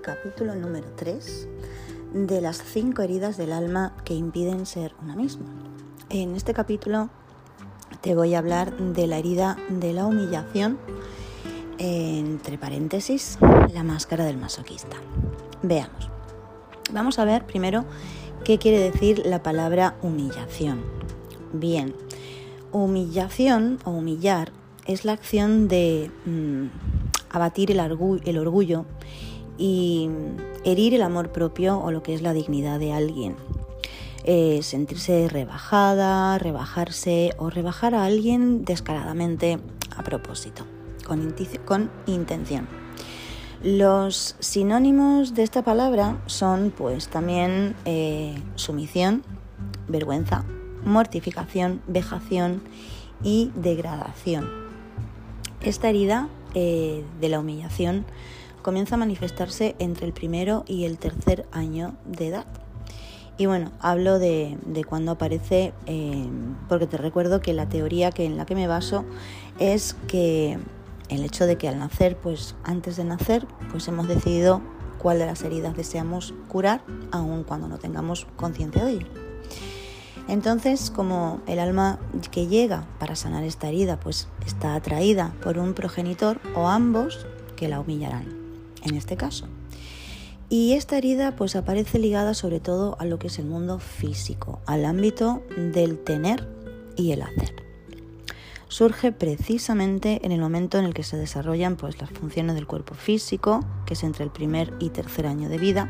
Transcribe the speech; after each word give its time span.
capítulo 0.00 0.54
número 0.54 0.86
3 0.96 1.48
de 2.14 2.40
las 2.40 2.62
cinco 2.62 3.02
heridas 3.02 3.36
del 3.36 3.52
alma 3.52 3.92
que 4.04 4.14
impiden 4.14 4.66
ser 4.66 4.94
una 5.02 5.16
misma. 5.16 5.46
En 6.10 6.36
este 6.36 6.54
capítulo 6.54 7.10
te 8.00 8.14
voy 8.14 8.34
a 8.34 8.38
hablar 8.38 8.76
de 8.76 9.06
la 9.06 9.18
herida 9.18 9.56
de 9.68 9.92
la 9.92 10.06
humillación, 10.06 10.78
entre 11.78 12.56
paréntesis, 12.56 13.38
la 13.72 13.82
máscara 13.82 14.24
del 14.24 14.36
masoquista. 14.36 14.96
Veamos. 15.62 16.10
Vamos 16.92 17.18
a 17.18 17.24
ver 17.24 17.46
primero 17.46 17.84
qué 18.44 18.58
quiere 18.58 18.78
decir 18.78 19.22
la 19.24 19.42
palabra 19.42 19.96
humillación. 20.02 20.82
Bien, 21.52 21.94
humillación 22.72 23.78
o 23.84 23.90
humillar 23.90 24.52
es 24.86 25.04
la 25.04 25.12
acción 25.12 25.68
de 25.68 26.10
mm, 26.26 26.66
abatir 27.30 27.70
el, 27.70 27.80
el 28.24 28.38
orgullo 28.38 28.84
y 29.58 30.08
herir 30.64 30.94
el 30.94 31.02
amor 31.02 31.30
propio 31.30 31.78
o 31.78 31.90
lo 31.90 32.02
que 32.02 32.14
es 32.14 32.22
la 32.22 32.32
dignidad 32.32 32.78
de 32.78 32.92
alguien. 32.92 33.36
Eh, 34.24 34.60
sentirse 34.62 35.28
rebajada, 35.28 36.38
rebajarse 36.38 37.34
o 37.36 37.50
rebajar 37.50 37.94
a 37.94 38.06
alguien 38.06 38.64
descaradamente 38.64 39.58
a 39.96 40.02
propósito, 40.02 40.64
con, 41.06 41.34
con 41.66 41.90
intención. 42.06 42.66
Los 43.62 44.36
sinónimos 44.40 45.34
de 45.34 45.42
esta 45.42 45.62
palabra 45.62 46.18
son 46.26 46.72
pues 46.76 47.08
también 47.08 47.74
eh, 47.84 48.34
sumisión, 48.56 49.22
vergüenza, 49.88 50.44
mortificación, 50.84 51.80
vejación 51.86 52.62
y 53.22 53.50
degradación. 53.54 54.48
Esta 55.60 55.88
herida 55.88 56.28
eh, 56.54 57.04
de 57.20 57.28
la 57.28 57.40
humillación 57.40 58.04
comienza 58.64 58.94
a 58.94 58.98
manifestarse 58.98 59.76
entre 59.78 60.06
el 60.06 60.14
primero 60.14 60.64
y 60.66 60.86
el 60.86 60.98
tercer 60.98 61.46
año 61.52 61.94
de 62.06 62.28
edad. 62.28 62.46
Y 63.36 63.46
bueno, 63.46 63.72
hablo 63.78 64.18
de, 64.18 64.56
cuando 64.88 65.12
aparece, 65.12 65.74
eh, 65.86 66.26
porque 66.68 66.86
te 66.86 66.96
recuerdo 66.96 67.40
que 67.40 67.52
la 67.52 67.68
teoría 67.68 68.10
que 68.10 68.24
en 68.24 68.36
la 68.36 68.46
que 68.46 68.54
me 68.54 68.66
baso 68.66 69.04
es 69.58 69.96
que 70.08 70.58
el 71.10 71.24
hecho 71.24 71.46
de 71.46 71.56
que 71.56 71.68
al 71.68 71.78
nacer, 71.78 72.16
pues 72.16 72.54
antes 72.64 72.96
de 72.96 73.04
nacer, 73.04 73.46
pues 73.70 73.86
hemos 73.86 74.08
decidido 74.08 74.62
cuál 74.98 75.18
de 75.18 75.26
las 75.26 75.42
heridas 75.42 75.76
deseamos 75.76 76.32
curar, 76.48 76.80
aun 77.10 77.44
cuando 77.44 77.68
no 77.68 77.78
tengamos 77.78 78.26
conciencia 78.36 78.84
de 78.84 78.92
ello. 78.92 79.06
Entonces, 80.26 80.90
como 80.90 81.42
el 81.46 81.58
alma 81.58 81.98
que 82.30 82.46
llega 82.46 82.86
para 82.98 83.14
sanar 83.14 83.44
esta 83.44 83.68
herida, 83.68 84.00
pues 84.00 84.28
está 84.46 84.74
atraída 84.74 85.34
por 85.42 85.58
un 85.58 85.74
progenitor 85.74 86.40
o 86.54 86.68
ambos 86.68 87.26
que 87.56 87.68
la 87.68 87.80
humillarán, 87.80 88.43
en 88.84 88.94
este 88.94 89.16
caso. 89.16 89.46
Y 90.48 90.74
esta 90.74 90.98
herida 90.98 91.34
pues 91.36 91.56
aparece 91.56 91.98
ligada 91.98 92.34
sobre 92.34 92.60
todo 92.60 92.96
a 93.00 93.04
lo 93.04 93.18
que 93.18 93.28
es 93.28 93.38
el 93.38 93.46
mundo 93.46 93.78
físico, 93.78 94.60
al 94.66 94.84
ámbito 94.84 95.42
del 95.56 95.98
tener 95.98 96.48
y 96.96 97.12
el 97.12 97.22
hacer. 97.22 97.54
Surge 98.68 99.12
precisamente 99.12 100.20
en 100.24 100.32
el 100.32 100.40
momento 100.40 100.78
en 100.78 100.84
el 100.84 100.94
que 100.94 101.02
se 101.02 101.16
desarrollan 101.16 101.76
pues 101.76 102.00
las 102.00 102.10
funciones 102.10 102.56
del 102.56 102.66
cuerpo 102.66 102.94
físico, 102.94 103.64
que 103.86 103.94
es 103.94 104.02
entre 104.02 104.24
el 104.24 104.30
primer 104.30 104.72
y 104.80 104.90
tercer 104.90 105.26
año 105.26 105.48
de 105.48 105.58
vida, 105.58 105.88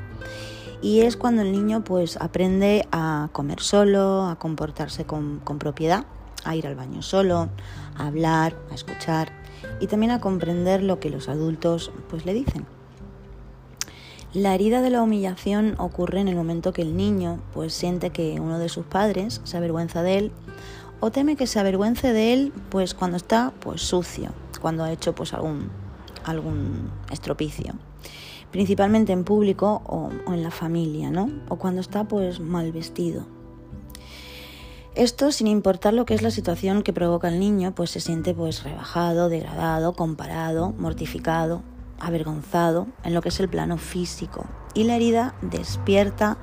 y 0.83 1.01
es 1.01 1.17
cuando 1.17 1.41
el 1.41 1.51
niño 1.51 1.83
pues 1.83 2.19
aprende 2.19 2.87
a 2.93 3.31
comer 3.33 3.61
solo, 3.61 4.27
a 4.27 4.39
comportarse 4.39 5.07
con, 5.07 5.41
propiedad, 5.59 6.05
a 6.45 6.57
ir 6.57 6.67
al 6.67 6.75
baño 6.75 7.01
solo, 7.01 7.49
a 7.97 8.07
hablar, 8.07 8.55
a 8.71 8.75
escuchar 8.75 9.33
y 9.81 9.87
también 9.87 10.13
a 10.13 10.21
comprender 10.21 10.83
lo 10.83 11.01
que 11.01 11.09
los 11.09 11.31
adultos 11.31 11.91
pues 12.11 12.27
le 12.27 12.35
dicen. 12.35 12.67
La 14.35 14.53
herida 14.53 14.83
de 14.83 14.91
la 14.91 15.01
humillación 15.01 15.77
ocurre 15.79 16.19
en 16.19 16.27
el 16.27 16.35
momento 16.35 16.73
que 16.73 16.83
el 16.83 16.97
niño 16.97 17.39
pues 17.53 17.73
siente 17.73 18.11
que 18.11 18.41
uno 18.41 18.59
de 18.59 18.69
sus 18.69 18.85
padres 18.85 19.41
se 19.45 19.57
avergüenza 19.57 20.03
de 20.03 20.19
él 20.19 20.33
o 20.99 21.13
teme 21.13 21.37
que 21.37 21.47
se 21.47 21.61
avergüence 21.61 22.13
de 22.13 22.33
él 22.33 22.53
pues 22.69 22.95
cuando 22.95 23.17
está 23.17 23.53
pues 23.61 23.81
sucio, 23.83 24.31
cuando 24.61 24.83
ha 24.83 24.91
hecho 24.91 25.15
pues 25.15 25.35
algún 25.35 25.71
algún 26.25 26.91
estropicio 27.13 27.75
principalmente 28.51 29.13
en 29.13 29.23
público 29.23 29.83
o, 29.87 30.11
en 30.33 30.43
la 30.43 30.51
familia, 30.51 31.11
¿no? 31.11 31.29
O 31.49 31.57
cuando 31.57 31.81
está 31.81 32.05
pues 32.05 32.39
mal 32.39 32.71
vestido. 32.71 33.27
Esto 34.95 35.33
sin 35.33 35.49
importar 35.49 35.93
lo 35.93 36.07
que 36.07 36.15
es 36.15 36.23
la 36.23 36.31
situación 36.31 36.83
que 36.83 36.93
provoca 36.93 37.29
el 37.29 37.41
niño, 37.41 37.73
pues 37.75 37.91
se 37.91 37.99
siente 37.99 38.33
pues 38.33 38.63
rebajado, 38.63 39.29
degradado, 39.29 39.95
comparado, 39.95 40.73
mortificado, 40.79 41.63
avergonzado 42.07 42.87
en 43.03 43.15
lo 43.15 43.23
que 43.23 43.31
es 43.31 43.41
el 43.41 43.49
plano 43.49 43.79
físico. 43.79 44.47
Y 44.75 44.85
la 44.85 44.97
herida 44.97 45.35
despierta 45.43 46.37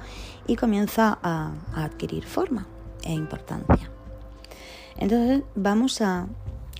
y 0.47 0.55
comienza 0.55 1.19
a 1.21 1.53
adquirir 1.75 2.25
forma 2.25 2.67
e 3.03 3.13
importancia. 3.13 3.89
Entonces 4.97 5.43
vamos 5.55 6.01
a 6.01 6.27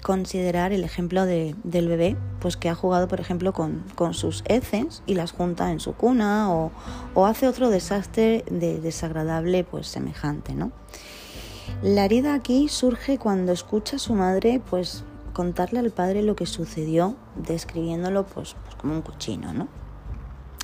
considerar 0.02 0.74
el 0.74 0.84
ejemplo 0.84 1.26
de, 1.26 1.56
del 1.64 1.88
bebé, 1.88 2.18
pues 2.40 2.58
que 2.58 2.70
ha 2.70 2.76
jugado, 2.76 3.08
por 3.08 3.20
ejemplo, 3.20 3.54
con, 3.54 3.84
sus 4.14 4.44
heces 4.48 5.04
y 5.06 5.16
las 5.16 5.32
junta 5.32 5.72
en 5.72 5.80
su 5.80 5.94
cuna 5.94 6.52
o, 6.52 6.72
hace 7.26 7.48
otro 7.48 7.70
desastre 7.70 8.44
de 8.50 8.80
desagradable, 8.80 9.64
pues 9.64 9.88
semejante, 9.88 10.54
¿no? 10.54 10.72
La 11.84 12.06
herida 12.06 12.34
aquí 12.34 12.68
surge 12.68 13.18
cuando 13.18 13.52
escucha 13.52 13.96
a 13.96 14.00
su 14.00 14.14
madre, 14.14 14.62
pues 14.70 15.04
contarle 15.34 15.80
al 15.80 15.92
padre 15.92 16.22
lo 16.22 16.36
que 16.36 16.46
sucedió, 16.46 17.16
describiéndolo, 17.36 18.26
pues 18.26 18.56
como 18.82 18.94
un 18.94 19.02
cochino, 19.02 19.54
¿no? 19.54 19.68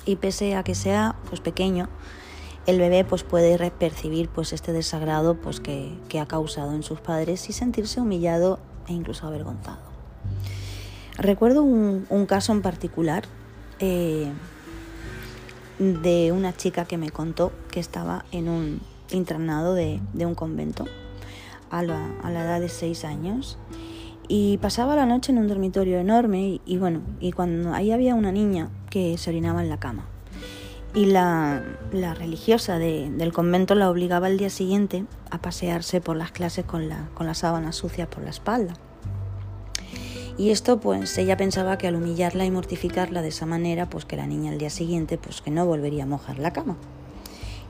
Y 0.04 0.16
pese 0.16 0.56
a 0.56 0.62
que 0.62 0.74
sea, 0.74 1.16
pues 1.28 1.40
pequeño, 1.40 1.88
el 2.66 2.78
bebé 2.78 3.04
pues 3.04 3.22
puede 3.22 3.70
percibir 3.70 4.28
pues 4.28 4.52
este 4.52 4.72
desagrado 4.72 5.36
pues 5.36 5.60
que, 5.60 5.96
que, 6.08 6.20
ha 6.20 6.26
causado 6.26 6.74
en 6.74 6.82
sus 6.82 7.00
padres 7.00 7.48
y 7.48 7.52
sentirse 7.52 8.00
humillado 8.00 8.58
e 8.88 8.92
incluso 8.92 9.26
avergonzado. 9.26 9.88
Recuerdo 11.18 11.64
un, 11.64 12.26
caso 12.26 12.52
en 12.52 12.62
particular 12.62 13.24
eh, 13.80 14.30
de 15.80 16.30
una 16.30 16.56
chica 16.56 16.84
que 16.84 16.96
me 16.96 17.10
contó 17.10 17.50
que 17.72 17.80
estaba 17.80 18.24
en 18.30 18.48
un 18.48 18.80
internado 19.10 19.74
de, 19.74 20.00
un 20.14 20.36
convento 20.36 20.84
a 21.70 21.82
la, 21.82 22.14
edad 22.24 22.60
de 22.60 22.68
seis 22.68 23.04
años 23.04 23.58
y 24.28 24.58
pasaba 24.58 24.94
la 24.94 25.06
noche 25.06 25.32
en 25.32 25.38
un 25.38 25.48
dormitorio 25.48 25.98
enorme 25.98 26.60
y, 26.64 26.76
bueno, 26.76 27.00
y 27.18 27.32
cuando 27.32 27.72
ahí 27.72 27.90
había 27.90 28.14
una 28.14 28.30
niña 28.30 28.68
que 28.90 29.16
se 29.16 29.30
orinaba 29.30 29.62
en 29.62 29.70
la 29.70 29.80
cama 29.80 30.06
y 30.94 31.06
la, 31.06 31.62
religiosa 31.92 32.78
del 32.78 33.32
convento 33.32 33.74
la 33.74 33.90
obligaba 33.90 34.26
al 34.26 34.38
día 34.38 34.50
siguiente 34.50 35.04
a 35.30 35.38
pasearse 35.38 36.00
por 36.00 36.16
las 36.16 36.32
clases 36.32 36.64
con 36.64 36.88
la, 36.88 37.08
con 37.14 37.26
la 37.26 37.34
sábana 37.34 37.72
sucia 37.72 38.08
por 38.08 38.22
la 38.22 38.30
espalda. 38.30 38.74
Y 40.36 40.50
esto 40.50 40.78
pues 40.78 41.18
ella 41.18 41.36
pensaba 41.36 41.78
que 41.78 41.88
al 41.88 41.96
humillarla 41.96 42.44
y 42.44 42.50
mortificarla 42.50 43.22
de 43.22 43.28
esa 43.28 43.44
manera 43.44 43.90
pues 43.90 44.04
que 44.04 44.16
la 44.16 44.26
niña 44.26 44.52
al 44.52 44.58
día 44.58 44.70
siguiente 44.70 45.18
pues 45.18 45.40
que 45.40 45.50
no 45.50 45.66
volvería 45.66 46.04
a 46.04 46.06
mojar 46.06 46.38
la 46.38 46.52
cama. 46.52 46.76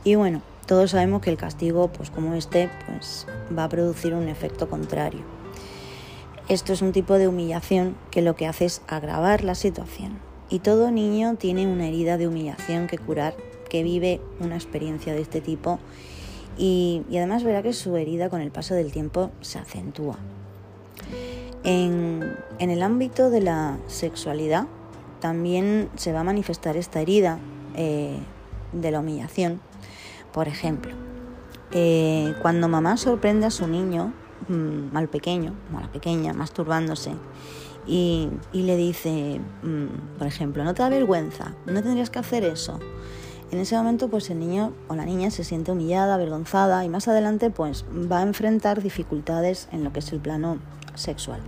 Y 0.04 0.14
bueno, 0.14 0.42
todos 0.66 0.90
sabemos 0.90 1.22
que 1.22 1.30
el 1.30 1.38
castigo 1.38 1.88
pues 1.88 2.10
como 2.10 2.34
este 2.34 2.68
pues 2.86 3.26
va 3.56 3.64
a 3.64 3.68
producir 3.68 4.14
un 4.14 4.28
efecto 4.28 4.68
contrario. 4.68 5.37
Esto 6.48 6.72
es 6.72 6.80
un 6.80 6.92
tipo 6.92 7.18
de 7.18 7.28
humillación 7.28 7.94
que 8.10 8.22
lo 8.22 8.34
que 8.34 8.46
hace 8.46 8.64
es 8.64 8.80
agravar 8.88 9.44
la 9.44 9.54
situación. 9.54 10.18
Y 10.48 10.60
todo 10.60 10.90
niño 10.90 11.34
tiene 11.36 11.66
una 11.66 11.86
herida 11.86 12.16
de 12.16 12.26
humillación 12.26 12.86
que 12.86 12.96
curar, 12.96 13.34
que 13.68 13.82
vive 13.82 14.22
una 14.40 14.54
experiencia 14.54 15.12
de 15.12 15.20
este 15.20 15.42
tipo 15.42 15.78
y, 16.56 17.02
además 17.10 17.44
verá 17.44 17.62
que 17.62 17.74
su 17.74 17.94
herida 17.96 18.30
con 18.30 18.40
el 18.40 18.50
paso 18.50 18.74
del 18.74 18.92
tiempo 18.92 19.30
se 19.42 19.58
acentúa. 19.58 20.16
En, 21.64 22.34
el 22.58 22.82
ámbito 22.82 23.28
de 23.28 23.42
la 23.42 23.76
sexualidad 23.86 24.66
también 25.20 25.90
se 25.96 26.14
va 26.14 26.20
a 26.20 26.24
manifestar 26.24 26.78
esta 26.78 27.02
herida 27.02 27.38
eh, 27.74 28.16
de 28.72 28.90
la 28.90 29.00
humillación. 29.00 29.60
Por 30.32 30.48
ejemplo, 30.48 30.92
eh, 31.72 32.34
cuando 32.40 32.68
mamá 32.68 32.96
sorprende 32.96 33.44
a 33.44 33.50
su 33.50 33.68
niño, 33.68 34.14
mm, 34.48 34.96
al 34.96 35.08
pequeño 35.08 35.54
o 35.74 35.78
a 35.78 35.82
la 35.82 35.92
pequeña, 35.92 36.32
masturbándose, 36.32 37.12
y, 37.86 38.28
le 38.52 38.76
dice, 38.76 39.40
mm, 39.62 40.18
por 40.18 40.26
ejemplo, 40.26 40.62
no 40.62 40.74
te 40.74 40.82
da 40.82 40.90
vergüenza, 40.90 41.54
no 41.66 41.82
tendrías 41.82 42.10
que 42.10 42.18
hacer 42.18 42.44
eso. 42.44 42.78
En 43.50 43.58
ese 43.58 43.76
momento, 43.76 44.08
pues 44.08 44.28
el 44.28 44.38
niño 44.38 44.74
o 44.88 44.94
la 44.94 45.06
niña 45.06 45.30
se 45.30 45.42
siente 45.42 45.72
humillada, 45.72 46.14
avergonzada 46.14 46.84
y 46.84 46.90
más 46.90 47.08
adelante, 47.08 47.50
pues 47.50 47.86
va 47.90 48.18
a 48.18 48.22
enfrentar 48.22 48.82
dificultades 48.82 49.68
en 49.72 49.84
lo 49.84 49.92
que 49.92 50.00
es 50.00 50.12
el 50.12 50.20
plano 50.20 50.58
sexual. 50.94 51.40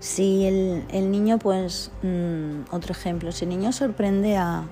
Si 0.00 0.46
el, 0.46 1.10
niño, 1.10 1.38
pues, 1.38 1.90
mm, 2.02 2.72
otro 2.74 2.92
ejemplo, 2.92 3.30
si 3.32 3.44
el 3.44 3.50
niño 3.50 3.72
sorprende 3.72 4.36
a, 4.36 4.64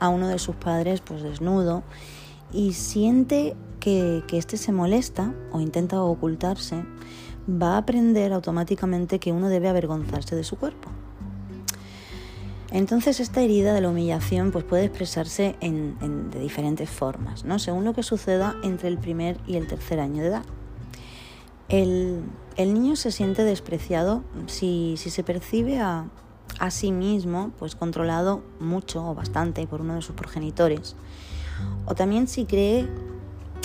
uno 0.00 0.28
de 0.28 0.38
sus 0.38 0.54
padres, 0.54 1.00
pues 1.00 1.22
desnudo, 1.22 1.82
y 2.52 2.74
siente 2.74 3.56
que, 3.84 4.24
que 4.26 4.38
éste 4.38 4.56
se 4.56 4.72
molesta 4.72 5.34
o 5.52 5.60
intenta 5.60 6.02
ocultarse, 6.02 6.86
va 7.46 7.74
a 7.74 7.76
aprender 7.76 8.32
automáticamente 8.32 9.18
que 9.18 9.30
uno 9.30 9.50
debe 9.50 9.68
avergonzarse 9.68 10.34
de 10.34 10.42
su 10.42 10.56
cuerpo. 10.56 10.88
Entonces 12.70 13.20
esta 13.20 13.42
herida 13.42 13.74
de 13.74 13.82
la 13.82 13.90
humillación 13.90 14.52
pues, 14.52 14.64
puede 14.64 14.86
expresarse 14.86 15.54
en, 15.60 16.30
de 16.30 16.40
diferentes 16.40 16.88
formas, 16.88 17.44
¿no? 17.44 17.58
según 17.58 17.84
lo 17.84 17.92
que 17.92 18.02
suceda 18.02 18.56
entre 18.62 18.88
el 18.88 18.96
primer 18.96 19.38
y 19.46 19.56
el 19.56 19.66
tercer 19.66 20.00
año 20.00 20.22
de 20.22 20.28
edad. 20.28 20.44
El, 21.68 22.24
niño 22.56 22.96
se 22.96 23.12
siente 23.12 23.44
despreciado 23.44 24.24
si, 24.46 24.96
se 24.96 25.22
percibe 25.22 25.78
a, 25.78 26.06
a, 26.58 26.70
sí 26.70 26.90
mismo 26.90 27.52
pues, 27.58 27.76
controlado 27.76 28.42
mucho 28.60 29.06
o 29.06 29.14
bastante 29.14 29.66
por 29.66 29.82
uno 29.82 29.96
de 29.96 30.00
sus 30.00 30.16
progenitores, 30.16 30.96
o 31.84 31.94
también 31.94 32.28
si 32.28 32.46
cree 32.46 32.88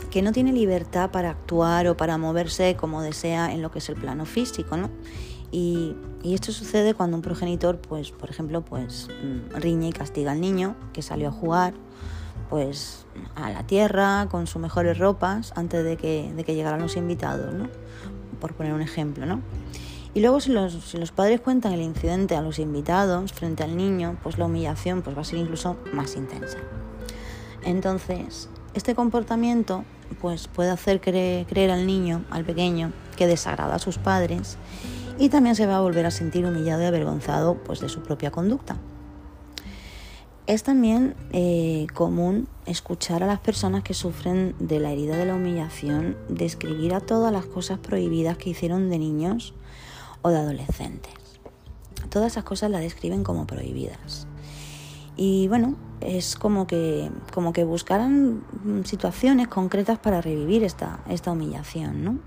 que 0.10 0.22
no 0.22 0.32
tiene 0.32 0.52
libertad 0.54 1.12
para 1.12 1.32
actuar 1.32 1.88
o 1.88 1.98
para 1.98 2.18
moverse 2.18 2.76
como 2.76 3.02
desea 3.02 3.54
en 3.54 3.62
lo 3.62 3.72
que 3.72 3.80
es 3.80 3.90
el 3.90 3.96
plano 3.96 4.26
físico, 4.26 4.78
¿no? 4.78 4.90
Y, 5.52 5.96
esto 6.24 6.52
sucede 6.52 6.94
cuando 6.94 7.16
un 7.16 7.24
progenitor, 7.24 7.80
pues, 7.80 8.12
por 8.12 8.30
ejemplo, 8.30 8.62
pues 8.62 9.08
mm, 9.24 9.56
riñe 9.56 9.88
y 9.88 9.92
castiga 9.94 10.34
al 10.34 10.42
niño 10.42 10.76
que 10.92 11.02
salió 11.02 11.30
a 11.30 11.32
jugar, 11.32 11.74
pues 12.50 13.06
a 13.36 13.50
la 13.50 13.66
tierra 13.66 14.28
con 14.30 14.46
sus 14.46 14.62
mejores 14.62 14.98
ropas 14.98 15.54
antes 15.56 15.84
de 15.86 15.96
que, 15.96 16.34
de 16.36 16.44
que 16.44 16.56
llegaran 16.56 16.82
los 16.82 16.98
invitados, 16.98 17.54
¿no? 17.54 17.70
Por 18.42 18.54
poner 18.54 18.74
un 18.74 18.82
ejemplo, 18.82 19.26
¿no? 19.26 19.42
Y 20.14 20.22
luego 20.22 20.40
si 20.40 20.52
los, 20.52 20.74
si 20.74 20.98
los, 20.98 21.12
padres 21.12 21.40
cuentan 21.40 21.72
el 21.72 21.82
incidente 21.82 22.36
a 22.36 22.42
los 22.42 22.60
invitados 22.60 23.32
frente 23.32 23.64
al 23.64 23.78
niño, 23.78 24.18
pues 24.24 24.38
la 24.38 24.46
humillación 24.46 25.02
pues, 25.02 25.16
va 25.16 25.22
a 25.22 25.26
ser 25.26 25.40
incluso 25.40 25.78
más 25.94 26.16
intensa. 26.16 26.58
Entonces, 27.64 28.50
este 28.74 28.96
comportamiento 28.96 29.84
pues, 30.22 30.48
puede 30.48 30.70
hacer 30.70 31.02
creer 31.02 31.72
al 31.72 31.88
niño, 31.88 32.24
al 32.30 32.46
pequeño, 32.46 32.92
que 33.16 33.28
desagrada 33.28 33.76
a 33.76 33.80
sus 33.80 33.98
padres 33.98 34.58
y 35.18 35.30
también 35.30 35.56
se 35.56 35.66
va 35.66 35.78
a 35.78 35.82
volver 35.82 36.06
a 36.06 36.12
sentir 36.12 36.46
humillado 36.46 36.82
y 36.82 36.86
avergonzado 36.86 37.56
pues, 37.56 37.80
de 37.82 37.90
su 37.90 38.02
propia 38.02 38.32
conducta. 38.32 38.78
Es 40.48 40.64
también 40.64 41.16
eh, 41.32 41.86
común 41.94 42.48
escuchar 42.66 43.22
a 43.22 43.28
las 43.28 43.40
personas 43.40 43.84
que 43.84 43.94
sufren 43.94 44.56
de 44.58 44.80
la 44.80 44.92
herida 44.92 45.16
de 45.16 45.26
la 45.26 45.36
humillación 45.36 46.18
describir 46.28 46.96
a 46.96 47.02
todas 47.02 47.32
las 47.32 47.46
cosas 47.46 47.78
prohibidas 47.78 48.38
que 48.38 48.50
hicieron 48.50 48.90
de 48.90 48.98
niños 48.98 49.54
o 50.24 50.30
de 50.30 50.38
adolescentes. 50.38 51.14
Todas 52.10 52.32
esas 52.32 52.46
cosas 52.46 52.72
las 52.72 52.82
describen 52.82 53.24
como 53.24 53.46
prohibidas. 53.46 54.26
Y 55.16 55.48
bueno, 55.50 55.76
es 56.02 56.36
como 56.36 56.68
que, 56.68 57.10
como 57.34 57.54
que 57.54 57.64
buscaran 57.64 58.44
situaciones 58.86 59.48
concretas 59.48 60.00
para 60.00 60.22
revivir 60.22 60.64
esta, 60.64 61.00
esta 61.08 61.32
humillación, 61.32 62.04
¿no? 62.04 62.20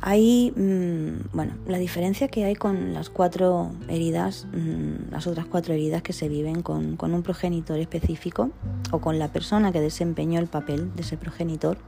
Hay, 0.00 0.52
mm, 0.52 1.34
bueno, 1.34 1.54
la 1.66 1.78
diferencia 1.78 2.28
que 2.28 2.44
hay 2.44 2.54
con 2.54 2.94
las 2.94 3.10
cuatro 3.10 3.72
heridas, 3.88 4.46
mm, 4.52 5.10
las 5.10 5.26
otras 5.26 5.46
cuatro 5.46 5.74
heridas 5.74 6.02
que 6.02 6.12
se 6.12 6.28
viven 6.28 6.62
con, 6.62 6.96
un 7.00 7.22
progenitor 7.22 7.78
específico 7.80 8.50
o 8.92 9.00
con 9.00 9.18
la 9.18 9.28
persona 9.28 9.72
que 9.72 9.80
desempeñó 9.80 10.38
el 10.38 10.46
papel 10.46 10.94
de 10.94 11.02
ese 11.02 11.16
progenitor, 11.16 11.78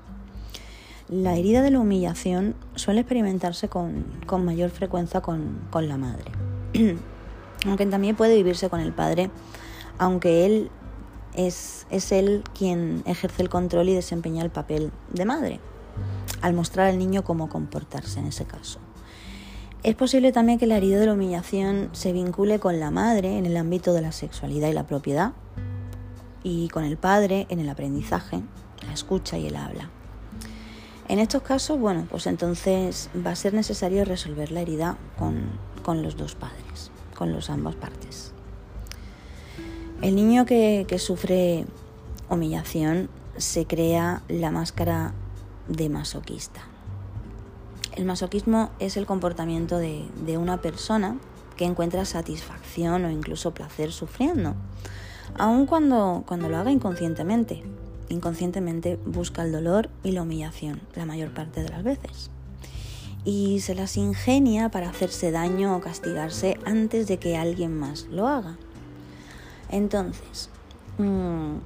la 1.08 1.36
herida 1.36 1.62
de 1.62 1.70
la 1.70 1.78
humillación 1.78 2.56
suele 2.74 3.00
experimentarse 3.00 3.68
con, 3.68 4.04
mayor 4.44 4.70
frecuencia 4.70 5.20
con, 5.20 5.60
la 5.72 5.96
madre, 5.96 6.32
aunque 7.66 7.86
también 7.86 8.16
puede 8.16 8.34
vivirse 8.34 8.68
con 8.68 8.80
el 8.80 8.92
padre, 8.92 9.30
aunque 10.00 10.46
él 10.46 10.70
es, 11.34 11.86
es 11.90 12.10
él 12.10 12.42
quien 12.58 13.04
ejerce 13.06 13.42
el 13.42 13.48
control 13.48 13.90
y 13.90 13.94
desempeña 13.94 14.42
el 14.42 14.50
papel 14.50 14.90
de 15.12 15.24
madre 15.24 15.60
al 16.42 16.54
mostrar 16.54 16.88
al 16.88 16.98
niño 16.98 17.22
cómo 17.22 17.48
comportarse 17.48 18.18
en 18.18 18.26
ese 18.26 18.46
caso. 18.46 18.80
Es 19.82 19.94
posible 19.94 20.32
también 20.32 20.58
que 20.58 20.66
la 20.66 20.78
herida 20.78 20.98
de 20.98 21.06
la 21.06 21.12
humillación 21.12 21.90
se 21.92 22.12
vincule 22.12 22.58
con 22.58 22.80
la 22.80 22.90
madre 22.90 23.38
en 23.38 23.46
el 23.46 23.56
ámbito 23.56 23.92
de 23.92 24.02
la 24.02 24.12
sexualidad 24.12 24.68
y 24.68 24.72
la 24.72 24.86
propiedad 24.86 25.32
y 26.42 26.68
con 26.68 26.84
el 26.84 26.96
padre 26.96 27.46
en 27.50 27.60
el 27.60 27.68
aprendizaje, 27.68 28.42
la 28.86 28.92
escucha 28.92 29.36
y 29.38 29.46
el 29.46 29.56
habla. 29.56 29.90
En 31.08 31.18
estos 31.18 31.42
casos, 31.42 31.78
bueno, 31.78 32.06
pues 32.10 32.26
entonces 32.26 33.10
va 33.26 33.32
a 33.32 33.36
ser 33.36 33.52
necesario 33.52 34.04
resolver 34.04 34.50
la 34.50 34.60
herida 34.60 34.96
con, 35.18 36.02
los 36.02 36.16
dos 36.16 36.36
padres, 36.36 36.90
con 37.16 37.32
los 37.32 37.50
ambas 37.50 37.74
partes. 37.74 38.29
El 40.02 40.16
niño 40.16 40.46
que, 40.46 40.86
sufre 40.98 41.66
humillación 42.30 43.10
se 43.36 43.66
crea 43.66 44.22
la 44.28 44.50
máscara 44.50 45.12
de 45.68 45.90
masoquista. 45.90 46.62
El 47.96 48.06
masoquismo 48.06 48.70
es 48.78 48.96
el 48.96 49.04
comportamiento 49.04 49.76
de, 49.76 50.38
una 50.38 50.62
persona 50.62 51.18
que 51.58 51.66
encuentra 51.66 52.06
satisfacción 52.06 53.04
o 53.04 53.10
incluso 53.10 53.52
placer 53.52 53.92
sufriendo, 53.92 54.54
aun 55.36 55.66
cuando, 55.66 56.24
cuando 56.26 56.48
lo 56.48 56.56
haga 56.56 56.70
inconscientemente. 56.70 57.62
Inconscientemente 58.08 58.98
busca 59.04 59.42
el 59.42 59.52
dolor 59.52 59.90
y 60.02 60.12
la 60.12 60.22
humillación 60.22 60.80
la 60.94 61.04
mayor 61.04 61.34
parte 61.34 61.62
de 61.62 61.68
las 61.68 61.84
veces. 61.84 62.30
Y 63.26 63.60
se 63.60 63.74
las 63.74 63.98
ingenia 63.98 64.70
para 64.70 64.88
hacerse 64.88 65.30
daño 65.30 65.76
o 65.76 65.80
castigarse 65.80 66.58
antes 66.64 67.06
de 67.06 67.18
que 67.18 67.36
alguien 67.36 67.78
más 67.78 68.06
lo 68.10 68.26
haga. 68.26 68.56
Entonces, 69.70 70.50
mm, 70.98 71.56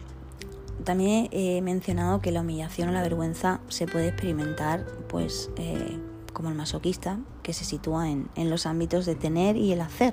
también 0.85 1.29
he 1.33 1.61
mencionado 1.63 2.21
que 2.21 2.31
la 2.31 2.43
humillación 2.43 2.91
o 2.91 2.93
la 2.93 3.03
vergüenza 3.03 3.61
se 3.69 3.87
puede 3.87 4.09
experimentar 4.09 4.85
pues 5.09 5.51
eh, 5.57 5.99
como 6.35 6.51
el 6.51 6.55
masoquista, 6.55 7.19
que 7.43 7.55
se 7.55 7.65
sitúa 7.65 8.11
en, 8.11 8.29
los 8.51 8.67
ámbitos 8.67 9.07
de 9.07 9.15
tener 9.15 9.57
y 9.57 9.73
el 9.73 9.81
hacer. 9.81 10.13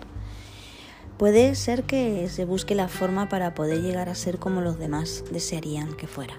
Puede 1.17 1.55
ser 1.55 1.83
que 1.83 2.29
se 2.29 2.45
busque 2.45 2.73
la 2.75 2.88
forma 2.88 3.27
para 3.27 3.53
poder 3.53 3.81
llegar 3.81 4.07
a 4.07 4.15
ser 4.15 4.39
como 4.39 4.61
los 4.61 4.79
demás 4.79 5.25
desearían 5.31 5.94
que 5.94 6.07
fuera. 6.07 6.35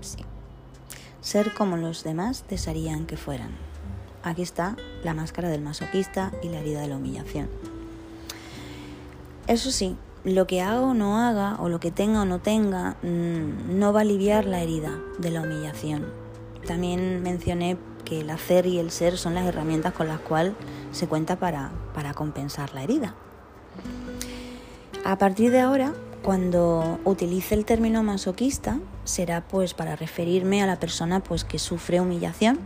Sí. 0.00 0.18
Ser 1.20 1.52
como 1.54 1.76
los 1.76 2.04
demás 2.04 2.44
desearían 2.48 3.06
que 3.06 3.16
fueran. 3.16 3.50
Aquí 4.22 4.42
está 4.42 4.76
la 5.02 5.14
máscara 5.14 5.48
del 5.48 5.62
masoquista 5.62 6.30
y 6.42 6.48
la 6.48 6.60
herida 6.60 6.82
de 6.82 6.88
la 6.88 6.96
humillación. 6.96 7.48
Eso 9.46 9.70
sí, 9.70 9.96
lo 10.24 10.46
que 10.46 10.60
haga 10.60 10.82
o 10.82 10.94
no 10.94 11.18
haga, 11.18 11.56
o 11.60 11.68
lo 11.68 11.80
que 11.80 11.90
tenga 11.90 12.22
o 12.22 12.24
no 12.24 12.40
tenga, 12.40 12.96
mm, 13.02 13.78
no 13.78 13.92
va 13.92 14.00
a 14.00 14.02
aliviar 14.02 14.44
la 14.44 14.60
herida 14.60 14.98
de 15.18 15.30
la 15.30 15.42
humillación. 15.42 16.06
También 16.66 17.22
mencioné 17.22 17.78
que 18.04 18.20
el 18.20 18.30
hacer 18.30 18.66
y 18.66 18.78
el 18.78 18.90
ser 18.90 19.16
son 19.16 19.34
las 19.34 19.46
herramientas 19.46 19.92
con 19.92 20.08
las 20.08 20.20
cuales 20.20 20.52
se 20.92 21.06
cuenta 21.06 21.36
para, 21.36 21.70
para 21.94 22.14
compensar 22.14 22.74
la 22.74 22.82
herida. 22.82 23.14
A 25.04 25.16
partir 25.16 25.50
de 25.50 25.60
ahora, 25.60 25.94
cuando 26.22 26.98
utilice 27.04 27.54
el 27.54 27.64
término 27.64 28.02
masoquista, 28.02 28.78
será 29.04 29.40
pues 29.48 29.72
para 29.72 29.96
referirme 29.96 30.62
a 30.62 30.66
la 30.66 30.78
persona 30.78 31.20
pues 31.20 31.44
que 31.44 31.58
sufre 31.58 32.00
humillación, 32.00 32.58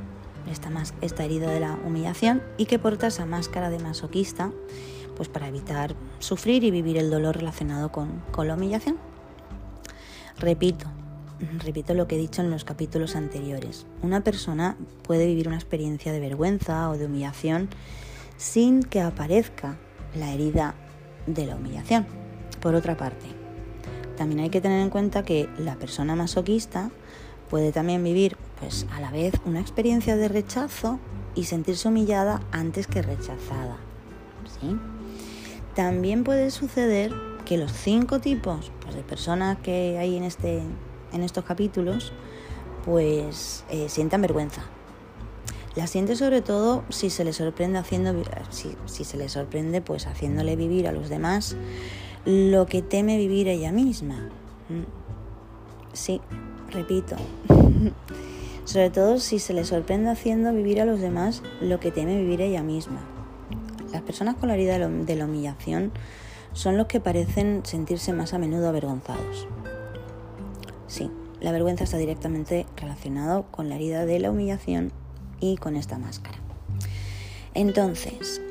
esta, 0.51 0.71
esta 1.01 1.25
herida 1.25 1.51
de 1.51 1.61
la 1.61 1.79
humillación, 1.87 2.43
y 2.59 2.67
que 2.67 2.81
porta 2.81 3.07
esa 3.07 3.27
máscara 3.27 3.71
de 3.71 3.79
masoquista 3.79 4.51
pues 5.17 5.29
para 5.29 5.49
evitar 5.49 5.95
sufrir 6.19 6.65
y 6.65 6.71
vivir 6.71 6.97
el 6.97 7.11
dolor 7.11 7.37
relacionado 7.37 7.91
con, 7.93 8.23
la 8.37 8.55
humillación. 8.55 8.97
Repito, 10.39 10.87
repito 11.59 11.95
lo 11.95 12.07
que 12.07 12.17
he 12.17 12.19
dicho 12.19 12.43
en 12.43 12.51
los 12.51 12.65
capítulos 12.65 13.17
anteriores. 13.17 13.87
Una 14.03 14.23
persona 14.23 14.77
puede 15.03 15.27
vivir 15.27 15.49
una 15.49 15.57
experiencia 15.57 16.13
de 16.13 16.21
vergüenza 16.21 16.91
o 16.91 16.99
de 16.99 17.07
humillación 17.07 17.69
sin 18.37 18.83
que 18.83 19.01
aparezca 19.01 19.77
la 20.15 20.33
herida 20.33 20.75
de 21.27 21.47
la 21.47 21.57
humillación. 21.57 22.07
Por 22.61 22.75
otra 22.75 22.97
parte, 22.97 23.27
también 24.17 24.41
hay 24.41 24.51
que 24.51 24.61
tener 24.61 24.81
en 24.81 24.91
cuenta 24.91 25.23
que 25.23 25.49
la 25.59 25.77
persona 25.77 26.15
masoquista 26.17 26.91
puede 27.51 27.73
también 27.73 28.03
vivir 28.03 28.37
pues 28.59 28.87
a 28.93 29.01
la 29.01 29.11
vez 29.11 29.35
una 29.45 29.61
experiencia 29.61 30.17
de 30.17 30.29
rechazo 30.29 30.99
y 31.35 31.45
sentirse 31.45 31.89
humillada 31.89 32.41
antes 32.53 32.87
que 32.87 33.03
rechazada. 33.03 33.77
¿Sí? 34.61 34.77
También 35.75 36.25
puede 36.25 36.51
suceder 36.51 37.13
que 37.45 37.57
los 37.57 37.73
cinco 37.73 38.21
tipos 38.21 38.71
pues, 38.81 38.95
de 38.95 39.03
personas 39.03 39.59
que 39.59 39.99
hay 39.99 40.17
en, 40.17 40.25
este, 40.25 40.63
en 41.13 41.23
estos 41.23 41.45
capítulos 41.45 42.13
pues 42.85 43.65
eh, 43.71 43.89
sientan 43.89 44.23
vergüenza. 44.23 44.63
La 45.75 45.87
siente 45.87 46.15
sobre 46.15 46.41
todo 46.41 46.85
si 46.91 47.11
se 47.11 47.25
le 47.25 47.33
sorprende 47.33 47.79
haciendo 47.79 48.15
si, 48.51 48.77
si 48.87 49.05
se 49.05 49.17
le 49.17 49.29
sorprende 49.29 49.81
pues 49.81 50.07
haciéndole 50.07 50.55
vivir 50.55 50.87
a 50.87 50.93
los 50.93 51.09
demás 51.09 51.57
lo 52.25 52.67
que 52.67 52.81
teme 52.81 53.19
vivir 53.19 53.49
ella 53.49 53.73
misma. 53.73 54.29
Mm. 54.69 54.85
Sí, 55.93 56.21
repito. 56.71 57.17
sobre 58.65 58.91
todo 58.91 59.19
si 59.19 59.39
se 59.39 59.53
le 59.53 59.65
sorprende 59.65 60.11
haciendo 60.11 60.53
vivir 60.53 60.81
a 60.81 60.85
los 60.85 61.01
demás 61.01 61.43
lo 61.61 61.81
que 61.81 61.91
teme 61.91 62.17
vivir 62.17 62.41
ella 62.41 62.63
misma. 62.63 63.14
Las 63.95 64.03
personas 64.03 64.35
con 64.35 64.51
la 64.51 64.57
herida 64.57 64.79
de 64.79 65.17
la 65.17 65.25
humillación 65.25 65.91
son 66.53 66.77
los 66.77 66.87
que 66.87 67.01
parecen 67.01 67.63
sentirse 67.65 68.13
más 68.13 68.35
a 68.35 68.39
menudo 68.39 68.69
avergonzados. 68.69 69.49
Sí, 70.87 71.11
la 71.41 71.51
vergüenza 71.51 71.85
está 71.85 71.97
directamente 71.97 72.67
relacionado 72.77 73.47
con 73.51 73.71
la 73.71 73.77
herida 73.77 74.05
de 74.05 74.19
la 74.21 74.31
humillación 74.31 74.93
y 75.41 75.57
con 75.57 75.77
esta 75.77 75.99
máscara. 75.99 76.39
Entonces, 77.55 78.43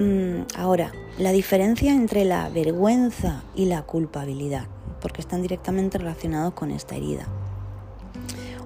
Mm, 0.00 0.46
ahora, 0.56 0.92
la 1.18 1.30
diferencia 1.30 1.92
entre 1.92 2.24
la 2.24 2.48
vergüenza 2.48 3.42
y 3.54 3.66
la 3.66 3.82
culpabilidad, 3.82 4.64
porque 5.02 5.20
están 5.20 5.42
directamente 5.42 5.98
relacionados 5.98 6.54
con 6.54 6.70
esta 6.70 6.96
herida. 6.96 7.26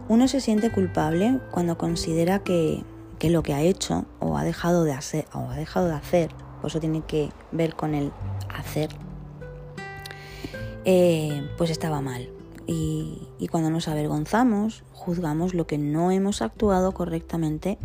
Uno 0.08 0.28
se 0.28 0.40
siente 0.40 0.70
culpable 0.70 1.40
cuando 1.50 1.76
considera 1.76 2.38
que, 2.38 2.84
lo 3.22 3.42
que 3.42 3.54
ha 3.54 3.62
hecho 3.62 4.04
o 4.20 4.36
ha 4.36 4.44
dejado 4.44 4.84
de 4.84 4.92
hacer, 4.92 5.26
o 5.32 5.50
ha 5.50 5.56
dejado 5.56 5.88
de 5.88 5.94
hacer, 5.94 6.30
por 6.60 6.70
eso 6.70 6.80
tiene 6.80 7.02
que 7.02 7.30
ver 7.52 7.74
con 7.74 7.94
el 7.94 8.12
hacer, 8.54 8.90
eh, 10.84 11.48
pues 11.56 11.70
estaba 11.70 12.00
mal. 12.00 12.28
Y, 12.66 13.28
cuando 13.50 13.70
nos 13.70 13.88
avergonzamos, 13.88 14.82
juzgamos 14.92 15.54
lo 15.54 15.66
que 15.66 15.78
no 15.78 16.10
hemos 16.10 16.42
actuado 16.42 16.92
correctamente, 16.92 17.78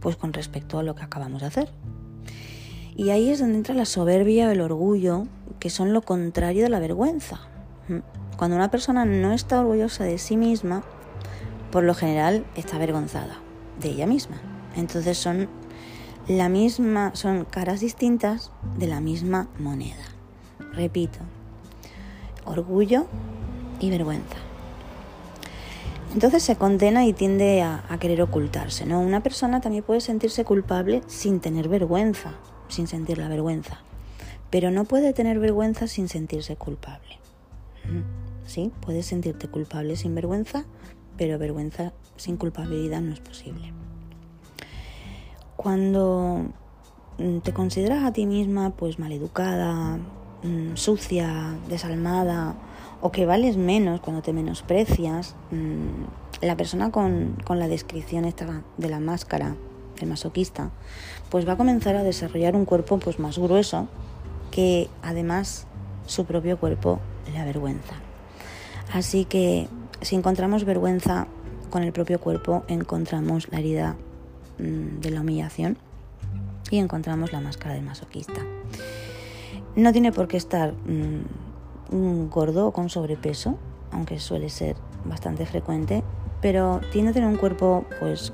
pues 0.00 0.16
con 0.16 0.32
respecto 0.32 0.78
a 0.78 0.82
lo 0.82 0.94
que 0.94 1.02
acabamos 1.02 1.40
de 1.40 1.48
hacer. 1.48 1.70
Y 2.94 3.10
ahí 3.10 3.30
es 3.30 3.40
donde 3.40 3.56
entra 3.56 3.74
la 3.74 3.84
soberbia 3.84 4.46
o 4.46 4.50
el 4.50 4.60
orgullo, 4.60 5.26
que 5.58 5.70
son 5.70 5.92
lo 5.92 6.02
contrario 6.02 6.62
de 6.62 6.68
la 6.68 6.78
vergüenza. 6.78 7.40
Cuando 8.36 8.56
una 8.56 8.70
persona 8.70 9.04
no 9.06 9.32
está 9.32 9.60
orgullosa 9.60 10.04
de 10.04 10.18
sí 10.18 10.36
misma, 10.36 10.84
por 11.72 11.82
lo 11.82 11.94
general 11.94 12.44
está 12.54 12.76
avergonzada 12.76 13.40
de 13.80 13.88
ella 13.88 14.06
misma. 14.06 14.57
Entonces 14.78 15.18
son 15.18 15.48
la 16.26 16.48
misma, 16.48 17.14
son 17.14 17.44
caras 17.44 17.80
distintas 17.80 18.50
de 18.78 18.86
la 18.86 19.00
misma 19.00 19.48
moneda. 19.58 20.04
Repito, 20.72 21.18
orgullo 22.44 23.06
y 23.80 23.90
vergüenza. 23.90 24.36
Entonces 26.14 26.42
se 26.42 26.56
condena 26.56 27.04
y 27.04 27.12
tiende 27.12 27.62
a, 27.62 27.82
querer 28.00 28.22
ocultarse, 28.22 28.86
¿no? 28.86 29.00
Una 29.00 29.22
persona 29.22 29.60
también 29.60 29.84
puede 29.84 30.00
sentirse 30.00 30.44
culpable 30.44 31.02
sin 31.06 31.40
tener 31.40 31.68
vergüenza 31.68 32.34
sin 32.68 32.86
sentir 32.86 33.18
la 33.18 33.28
vergüenza, 33.28 33.78
pero 34.50 34.70
no 34.70 34.84
puede 34.84 35.12
tener 35.12 35.38
vergüenza 35.38 35.86
sin 35.86 36.08
sentirse 36.08 36.56
culpable. 36.56 37.18
Sí, 38.46 38.72
puedes 38.80 39.06
sentirte 39.06 39.48
culpable 39.48 39.96
sin 39.96 40.14
vergüenza, 40.14 40.64
pero 41.16 41.38
vergüenza 41.38 41.92
sin 42.16 42.36
culpabilidad 42.36 43.00
no 43.00 43.12
es 43.12 43.20
posible. 43.20 43.72
Cuando 45.58 46.44
mm, 47.18 47.38
te 47.38 47.52
consideras 47.52 48.04
a 48.04 48.12
ti 48.12 48.26
misma 48.26 48.70
pues 48.70 49.00
maleducada, 49.00 49.98
mm, 50.44 50.76
sucia, 50.76 51.56
desalmada 51.68 52.54
o 53.00 53.10
que 53.10 53.26
vales 53.26 53.56
menos 53.56 53.98
cuando 54.00 54.22
te 54.22 54.32
menosprecias, 54.32 55.34
mm, 55.50 56.44
la 56.46 56.56
persona 56.56 56.92
con, 56.92 57.36
con 57.44 57.58
la 57.58 57.66
descripción 57.66 58.24
esta 58.24 58.62
de 58.76 58.88
la 58.88 59.00
máscara 59.00 59.56
el 60.00 60.08
masoquista, 60.08 60.70
pues 61.28 61.44
va 61.44 61.54
a 61.54 61.56
comenzar 61.56 61.96
a 61.96 62.04
desarrollar 62.04 62.54
un 62.54 62.64
cuerpo 62.64 62.98
pues 62.98 63.18
más 63.18 63.36
grueso 63.36 63.88
que 64.52 64.88
además 65.02 65.66
su 66.06 66.24
propio 66.24 66.56
cuerpo 66.60 67.00
le 67.32 67.38
avergüenza. 67.40 67.94
Así 68.92 69.24
que 69.24 69.66
si 70.02 70.14
encontramos 70.14 70.64
vergüenza 70.64 71.26
con 71.70 71.82
el 71.82 71.92
propio 71.92 72.20
cuerpo, 72.20 72.62
encontramos 72.68 73.48
la 73.50 73.58
herida 73.58 73.96
de 74.58 75.10
la 75.10 75.20
humillación 75.20 75.78
y 76.70 76.78
encontramos 76.78 77.32
la 77.32 77.40
máscara 77.40 77.74
del 77.74 77.84
masoquista. 77.84 78.42
No 79.76 79.92
tiene 79.92 80.12
por 80.12 80.28
qué 80.28 80.36
estar 80.36 80.72
mm, 80.72 82.28
gordo 82.28 82.68
o 82.68 82.72
con 82.72 82.88
sobrepeso, 82.88 83.58
aunque 83.92 84.18
suele 84.18 84.50
ser 84.50 84.76
bastante 85.04 85.46
frecuente, 85.46 86.02
pero 86.40 86.80
tiene 86.92 87.10
que 87.10 87.14
tener 87.14 87.28
un 87.28 87.36
cuerpo 87.36 87.84
pues 88.00 88.32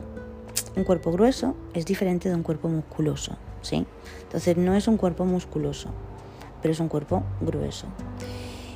un 0.77 0.85
cuerpo 0.85 1.13
grueso 1.13 1.55
es 1.73 1.87
diferente 1.87 2.29
de 2.29 2.35
un 2.35 2.43
cuerpo 2.43 2.69
musculoso, 2.69 3.37
¿sí? 3.63 3.87
Entonces 4.23 4.57
no 4.57 4.75
es 4.75 4.89
un 4.89 4.97
cuerpo 4.97 5.25
musculoso, 5.25 5.89
pero 6.61 6.73
es 6.73 6.81
un 6.81 6.89
cuerpo 6.89 7.23
grueso. 7.41 7.87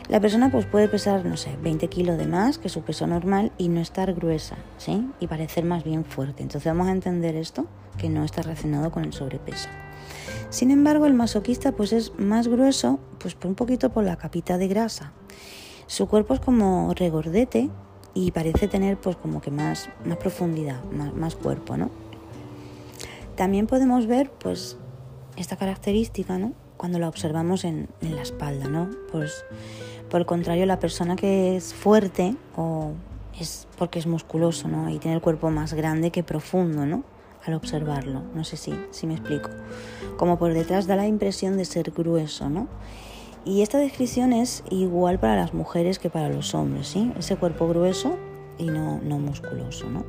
La 0.09 0.21
persona 0.21 0.51
pues 0.51 0.65
puede 0.65 0.89
pesar, 0.89 1.25
no 1.27 1.37
sé, 1.37 1.57
20 1.63 1.89
kilos 1.89 2.17
de 2.17 2.27
más 2.27 2.59
que 2.59 2.71
su 2.71 2.83
peso 2.83 3.07
normal 3.07 3.53
y 3.59 3.69
no 3.69 3.81
estar 3.81 4.15
gruesa, 4.15 4.57
¿sí? 4.79 5.07
Y 5.21 5.27
parecer 5.27 5.65
más 5.65 5.85
bien 5.85 6.05
fuerte. 6.05 6.43
Entonces 6.43 6.65
vamos 6.65 6.89
a 6.89 6.93
entender 6.93 7.37
esto, 7.37 7.67
que 7.99 8.09
no 8.09 8.25
está 8.25 8.41
relacionado 8.41 8.91
con 8.91 9.05
el 9.05 9.13
sobrepeso. 9.13 9.69
Sin 10.51 10.71
embargo, 10.71 11.05
el 11.05 11.13
masoquista 11.13 11.73
pues 11.73 11.93
es 11.93 12.19
más 12.19 12.49
grueso, 12.49 12.99
pues 13.19 13.37
un 13.45 13.55
poquito 13.55 13.91
por 13.91 14.05
la 14.05 14.17
capita 14.17 14.57
de 14.57 14.69
grasa. 14.69 15.13
Su 15.87 16.09
cuerpo 16.09 16.35
es 16.35 16.41
como 16.41 16.93
regordete 16.95 17.69
y 18.15 18.31
parece 18.31 18.67
tener 18.67 18.99
pues 18.99 19.17
como 19.17 19.41
que 19.41 19.51
más, 19.51 19.91
más 20.05 20.17
profundidad, 20.17 20.83
más, 20.85 21.37
cuerpo, 21.37 21.77
¿no? 21.77 21.91
También 23.37 23.67
podemos 23.67 24.07
ver 24.07 24.31
pues 24.31 24.79
esta 25.37 25.57
característica, 25.57 26.39
¿no? 26.39 26.55
Cuando 26.77 26.99
la 26.99 27.09
observamos 27.09 27.65
en, 27.65 27.89
la 28.01 28.23
espalda, 28.23 28.69
¿no? 28.69 28.91
Pues 29.13 29.45
por 30.11 30.21
el 30.21 30.27
contrario, 30.27 30.67
la 30.67 30.79
persona 30.79 31.17
que 31.17 31.57
es 31.57 31.75
fuerte 31.75 32.35
o 32.57 32.93
es 33.39 33.69
porque 33.77 33.99
es 33.99 34.07
musculoso, 34.07 34.69
¿no? 34.69 34.91
Y 34.91 34.99
tiene 34.99 35.15
el 35.17 35.23
cuerpo 35.23 35.51
más 35.51 35.75
grande 35.75 36.11
que 36.11 36.23
profundo, 36.23 36.87
¿no? 36.87 37.05
Al 37.45 37.55
observarlo, 37.55 38.23
no 38.35 38.45
sé 38.45 38.57
si, 38.57 38.75
si 38.91 39.07
me 39.07 39.15
explico. 39.15 39.51
Como 40.17 40.39
por 40.39 40.53
detrás 40.53 40.87
da 40.87 40.97
la 40.97 41.07
impresión 41.07 41.57
de 41.57 41.65
ser 41.65 41.91
grueso, 41.93 42.49
¿no? 42.49 42.69
Y 43.45 43.63
esta 43.63 43.79
descripción 43.79 44.33
es 44.33 44.65
igual 44.71 45.19
para 45.19 45.37
las 45.37 45.55
mujeres 45.55 45.99
que 45.99 46.11
para 46.11 46.29
los 46.29 46.55
hombres, 46.55 46.89
¿sí? 46.89 47.13
Ese 47.19 47.37
cuerpo 47.37 47.69
grueso 47.69 48.17
y 48.59 48.65
no, 48.65 49.01
no 49.03 49.19
musculoso, 49.19 49.89
¿no? 49.89 50.05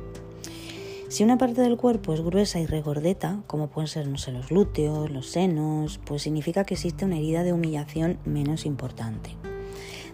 Si 1.08 1.24
una 1.24 1.38
parte 1.38 1.60
del 1.60 1.76
cuerpo 1.76 2.14
es 2.14 2.20
gruesa 2.20 2.60
y 2.60 2.66
regordeta, 2.66 3.42
como 3.48 3.68
pueden 3.68 3.88
ser, 3.88 4.06
no 4.06 4.16
sé, 4.16 4.30
los 4.30 4.48
glúteos, 4.48 5.10
los 5.10 5.26
senos, 5.26 5.98
pues 6.04 6.22
significa 6.22 6.64
que 6.64 6.74
existe 6.74 7.04
una 7.04 7.16
herida 7.16 7.42
de 7.42 7.52
humillación 7.52 8.18
menos 8.24 8.64
importante. 8.64 9.39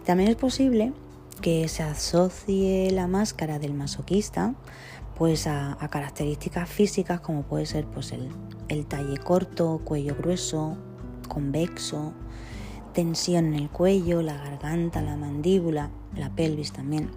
También 0.06 0.30
es 0.30 0.36
posible 0.36 0.92
que 1.42 1.66
se 1.66 1.82
asocie 1.82 2.92
la 2.92 3.08
máscara 3.08 3.58
del 3.58 3.74
masoquista 3.74 4.54
pues 5.18 5.48
a, 5.48 5.76
características 5.90 6.68
físicas 6.70 7.20
como 7.20 7.42
puede 7.42 7.66
ser 7.66 7.86
pues 7.86 8.12
el, 8.12 8.28
el 8.68 8.86
talle 8.86 9.16
corto, 9.18 9.80
cuello 9.82 10.14
grueso, 10.14 10.76
convexo, 11.28 12.12
tensión 12.92 13.46
en 13.46 13.54
el 13.54 13.68
cuello, 13.68 14.22
la 14.22 14.36
garganta, 14.36 15.02
la 15.02 15.16
mandíbula, 15.16 15.90
la 16.14 16.30
pelvis 16.30 16.72
también. 16.72 17.10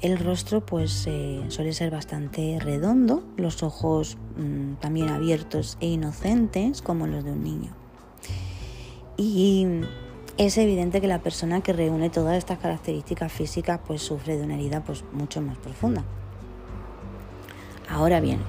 El 0.00 0.18
rostro 0.18 0.64
pues 0.64 1.06
eh, 1.08 1.44
suele 1.48 1.72
ser 1.72 1.90
bastante 1.90 2.58
redondo, 2.60 3.24
los 3.36 3.64
ojos 3.64 4.16
mm, 4.36 4.74
también 4.74 5.08
abiertos 5.08 5.76
e 5.80 5.88
inocentes 5.88 6.82
como 6.82 7.08
los 7.08 7.24
de 7.24 7.32
un 7.32 7.42
niño. 7.42 7.72
Y 9.16 9.66
es 10.36 10.58
evidente 10.58 11.00
que 11.00 11.06
la 11.06 11.20
persona 11.20 11.60
que 11.60 11.72
reúne 11.72 12.10
todas 12.10 12.36
estas 12.36 12.58
características 12.58 13.32
físicas 13.32 13.80
pues 13.86 14.02
sufre 14.02 14.36
de 14.36 14.44
una 14.44 14.54
herida 14.54 14.82
pues 14.82 15.04
mucho 15.12 15.40
más 15.40 15.56
profunda. 15.58 16.04
Ahora 17.88 18.20
bien, 18.20 18.40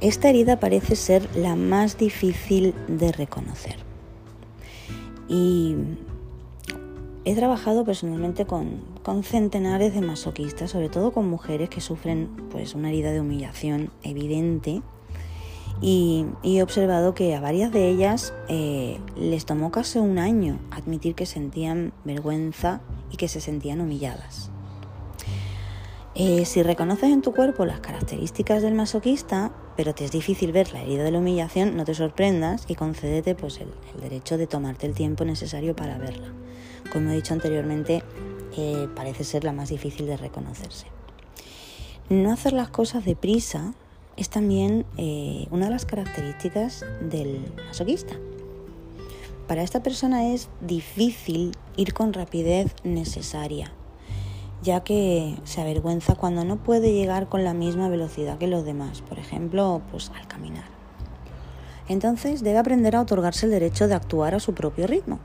esta 0.00 0.28
herida 0.28 0.60
parece 0.60 0.96
ser 0.96 1.28
la 1.36 1.56
más 1.56 1.98
difícil 1.98 2.74
de 2.88 3.12
reconocer. 3.12 3.76
Y 5.28 5.76
he 7.24 7.34
trabajado 7.34 7.84
personalmente 7.84 8.44
con, 8.44 8.82
centenares 9.22 9.94
de 9.94 10.00
masoquistas, 10.00 10.70
sobre 10.70 10.88
todo 10.88 11.12
con 11.12 11.28
mujeres 11.28 11.68
que 11.68 11.80
sufren 11.80 12.28
pues, 12.50 12.74
una 12.74 12.90
herida 12.90 13.12
de 13.12 13.20
humillación 13.20 13.90
evidente. 14.02 14.82
Y, 15.82 16.26
he 16.44 16.62
observado 16.62 17.12
que 17.12 17.34
a 17.34 17.40
varias 17.40 17.72
de 17.72 17.88
ellas 17.88 18.32
eh, 18.48 19.00
les 19.16 19.44
tomó 19.44 19.72
casi 19.72 19.98
un 19.98 20.18
año 20.18 20.60
admitir 20.70 21.16
que 21.16 21.26
sentían 21.26 21.92
vergüenza 22.04 22.80
y 23.10 23.16
que 23.16 23.26
se 23.26 23.40
sentían 23.40 23.80
humilladas. 23.80 24.52
Eh, 26.14 26.44
si 26.44 26.62
reconoces 26.62 27.10
en 27.10 27.22
tu 27.22 27.32
cuerpo 27.32 27.64
las 27.64 27.80
características 27.80 28.62
del 28.62 28.74
masoquista, 28.74 29.50
pero 29.76 29.94
te 29.94 30.04
es 30.04 30.12
difícil 30.12 30.52
ver 30.52 30.72
la 30.72 30.82
herida 30.82 31.02
de 31.02 31.10
la 31.10 31.18
humillación, 31.18 31.74
no 31.76 31.84
te 31.84 31.94
sorprendas 31.94 32.66
y 32.68 32.74
concédete 32.74 33.34
pues, 33.34 33.58
el, 33.58 33.72
derecho 34.00 34.36
de 34.36 34.46
tomarte 34.46 34.86
el 34.86 34.94
tiempo 34.94 35.24
necesario 35.24 35.74
para 35.74 35.98
verla. 35.98 36.28
Como 36.92 37.10
he 37.10 37.14
dicho 37.14 37.32
anteriormente, 37.32 38.04
eh, 38.56 38.88
parece 38.94 39.24
ser 39.24 39.42
la 39.42 39.52
más 39.52 39.70
difícil 39.70 40.06
de 40.06 40.18
reconocerse. 40.18 40.86
No 42.10 42.30
hacer 42.30 42.52
las 42.52 42.68
cosas 42.68 43.04
deprisa 43.06 43.72
es 44.16 44.28
también 44.28 44.84
eh, 44.96 45.46
una 45.50 45.66
de 45.66 45.72
las 45.72 45.84
características 45.84 46.84
del 47.00 47.52
masoquista. 47.66 48.14
Para 49.48 49.62
esta 49.62 49.82
persona 49.82 50.32
es 50.32 50.48
difícil 50.60 51.52
ir 51.76 51.94
con 51.94 52.12
rapidez 52.12 52.74
necesaria 52.84 53.72
ya 54.62 54.84
que 54.84 55.36
se 55.44 55.60
avergüenza 55.60 56.14
cuando 56.14 56.44
no 56.44 56.56
puede 56.56 56.92
llegar 56.92 57.28
con 57.28 57.44
la 57.44 57.52
misma 57.52 57.88
velocidad 57.88 58.38
que 58.38 58.46
los 58.46 58.64
demás, 58.64 59.02
por 59.02 59.18
ejemplo, 59.18 59.82
pues 59.90 60.10
al 60.14 60.26
caminar. 60.28 60.64
Entonces 61.88 62.42
debe 62.42 62.58
aprender 62.58 62.94
a 62.94 63.00
otorgarse 63.00 63.46
el 63.46 63.52
derecho 63.52 63.88
de 63.88 63.94
actuar 63.94 64.34
a 64.34 64.40
su 64.40 64.54
propio 64.54 64.86
ritmo. 64.86 65.18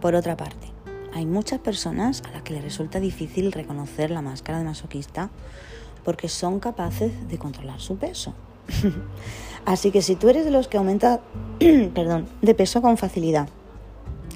Por 0.00 0.14
otra 0.14 0.36
parte, 0.36 0.68
hay 1.14 1.24
muchas 1.24 1.60
personas 1.60 2.22
a 2.28 2.30
las 2.30 2.42
que 2.42 2.52
les 2.52 2.62
resulta 2.62 3.00
difícil 3.00 3.52
reconocer 3.52 4.10
la 4.10 4.22
máscara 4.22 4.58
de 4.58 4.64
masoquista 4.64 5.30
porque 6.04 6.28
son 6.28 6.60
capaces 6.60 7.28
de 7.28 7.38
controlar 7.38 7.80
su 7.80 7.96
peso. 7.96 8.34
Así 9.64 9.90
que 9.90 10.02
si 10.02 10.16
tú 10.16 10.28
eres 10.28 10.44
de 10.44 10.50
los 10.50 10.68
que 10.68 10.78
aumenta, 10.78 11.20
perdón, 11.94 12.28
de 12.42 12.54
peso 12.54 12.82
con 12.82 12.96
facilidad 12.96 13.48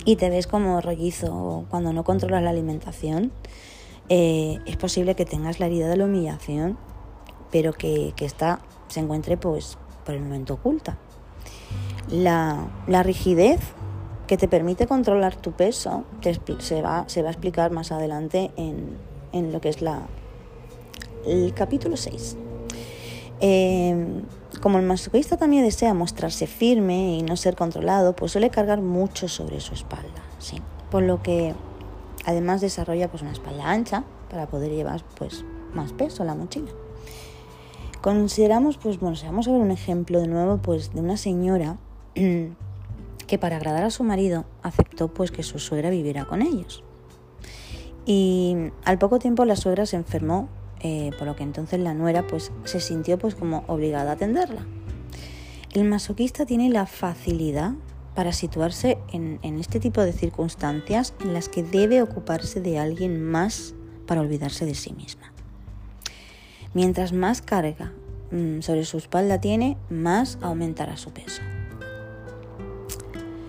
y 0.05 0.17
te 0.17 0.29
ves 0.29 0.47
como 0.47 0.81
rollizo 0.81 1.65
cuando 1.71 1.93
no 1.93 2.05
controlas 2.05 2.43
la 2.43 2.51
alimentación, 2.51 3.33
eh, 4.09 4.59
es 4.67 4.77
posible 4.77 5.15
que 5.15 5.25
tengas 5.25 5.61
la 5.61 5.67
herida 5.67 5.89
de 5.89 5.97
la 5.97 6.05
humillación, 6.05 6.77
pero 7.51 7.73
que, 7.73 8.13
que 8.17 8.27
esta 8.27 8.61
se 8.89 9.01
encuentre 9.01 9.37
pues 9.37 9.79
por 10.05 10.15
el 10.15 10.23
momento 10.23 10.55
oculta. 10.55 10.99
La, 12.11 12.69
la 12.87 13.03
rigidez 13.03 13.61
que 14.27 14.37
te 14.37 14.49
permite 14.49 14.87
controlar 14.87 15.37
tu 15.37 15.53
peso 15.53 16.05
se, 16.59 16.83
va, 16.83 17.05
se 17.09 17.23
va 17.23 17.29
a 17.29 17.33
explicar 17.33 17.71
más 17.71 17.93
adelante 17.93 18.51
en, 18.57 18.97
en 19.33 19.53
lo 19.53 19.61
que 19.61 19.69
es 19.69 19.83
la, 19.83 20.03
el 21.27 21.55
capítulo 21.55 21.97
6. 21.97 22.37
Em, 23.41 24.23
como 24.63 24.79
el 24.79 24.87
masoquista 24.87 25.37
también 25.37 25.65
desea 25.65 25.93
mostrarse 25.95 26.47
firme 26.47 27.19
y 27.19 27.23
no 27.23 27.37
ser 27.37 27.57
controlado, 27.57 28.15
pues 28.17 28.33
suele 28.33 28.51
cargar 28.51 28.81
mucho 28.81 29.29
sobre 29.29 29.61
su 29.61 29.75
espalda, 29.75 30.23
¿sí? 30.39 30.63
Por 30.91 31.03
lo 31.03 31.23
que 31.23 31.55
además 32.25 32.61
desarrolla 32.61 33.11
pues 33.11 33.23
una 33.23 33.33
espalda 33.33 33.71
ancha 33.71 34.05
para 34.31 34.47
poder 34.47 34.73
llevar 34.73 35.03
pues 35.17 35.45
más 35.75 35.93
peso 35.93 36.23
a 36.23 36.27
la 36.27 36.35
mochila. 36.35 36.71
Consideramos, 38.01 38.79
pues 38.79 39.01
bueno, 39.01 39.17
vamos 39.25 39.49
a 39.49 39.53
ver 39.53 39.61
un 39.61 39.71
ejemplo 39.71 40.21
de 40.21 40.29
nuevo 40.29 40.59
pues 40.59 40.93
de 40.93 41.01
una 41.01 41.17
señora 41.17 41.79
que 42.15 43.39
para 43.39 43.57
agradar 43.57 43.85
a 43.85 43.91
su 43.91 44.05
marido 44.05 44.45
aceptó 44.63 45.09
pues 45.09 45.31
que 45.31 45.43
su 45.43 45.59
suegra 45.59 45.91
viviera 45.91 46.25
con 46.25 46.43
ellos. 46.43 46.85
Y 48.07 48.71
al 48.85 48.99
poco 48.99 49.19
tiempo 49.19 49.45
la 49.45 49.57
suegra 49.57 49.87
se 49.87 49.97
enfermó 49.97 50.49
eh, 50.87 51.13
por 51.19 51.27
lo 51.27 51.35
que 51.35 51.43
entonces 51.43 51.81
la 51.81 51.95
nuera 51.95 52.27
pues 52.27 52.53
se 52.65 52.79
sintió 52.79 53.19
pues 53.19 53.35
como 53.35 53.65
obligada 53.69 54.11
a 54.11 54.15
atenderla. 54.15 54.67
El 55.73 55.85
masoquista 55.85 56.45
tiene 56.45 56.69
la 56.69 56.85
facilidad 56.85 57.73
para 58.15 58.33
situarse 58.33 58.99
en, 59.11 59.41
este 59.59 59.81
tipo 59.81 60.03
de 60.03 60.13
circunstancias 60.13 61.15
en 61.21 61.33
las 61.33 61.49
que 61.49 61.63
debe 61.63 62.03
ocuparse 62.03 62.61
de 62.61 62.79
alguien 62.79 63.25
más 63.25 63.75
para 64.07 64.21
olvidarse 64.21 64.67
de 64.67 64.75
sí 64.75 64.93
misma. 64.93 65.33
Mientras 66.75 67.15
más 67.15 67.41
carga 67.41 67.93
mm, 68.31 68.61
sobre 68.61 68.85
su 68.85 68.99
espalda 68.99 69.41
tiene, 69.41 69.79
más 69.89 70.39
aumentará 70.43 70.99
su 70.99 71.13
peso. 71.13 71.41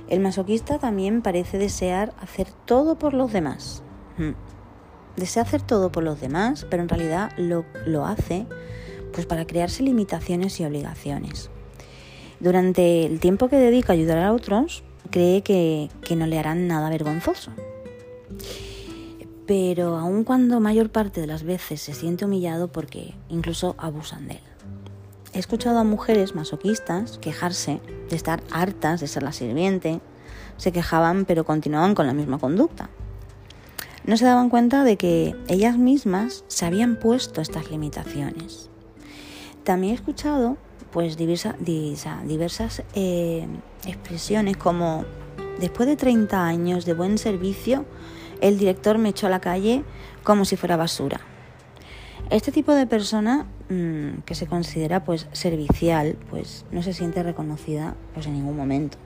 El 0.08 0.22
masoquista 0.22 0.80
también 0.80 1.22
parece 1.22 1.58
desear 1.58 2.14
hacer 2.22 2.48
todo 2.66 2.98
por 2.98 3.14
los 3.14 3.34
demás. 3.34 3.84
Desea 5.18 5.44
hacer 5.44 5.62
todo 5.62 5.92
por 5.92 6.04
los 6.04 6.20
demás, 6.20 6.66
pero 6.70 6.84
en 6.84 6.90
realidad 6.90 7.32
lo, 7.38 7.66
lo 7.86 8.06
hace 8.06 8.46
pues 9.14 9.26
para 9.26 9.48
crearse 9.48 9.82
limitaciones 9.82 10.60
y 10.60 10.66
obligaciones. 10.66 11.50
Durante 12.42 13.06
el 13.06 13.22
tiempo 13.22 13.48
que 13.48 13.56
dedica 13.56 13.94
a 13.94 13.96
ayudar 13.96 14.18
a 14.18 14.34
otros, 14.34 14.84
cree 15.10 15.42
que, 15.42 15.90
que 16.02 16.18
no 16.18 16.28
le 16.28 16.38
harán 16.38 16.68
nada 16.68 16.90
vergonzoso. 16.90 17.52
Pero 19.48 19.96
aun 19.96 20.26
cuando 20.26 20.60
mayor 20.60 20.90
parte 20.90 21.22
de 21.22 21.28
las 21.28 21.44
veces 21.44 21.80
se 21.80 21.94
siente 21.94 22.26
humillado 22.26 22.68
porque 22.68 23.14
incluso 23.30 23.76
abusan 23.78 24.28
de 24.28 24.34
él. 24.34 24.42
He 25.34 25.40
escuchado 25.40 25.80
a 25.80 25.84
mujeres 25.86 26.36
masoquistas 26.36 27.18
quejarse 27.20 27.80
de 28.10 28.16
estar 28.16 28.44
hartas 28.52 29.00
de 29.00 29.08
ser 29.08 29.24
la 29.24 29.32
sirviente, 29.32 30.02
se 30.58 30.74
quejaban 30.74 31.24
pero 31.26 31.46
continuaban 31.46 31.96
con 31.96 32.08
la 32.08 32.14
misma 32.14 32.38
conducta 32.38 32.90
no 34.06 34.18
se 34.18 34.26
daban 34.26 34.50
cuenta 34.50 34.84
de 34.84 34.98
que 34.98 35.36
ellas 35.48 35.78
mismas 35.78 36.44
se 36.48 36.66
habían 36.66 36.98
puesto 36.98 37.42
estas 37.42 37.72
limitaciones. 37.72 38.70
También 39.64 39.94
he 39.94 39.96
escuchado 39.96 40.58
pues 40.92 41.18
diversa, 41.18 41.56
diversas 41.60 42.84
eh, 42.94 43.48
expresiones 43.86 44.56
como 44.58 45.06
después 45.60 45.90
de 45.90 45.98
30 45.98 46.46
años 46.46 46.86
de 46.86 46.94
buen 46.94 47.18
servicio, 47.18 47.86
el 48.42 48.58
director 48.58 48.98
me 48.98 49.10
echó 49.10 49.28
a 49.28 49.30
la 49.30 49.42
calle 49.42 49.84
como 50.24 50.46
si 50.46 50.56
fuera 50.56 50.78
basura. 50.78 51.20
Este 52.30 52.52
tipo 52.52 52.74
de 52.74 52.88
persona 52.88 53.46
mm, 53.70 54.22
que 54.26 54.36
se 54.36 54.48
considera 54.48 55.04
pues 55.04 55.28
servicial, 55.32 56.18
pues 56.30 56.66
no 56.72 56.82
se 56.82 56.94
siente 56.94 57.24
reconocida 57.24 57.96
pues 58.14 58.28
en 58.28 58.34
ningún 58.34 58.56
momento. 58.56 58.98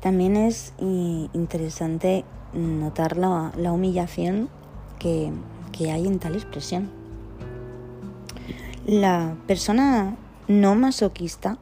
También 0.00 0.36
es 0.36 0.74
interesante 0.78 2.24
notar 2.52 3.16
la, 3.16 3.72
humillación 3.72 4.48
que, 4.98 5.32
hay 5.80 6.06
en 6.06 6.18
tal 6.18 6.34
expresión. 6.34 6.90
La 8.86 9.36
persona 9.46 10.16
no 10.48 10.74
masoquista 10.74 11.58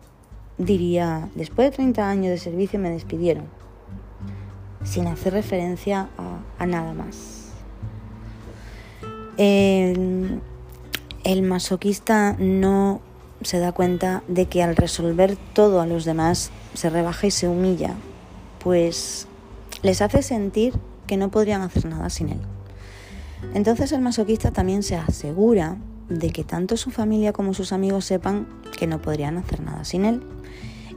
diría, 0.58 1.28
después 1.34 1.70
de 1.70 1.76
30 1.76 2.08
años 2.08 2.30
de 2.30 2.38
servicio 2.38 2.78
me 2.78 2.90
despidieron, 2.90 3.44
sin 4.84 5.06
hacer 5.06 5.34
referencia 5.34 6.08
a, 6.58 6.66
nada 6.66 6.94
más. 6.94 7.50
El, 9.36 10.40
el, 11.24 11.42
masoquista 11.42 12.36
no 12.38 13.00
se 13.42 13.58
da 13.58 13.72
cuenta 13.72 14.22
de 14.28 14.46
que 14.46 14.62
al 14.62 14.76
resolver 14.76 15.36
todo 15.52 15.82
a 15.82 15.86
los 15.86 16.06
demás 16.06 16.50
se 16.72 16.88
rebaja 16.88 17.26
y 17.26 17.30
se 17.30 17.48
humilla, 17.48 17.94
pues 18.64 19.28
les 19.82 20.02
hace 20.02 20.22
sentir 20.22 20.74
que 21.06 21.16
no 21.16 21.30
podrían 21.30 21.62
hacer 21.62 21.86
nada 21.86 22.10
sin 22.10 22.30
él. 22.30 22.40
Entonces 23.54 23.92
el 23.92 24.00
masoquista 24.00 24.50
también 24.50 24.82
se 24.82 24.96
asegura 24.96 25.76
de 26.08 26.30
que 26.30 26.44
tanto 26.44 26.76
su 26.76 26.90
familia 26.90 27.32
como 27.32 27.54
sus 27.54 27.72
amigos 27.72 28.04
sepan 28.04 28.46
que 28.78 28.86
no 28.86 29.00
podrían 29.00 29.36
hacer 29.36 29.60
nada 29.60 29.84
sin 29.84 30.04
él. 30.04 30.22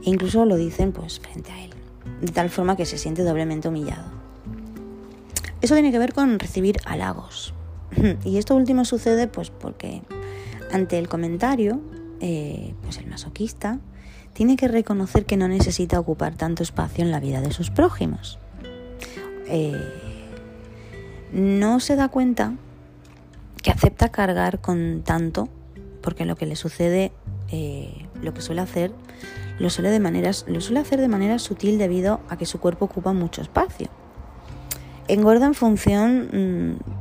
E 0.04 0.10
incluso 0.10 0.44
lo 0.44 0.56
dicen 0.56 0.92
pues 0.92 1.20
frente 1.20 1.52
a 1.52 1.64
él, 1.64 1.70
de 2.20 2.32
tal 2.32 2.50
forma 2.50 2.76
que 2.76 2.86
se 2.86 2.98
siente 2.98 3.22
doblemente 3.22 3.68
humillado. 3.68 4.10
Eso 5.60 5.74
tiene 5.74 5.92
que 5.92 5.98
ver 5.98 6.14
con 6.14 6.38
recibir 6.38 6.76
halagos. 6.84 7.54
Y 8.24 8.38
esto 8.38 8.54
último 8.54 8.84
sucede 8.84 9.28
pues 9.28 9.50
porque 9.50 10.02
ante 10.72 10.98
el 10.98 11.08
comentario, 11.08 11.80
eh, 12.20 12.74
pues 12.82 12.98
el 12.98 13.06
masoquista 13.08 13.78
tiene 14.32 14.56
que 14.56 14.68
reconocer 14.68 15.26
que 15.26 15.36
no 15.36 15.48
necesita 15.48 15.98
ocupar 15.98 16.36
tanto 16.36 16.62
espacio 16.62 17.04
en 17.04 17.10
la 17.10 17.20
vida 17.20 17.40
de 17.40 17.52
sus 17.52 17.70
prójimos. 17.70 18.38
Eh, 19.50 19.74
no 21.32 21.80
se 21.80 21.96
da 21.96 22.08
cuenta 22.08 22.54
que 23.62 23.70
acepta 23.70 24.10
cargar 24.10 24.60
con 24.60 25.02
tanto, 25.04 25.48
porque 26.02 26.24
lo 26.24 26.36
que 26.36 26.46
le 26.46 26.56
sucede, 26.56 27.12
eh, 27.50 28.06
lo 28.22 28.32
que 28.32 28.40
suele 28.40 28.62
hacer, 28.62 28.92
lo 29.58 29.68
suele, 29.68 29.90
de 29.90 30.00
lo 30.46 30.60
suele 30.60 30.80
hacer 30.80 31.00
de 31.00 31.08
manera 31.08 31.38
sutil 31.38 31.78
debido 31.78 32.20
a 32.28 32.38
que 32.38 32.46
su 32.46 32.60
cuerpo 32.60 32.86
ocupa 32.86 33.12
mucho 33.12 33.42
espacio. 33.42 33.88
Engorda 35.08 35.46
en 35.46 35.54
función 35.54 36.28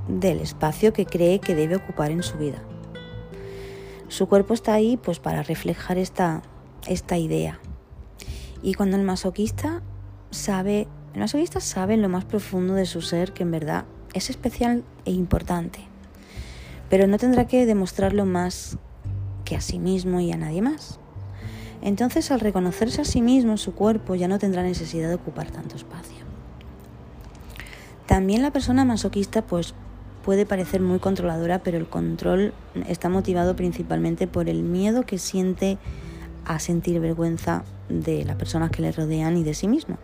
mm, 0.08 0.20
del 0.20 0.40
espacio 0.40 0.92
que 0.92 1.06
cree 1.06 1.40
que 1.40 1.56
debe 1.56 1.76
ocupar 1.76 2.12
en 2.12 2.24
su 2.24 2.38
vida. 2.38 2.58
Su 4.08 4.28
cuerpo 4.28 4.56
está 4.56 4.74
ahí 4.74 4.98
pues 4.98 5.20
para 5.20 5.44
reflejar 5.44 5.98
esta, 5.98 6.42
esta 6.88 7.18
idea. 7.18 7.60
Y 8.62 8.74
cuando 8.74 8.98
el 8.98 9.04
masoquista 9.04 9.82
sabe 10.32 10.88
el 11.14 11.20
masoquista 11.20 11.60
sabe 11.60 11.96
en 11.96 12.02
lo 12.02 12.10
más 12.10 12.26
profundo 12.26 12.74
de 12.74 12.86
su 12.86 13.02
ser 13.02 13.34
que 13.34 13.44
en 13.44 13.52
verdad 13.52 13.86
es 14.14 14.30
especial 14.30 14.84
e 15.06 15.12
importante, 15.12 15.80
pero 16.90 17.08
no 17.08 17.18
tendrá 17.18 17.48
que 17.48 17.66
demostrarlo 17.66 18.26
más 18.26 18.78
que 19.46 19.56
a 19.56 19.62
sí 19.62 19.80
mismo 19.80 20.20
y 20.20 20.32
a 20.32 20.38
nadie 20.38 20.62
más. 20.62 21.00
Entonces, 21.82 22.30
al 22.32 22.42
reconocerse 22.42 23.02
a 23.02 23.06
sí 23.06 23.22
mismo, 23.22 23.58
su 23.58 23.74
cuerpo 23.74 24.16
ya 24.16 24.28
no 24.28 24.38
tendrá 24.38 24.64
necesidad 24.64 25.08
de 25.08 25.16
ocupar 25.16 25.50
tanto 25.50 25.76
espacio. 25.76 26.26
También 28.06 28.42
la 28.42 28.52
persona 28.52 28.86
masoquista 28.86 29.44
pues 29.44 29.74
puede 30.26 30.46
parecer 30.46 30.82
muy 30.82 31.00
controladora, 31.00 31.60
pero 31.60 31.78
el 31.78 31.88
control 31.88 32.54
está 32.88 33.08
motivado 33.08 33.56
principalmente 33.56 34.28
por 34.28 34.50
el 34.50 34.64
miedo 34.64 35.04
que 35.04 35.18
siente 35.18 35.78
a 36.46 36.60
sentir 36.60 37.00
vergüenza 37.00 37.64
de 37.88 38.26
las 38.26 38.36
personas 38.36 38.72
que 38.72 38.82
le 38.82 38.92
rodean 38.92 39.38
y 39.38 39.44
de 39.44 39.54
sí 39.54 39.68
mismo. 39.68 39.98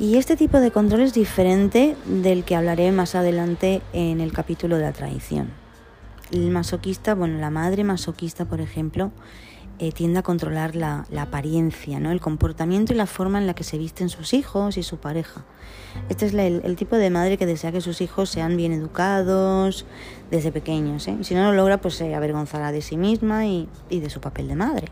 Y 0.00 0.16
este 0.16 0.36
tipo 0.36 0.60
de 0.60 0.70
control 0.70 1.00
es 1.00 1.12
diferente 1.12 1.96
del 2.06 2.44
que 2.44 2.54
hablaré 2.54 2.92
más 2.92 3.16
adelante 3.16 3.82
en 3.92 4.20
el 4.20 4.32
capítulo 4.32 4.76
de 4.76 4.82
la 4.82 4.92
tradición. 4.92 5.50
El 6.30 6.50
masoquista, 6.52 7.16
bueno, 7.16 7.38
la 7.40 7.50
madre 7.50 7.82
masoquista, 7.82 8.44
por 8.44 8.60
ejemplo, 8.60 9.10
eh, 9.80 9.90
tiende 9.90 10.20
a 10.20 10.22
controlar 10.22 10.76
la, 10.76 11.04
apariencia, 11.18 11.98
¿no? 11.98 12.12
el 12.12 12.20
comportamiento 12.20 12.92
y 12.92 12.96
la 12.96 13.06
forma 13.06 13.38
en 13.38 13.48
la 13.48 13.54
que 13.54 13.64
se 13.64 13.76
visten 13.76 14.08
sus 14.08 14.34
hijos 14.34 14.76
y 14.76 14.84
su 14.84 14.98
pareja. 14.98 15.44
Este 16.08 16.26
es 16.26 16.34
el, 16.34 16.76
tipo 16.76 16.94
de 16.94 17.10
madre 17.10 17.36
que 17.36 17.46
desea 17.46 17.72
que 17.72 17.80
sus 17.80 18.00
hijos 18.00 18.30
sean 18.30 18.56
bien 18.56 18.72
educados 18.72 19.84
desde 20.30 20.52
pequeños. 20.52 21.08
¿eh? 21.08 21.18
Si 21.22 21.34
no 21.34 21.42
lo 21.42 21.52
logra, 21.54 21.80
pues 21.80 21.94
se 21.94 22.14
avergonzará 22.14 22.70
de 22.70 22.82
sí 22.82 22.96
misma 22.96 23.46
y, 23.46 23.68
y 23.90 23.98
de 23.98 24.10
su 24.10 24.20
papel 24.20 24.46
de 24.46 24.54
madre. 24.54 24.88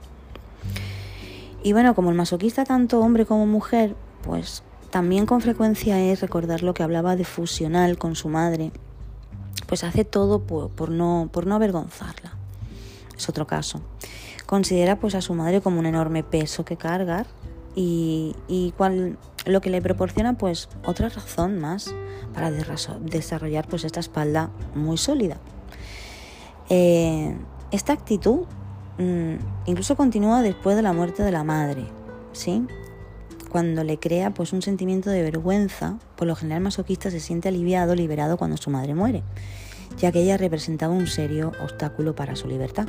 Y 1.63 1.73
bueno, 1.75 1.95
como 1.95 2.11
el 2.11 2.17
masoquista, 2.17 2.65
tanto 2.65 2.99
hombre 2.99 3.25
como 3.25 3.47
mujer, 3.47 3.95
pues 4.23 4.65
también 4.97 5.27
con 5.27 5.43
frecuencia 5.43 6.01
es 6.01 6.23
recordar 6.23 6.63
lo 6.63 6.73
que 6.73 6.83
hablaba 6.83 7.17
de 7.17 7.27
fusional 7.27 7.99
con 7.99 8.17
su 8.17 8.31
madre, 8.31 8.73
pues 9.67 9.85
hace 9.85 10.07
todo 10.07 10.41
por, 10.41 10.89
no, 10.89 11.29
por 11.31 11.47
no 11.47 11.55
avergonzarla. 11.55 12.33
Es 13.15 13.29
otro 13.29 13.47
caso. 13.47 13.83
considera 14.47 14.99
pues 14.99 15.15
a 15.15 15.21
su 15.21 15.35
madre 15.35 15.61
como 15.61 15.81
un 15.81 15.85
enorme 15.85 16.25
peso 16.25 16.65
que 16.65 16.79
cargar 16.79 17.27
y, 17.75 18.35
cual, 18.79 19.19
lo 19.45 19.61
que 19.61 19.69
le 19.69 19.83
proporciona 19.83 20.39
pues 20.39 20.71
otra 20.87 21.11
razón 21.11 21.61
más 21.61 21.95
para 22.33 22.51
desarrollar 22.51 23.69
pues 23.69 23.85
esta 23.85 24.01
espalda 24.01 24.49
muy 24.75 24.97
sólida. 24.97 25.37
Eh, 26.71 27.37
esta 27.71 27.93
actitud 27.93 28.47
mm, 28.97 29.35
incluso 29.67 29.95
continúa 29.95 30.41
después 30.41 30.75
de 30.75 30.81
la 30.81 30.95
muerte 30.95 31.23
de 31.23 31.33
la 31.33 31.45
madre, 31.45 31.85
¿sí? 32.33 32.67
Cuando 33.57 33.85
le 33.85 33.99
crea 33.99 34.35
pues 34.35 34.53
un 34.53 34.61
sentimiento 34.61 35.09
de 35.09 35.23
vergüenza, 35.23 35.99
por 36.17 36.27
lo 36.27 36.37
general 36.37 36.61
masoquista 36.61 37.11
se 37.11 37.21
siente 37.21 37.49
aliviado, 37.49 37.95
liberado 37.95 38.37
cuando 38.37 38.59
su 38.59 38.69
madre 38.69 38.95
muere, 38.95 39.23
ya 39.97 40.13
que 40.13 40.21
ella 40.21 40.37
representaba 40.37 40.93
un 40.93 41.07
serio 41.07 41.53
obstáculo 41.65 42.15
para 42.15 42.37
su 42.37 42.49
libertad. 42.49 42.87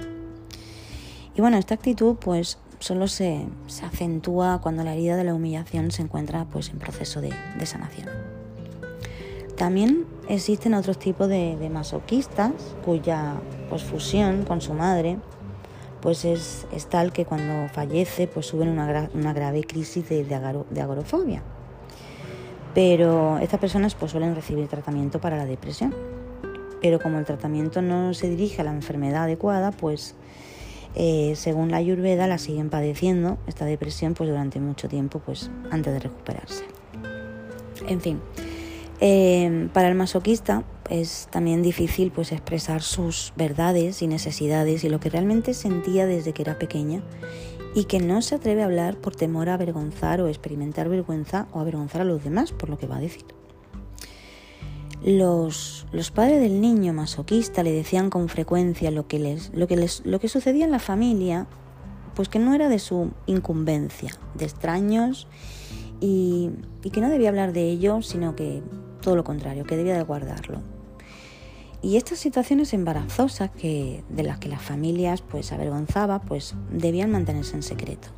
Y 1.37 1.39
bueno, 1.39 1.57
esta 1.57 1.75
actitud 1.75 2.17
pues 2.17 2.57
solo 2.79 3.07
se, 3.07 3.47
acentúa 3.81 4.59
cuando 4.61 4.83
la 4.83 4.91
herida 4.91 5.15
de 5.15 5.23
la 5.23 5.35
humillación 5.35 5.89
se 5.91 6.01
encuentra 6.01 6.43
pues, 6.43 6.67
en 6.67 6.79
proceso 6.79 7.21
de, 7.21 7.31
sanación. 7.65 8.09
También 9.55 10.05
existen 10.27 10.73
otros 10.73 10.99
tipos 10.99 11.29
de, 11.29 11.69
masoquistas 11.71 12.51
cuya 12.83 13.35
pues, 13.69 13.83
fusión 13.83 14.43
con 14.43 14.59
su 14.59 14.73
madre 14.73 15.17
pues 16.01 16.25
es, 16.25 16.67
tal 16.89 17.11
que 17.11 17.25
cuando 17.25 17.67
fallece 17.73 18.27
pues 18.27 18.45
suben 18.45 18.69
una, 18.69 19.33
grave 19.33 19.63
crisis 19.63 20.07
de, 20.09 20.23
de, 20.23 20.81
agorofobia. 20.81 21.43
Pero 22.73 23.39
estas 23.39 23.59
personas 23.59 23.95
pues 23.95 24.11
suelen 24.11 24.35
recibir 24.35 24.67
tratamiento 24.67 25.19
para 25.19 25.37
la 25.37 25.45
depresión. 25.45 25.93
Pero 26.81 26.99
como 26.99 27.17
el 27.17 27.25
tratamiento 27.25 27.81
no 27.81 28.13
se 28.13 28.29
dirige 28.29 28.61
a 28.61 28.63
la 28.63 28.71
enfermedad 28.71 29.23
adecuada, 29.23 29.71
pues 29.71 30.15
eh, 30.93 31.33
según 31.35 31.71
la 31.71 31.77
Ayurveda, 31.77 32.27
la 32.27 32.37
siguen 32.37 32.69
padeciendo 32.69 33.37
esta 33.47 33.65
depresión 33.65 34.13
pues 34.13 34.29
durante 34.29 34.59
mucho 34.59 34.87
tiempo 34.87 35.19
pues 35.19 35.49
antes 35.71 35.93
de 35.93 35.99
recuperarse. 35.99 36.65
En 37.87 38.01
fin, 38.01 38.19
eh, 38.99 39.69
para 39.73 39.89
el 39.89 39.95
masoquista 39.95 40.63
es 40.89 41.27
también 41.31 41.61
difícil 41.61 42.11
pues 42.11 42.31
expresar 42.31 42.81
sus 42.81 43.33
verdades 43.35 44.01
y 44.01 44.07
necesidades 44.07 44.83
y 44.83 44.89
lo 44.89 44.99
que 44.99 45.09
realmente 45.09 45.53
sentía 45.53 46.05
desde 46.05 46.33
que 46.33 46.41
era 46.41 46.57
pequeña 46.57 47.01
y 47.75 47.83
que 47.85 47.99
no 47.99 48.21
se 48.21 48.35
atreve 48.35 48.63
a 48.63 48.65
hablar 48.65 48.97
por 48.97 49.15
temor 49.15 49.49
a 49.49 49.55
avergonzar 49.55 50.21
o 50.21 50.27
experimentar 50.27 50.89
vergüenza 50.89 51.47
o 51.51 51.59
avergonzar 51.59 52.01
a 52.01 52.05
los 52.05 52.23
demás 52.23 52.51
por 52.51 52.69
lo 52.69 52.77
que 52.77 52.87
va 52.87 52.97
a 52.97 53.01
decir. 53.01 53.25
Los, 55.03 55.85
padres 56.15 56.41
del 56.41 56.59
niño 56.59 56.91
masoquista 56.91 57.61
le 57.61 57.71
decían 57.71 58.09
con 58.09 58.29
frecuencia 58.29 58.89
lo 58.89 59.07
que, 59.07 59.19
les, 59.19 59.53
lo, 59.53 59.67
que 59.67 59.77
les, 59.77 60.03
lo 60.05 60.19
que 60.19 60.27
sucedía 60.27 60.65
en 60.65 60.71
la 60.71 60.79
familia, 60.79 61.45
pues 62.15 62.29
que 62.29 62.39
no 62.39 62.55
era 62.55 62.67
de 62.67 62.79
su 62.79 63.11
incumbencia, 63.27 64.11
de 64.33 64.45
extraños, 64.45 65.27
y, 65.99 66.49
que 66.91 67.01
no 67.01 67.09
debía 67.09 67.29
hablar 67.29 67.53
de 67.53 67.69
ello, 67.69 68.01
sino 68.01 68.35
que 68.35 68.63
todo 69.07 69.15
lo 69.15 69.23
contrario, 69.23 69.63
que 69.63 69.77
debía 69.77 69.95
de 69.95 70.03
guardarlo. 70.03 70.59
Y 71.81 71.95
estas 71.95 72.19
situaciones 72.19 72.73
embarazosas 72.73 73.49
que, 73.49 74.03
de 74.09 74.23
las 74.23 74.37
que 74.37 74.49
las 74.49 74.61
familias 74.61 75.21
pues 75.21 75.53
avergonzaba, 75.53 76.19
pues 76.19 76.55
debían 76.69 77.11
mantenerse 77.11 77.55
en 77.55 77.63
secreto. 77.63 78.09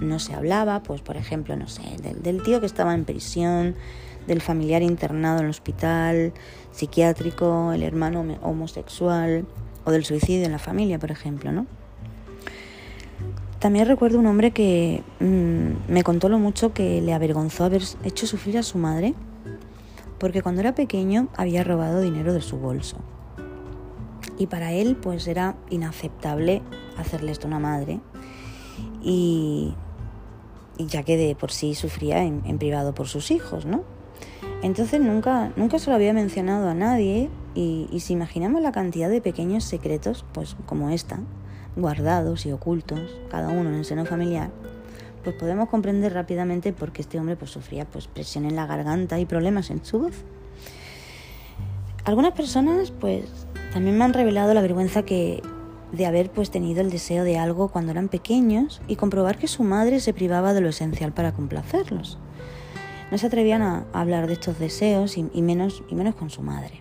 No 0.00 0.18
se 0.18 0.34
hablaba, 0.34 0.82
pues 0.82 1.00
por 1.00 1.16
ejemplo, 1.16 1.56
no 1.56 1.66
sé, 1.66 1.80
del, 2.22 2.42
tío 2.42 2.60
que 2.60 2.66
estaba 2.66 2.92
en 2.92 3.06
prisión, 3.06 3.74
del 4.26 4.42
familiar 4.42 4.82
internado 4.82 5.38
en 5.38 5.44
el 5.44 5.50
hospital 5.50 6.34
psiquiátrico, 6.72 7.72
el 7.72 7.82
hermano 7.82 8.36
homosexual 8.42 9.46
o 9.86 9.92
del 9.92 10.04
suicidio 10.04 10.44
en 10.44 10.52
la 10.52 10.58
familia, 10.58 10.98
por 10.98 11.10
ejemplo, 11.10 11.52
¿no? 11.52 11.66
También 13.60 13.86
recuerdo 13.86 14.18
un 14.18 14.26
hombre 14.26 14.50
que 14.50 15.02
mm, 15.20 15.90
me 15.90 16.02
contó 16.02 16.28
lo 16.28 16.38
mucho 16.38 16.74
que 16.74 17.00
le 17.00 17.14
avergonzó 17.14 17.64
haber 17.64 17.82
hecho 18.04 18.26
sufrir 18.26 18.58
a 18.58 18.62
su 18.62 18.76
madre 18.76 19.14
porque 20.22 20.40
cuando 20.40 20.60
era 20.60 20.72
pequeño 20.72 21.26
había 21.36 21.64
robado 21.64 22.00
dinero 22.00 22.32
de 22.32 22.42
su 22.42 22.56
bolso. 22.56 22.96
Y 24.38 24.46
para 24.46 24.70
él 24.70 24.94
pues 24.94 25.26
era 25.26 25.56
inaceptable 25.68 26.62
hacerle 26.96 27.32
esto 27.32 27.48
a 27.48 27.50
una 27.50 27.58
madre 27.58 27.98
y, 29.02 29.74
ya 30.78 31.02
que 31.02 31.16
de 31.16 31.34
por 31.34 31.50
sí 31.50 31.74
sufría 31.74 32.22
en, 32.22 32.56
privado 32.58 32.94
por 32.94 33.08
sus 33.08 33.32
hijos, 33.32 33.66
¿no? 33.66 33.82
Entonces 34.62 35.00
nunca, 35.00 35.50
nunca 35.56 35.80
se 35.80 35.90
lo 35.90 35.96
había 35.96 36.12
mencionado 36.12 36.68
a 36.68 36.74
nadie 36.74 37.28
y, 37.56 37.88
si 37.98 38.12
imaginamos 38.12 38.62
la 38.62 38.70
cantidad 38.70 39.10
de 39.10 39.20
pequeños 39.20 39.64
secretos, 39.64 40.24
pues 40.32 40.56
como 40.66 40.90
esta, 40.90 41.18
guardados 41.74 42.46
y 42.46 42.52
ocultos, 42.52 43.00
cada 43.28 43.48
uno 43.48 43.70
en 43.70 43.74
el 43.74 43.84
seno 43.84 44.06
familiar, 44.06 44.52
pues 45.22 45.36
podemos 45.36 45.68
comprender 45.68 46.12
rápidamente 46.12 46.72
por 46.72 46.92
qué 46.92 47.02
este 47.02 47.18
hombre 47.18 47.36
pues, 47.36 47.50
sufría 47.50 47.84
pues, 47.84 48.06
presión 48.06 48.44
en 48.44 48.56
la 48.56 48.66
garganta 48.66 49.18
y 49.18 49.26
problemas 49.26 49.70
en 49.70 49.84
su 49.84 50.00
voz. 50.00 50.24
Algunas 52.04 52.32
personas 52.32 52.90
pues 52.90 53.24
también 53.72 53.96
me 53.96 54.04
han 54.04 54.12
revelado 54.12 54.52
la 54.54 54.60
vergüenza 54.60 55.04
que 55.04 55.42
de 55.92 56.06
haber 56.06 56.30
pues 56.30 56.50
tenido 56.50 56.80
el 56.80 56.90
deseo 56.90 57.22
de 57.22 57.38
algo 57.38 57.68
cuando 57.68 57.92
eran 57.92 58.08
pequeños 58.08 58.80
y 58.88 58.96
comprobar 58.96 59.38
que 59.38 59.46
su 59.46 59.62
madre 59.62 60.00
se 60.00 60.14
privaba 60.14 60.54
de 60.54 60.62
lo 60.62 60.70
esencial 60.70 61.12
para 61.12 61.32
complacerlos 61.32 62.18
no 63.12 63.18
se 63.18 63.26
atrevían 63.26 63.60
a 63.60 63.84
hablar 63.92 64.26
de 64.26 64.32
estos 64.32 64.58
deseos 64.58 65.18
y, 65.18 65.42
menos, 65.42 65.82
y 65.90 65.94
menos 65.94 66.14
con 66.14 66.30
su 66.30 66.40
madre. 66.40 66.80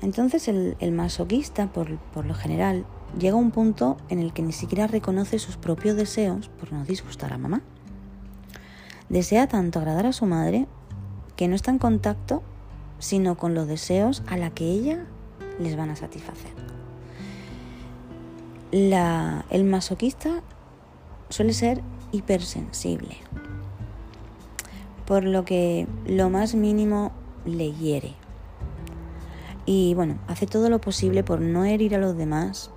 Entonces 0.00 0.46
el, 0.46 0.92
masoquista, 0.92 1.72
por, 1.72 1.98
lo 2.24 2.34
general, 2.34 2.86
llega 3.18 3.36
un 3.36 3.50
punto 3.50 3.96
en 4.08 4.18
el 4.18 4.32
que 4.32 4.42
ni 4.42 4.52
siquiera 4.52 4.86
reconoce 4.86 5.38
sus 5.38 5.56
propios 5.56 5.96
deseos 5.96 6.48
por 6.48 6.72
no 6.72 6.84
disgustar 6.84 7.32
a 7.32 7.38
mamá. 7.38 7.62
Desea 9.08 9.48
tanto 9.48 9.78
agradar 9.78 10.06
a 10.06 10.12
su 10.12 10.26
madre 10.26 10.66
que 11.36 11.48
no 11.48 11.54
está 11.54 11.70
en 11.70 11.78
contacto 11.78 12.42
sino 12.98 13.36
con 13.36 13.54
los 13.54 13.66
deseos 13.66 14.22
a 14.26 14.36
la 14.36 14.50
que 14.50 14.64
ella 14.64 15.04
les 15.58 15.76
van 15.76 15.90
a 15.90 15.96
satisfacer. 15.96 16.52
el 18.72 19.64
masoquista 19.64 20.42
suele 21.28 21.52
ser 21.52 21.80
hipersensible 22.12 23.16
por 25.06 25.24
lo 25.24 25.44
que 25.44 25.86
lo 26.06 26.30
más 26.30 26.54
mínimo 26.54 27.12
le 27.44 27.72
hiere. 27.72 28.14
Y 29.66 29.94
bueno, 29.94 30.18
hace 30.28 30.46
todo 30.46 30.68
lo 30.68 30.80
posible 30.80 31.22
por 31.22 31.40
no 31.40 31.64
herir 31.64 31.94
a 31.94 31.98
los 31.98 32.16
demás 32.16 32.70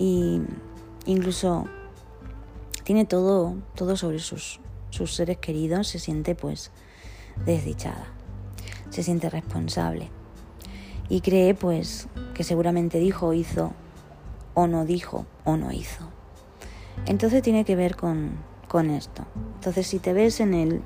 y 0.00 0.40
incluso 1.04 1.66
tiene 2.84 3.04
todo, 3.04 3.54
todo 3.76 3.96
sobre 3.96 4.18
sus, 4.18 4.58
sus 4.88 5.14
seres 5.14 5.36
queridos, 5.36 5.88
se 5.88 5.98
siente 5.98 6.34
pues 6.34 6.72
desdichada, 7.44 8.06
se 8.88 9.02
siente 9.02 9.28
responsable 9.28 10.08
y 11.10 11.20
cree 11.20 11.54
pues 11.54 12.08
que 12.32 12.44
seguramente 12.44 12.98
dijo 12.98 13.34
hizo 13.34 13.74
o 14.54 14.66
no 14.66 14.86
dijo 14.86 15.26
o 15.44 15.58
no 15.58 15.70
hizo. 15.70 16.08
Entonces 17.06 17.42
tiene 17.42 17.66
que 17.66 17.76
ver 17.76 17.94
con, 17.94 18.32
con 18.68 18.88
esto. 18.88 19.26
Entonces 19.56 19.86
si 19.86 19.98
te 19.98 20.14
ves 20.14 20.40
en 20.40 20.54
el 20.54 20.82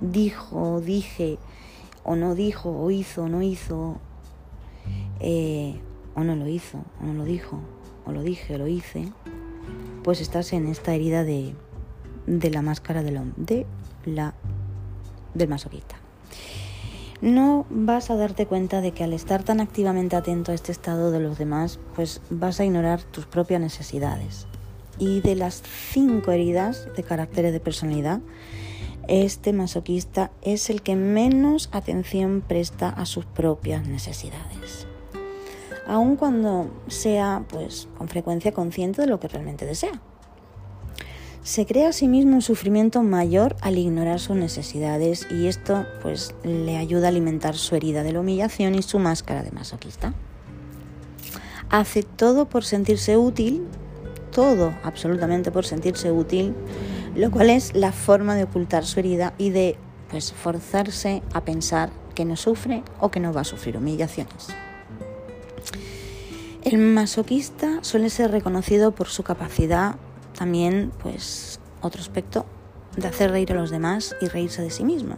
dijo, 0.00 0.82
dije, 0.82 1.38
o 2.04 2.14
no 2.14 2.34
dijo, 2.34 2.70
o 2.70 2.90
hizo, 2.90 3.24
o 3.24 3.28
no 3.28 3.40
hizo, 3.40 3.96
eh, 5.20 5.80
o 6.14 6.24
no 6.24 6.36
lo 6.36 6.46
hizo, 6.46 6.84
o 7.00 7.06
no 7.06 7.14
lo 7.14 7.24
dijo, 7.24 7.58
lo 8.12 8.22
dije, 8.22 8.54
o 8.54 8.58
lo 8.58 8.66
hice, 8.66 9.12
pues 10.02 10.20
estás 10.20 10.52
en 10.52 10.66
esta 10.66 10.94
herida 10.94 11.24
de, 11.24 11.54
de 12.26 12.50
la 12.50 12.62
máscara 12.62 13.02
del, 13.02 13.20
de 13.36 13.66
la, 14.04 14.34
del 15.34 15.48
masoquista. 15.48 15.96
No 17.20 17.66
vas 17.68 18.10
a 18.10 18.16
darte 18.16 18.46
cuenta 18.46 18.80
de 18.80 18.92
que 18.92 19.04
al 19.04 19.12
estar 19.12 19.42
tan 19.42 19.60
activamente 19.60 20.14
atento 20.16 20.52
a 20.52 20.54
este 20.54 20.72
estado 20.72 21.10
de 21.10 21.20
los 21.20 21.36
demás, 21.36 21.78
pues 21.96 22.20
vas 22.30 22.60
a 22.60 22.64
ignorar 22.64 23.02
tus 23.02 23.26
propias 23.26 23.60
necesidades. 23.60 24.46
Y 24.98 25.20
de 25.20 25.36
las 25.36 25.62
cinco 25.92 26.32
heridas 26.32 26.88
de 26.96 27.02
caracteres 27.02 27.52
de 27.52 27.60
personalidad, 27.60 28.20
este 29.08 29.52
masoquista 29.52 30.30
es 30.42 30.70
el 30.70 30.82
que 30.82 30.94
menos 30.96 31.70
atención 31.72 32.42
presta 32.46 32.88
a 32.88 33.06
sus 33.06 33.24
propias 33.24 33.86
necesidades, 33.86 34.87
aun 35.88 36.16
cuando 36.16 36.70
sea 36.86 37.44
pues 37.48 37.88
con 37.98 38.08
frecuencia 38.08 38.52
consciente 38.52 39.02
de 39.02 39.08
lo 39.08 39.18
que 39.18 39.26
realmente 39.26 39.66
desea. 39.66 40.00
Se 41.42 41.66
crea 41.66 41.88
a 41.88 41.92
sí 41.92 42.08
mismo 42.08 42.34
un 42.34 42.42
sufrimiento 42.42 43.02
mayor 43.02 43.56
al 43.62 43.78
ignorar 43.78 44.20
sus 44.20 44.36
necesidades 44.36 45.26
y 45.30 45.46
esto 45.46 45.86
pues 46.02 46.34
le 46.44 46.76
ayuda 46.76 47.06
a 47.06 47.08
alimentar 47.08 47.56
su 47.56 47.74
herida 47.74 48.02
de 48.02 48.12
la 48.12 48.20
humillación 48.20 48.74
y 48.74 48.82
su 48.82 48.98
máscara 48.98 49.42
de 49.42 49.50
masoquista. 49.50 50.14
Hace 51.70 52.02
todo 52.02 52.48
por 52.48 52.64
sentirse 52.64 53.16
útil, 53.16 53.66
todo 54.30 54.74
absolutamente 54.84 55.50
por 55.50 55.64
sentirse 55.64 56.12
útil 56.12 56.54
lo 57.18 57.30
cual 57.30 57.50
es 57.50 57.74
la 57.74 57.92
forma 57.92 58.36
de 58.36 58.44
ocultar 58.44 58.84
su 58.84 59.00
herida 59.00 59.34
y 59.38 59.50
de 59.50 59.76
pues 60.10 60.32
forzarse 60.32 61.22
a 61.34 61.44
pensar 61.44 61.90
que 62.14 62.24
no 62.24 62.36
sufre 62.36 62.82
o 63.00 63.10
que 63.10 63.20
no 63.20 63.32
va 63.32 63.42
a 63.42 63.44
sufrir 63.44 63.76
humillaciones. 63.76 64.48
El 66.70 66.76
masoquista 66.76 67.78
suele 67.80 68.10
ser 68.10 68.30
reconocido 68.30 68.92
por 68.92 69.08
su 69.08 69.22
capacidad, 69.22 69.96
también, 70.36 70.92
pues, 71.02 71.60
otro 71.80 72.02
aspecto, 72.02 72.44
de 72.94 73.08
hacer 73.08 73.30
reír 73.30 73.52
a 73.52 73.54
los 73.54 73.70
demás 73.70 74.14
y 74.20 74.26
reírse 74.26 74.60
de 74.60 74.68
sí 74.68 74.84
mismo. 74.84 75.16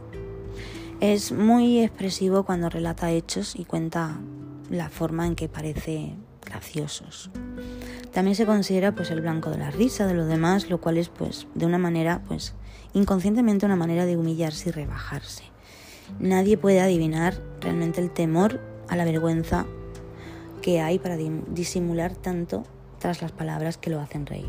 Es 1.01 1.33
muy 1.33 1.81
expresivo 1.81 2.45
cuando 2.45 2.71
relata 2.71 3.11
hechos 3.11 3.57
y 3.57 3.65
cuenta 3.65 4.21
la 4.71 4.91
forma 4.91 5.27
en 5.27 5.35
que 5.35 5.49
parece 5.49 6.15
graciosos. 6.47 7.33
También 8.13 8.37
se 8.37 8.47
considera 8.47 8.95
pues 8.95 9.11
el 9.11 9.21
blanco 9.21 9.51
de 9.51 9.59
la 9.59 9.73
risa 9.73 10.07
de 10.07 10.15
los 10.15 10.29
demás, 10.29 10.71
lo 10.71 10.81
cual 10.81 10.99
es 10.99 11.09
pues 11.09 11.49
de 11.57 11.67
una 11.67 11.79
manera 11.79 12.23
pues 12.29 12.55
inconscientemente 12.93 13.67
una 13.67 13.75
manera 13.75 14.07
de 14.07 14.17
humillarse 14.17 14.69
y 14.69 14.73
rebajarse. 14.73 15.43
Nadie 16.21 16.57
puede 16.57 16.81
adivinar 16.81 17.43
realmente 17.61 18.01
el 18.01 18.13
temor 18.13 18.61
a 18.89 18.95
la 18.95 19.05
vergüenza 19.05 19.67
que 20.61 20.81
hay 20.81 20.99
para 20.99 21.17
disimular 21.17 22.15
tanto 22.15 22.65
tras 22.99 23.23
las 23.23 23.33
palabras 23.33 23.79
que 23.79 23.91
lo 23.91 24.01
hacen 24.01 24.27
reír. 24.27 24.49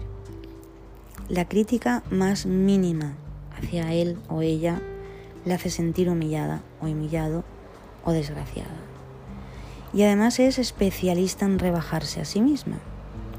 La 1.29 1.47
crítica 1.47 2.03
más 2.11 2.45
mínima 2.45 3.13
hacia 3.57 3.93
él 3.93 4.17
o 4.27 4.41
ella 4.41 4.81
le 5.45 5.53
hace 5.53 5.69
sentir 5.69 6.09
humillada 6.09 6.61
o 6.81 6.85
humillado 6.85 7.43
o 8.03 8.11
desgraciada. 8.11 8.75
Y 9.93 10.03
además 10.03 10.39
es 10.39 10.59
especialista 10.59 11.45
en 11.45 11.59
rebajarse 11.59 12.21
a 12.21 12.25
sí 12.25 12.41
misma. 12.41 12.79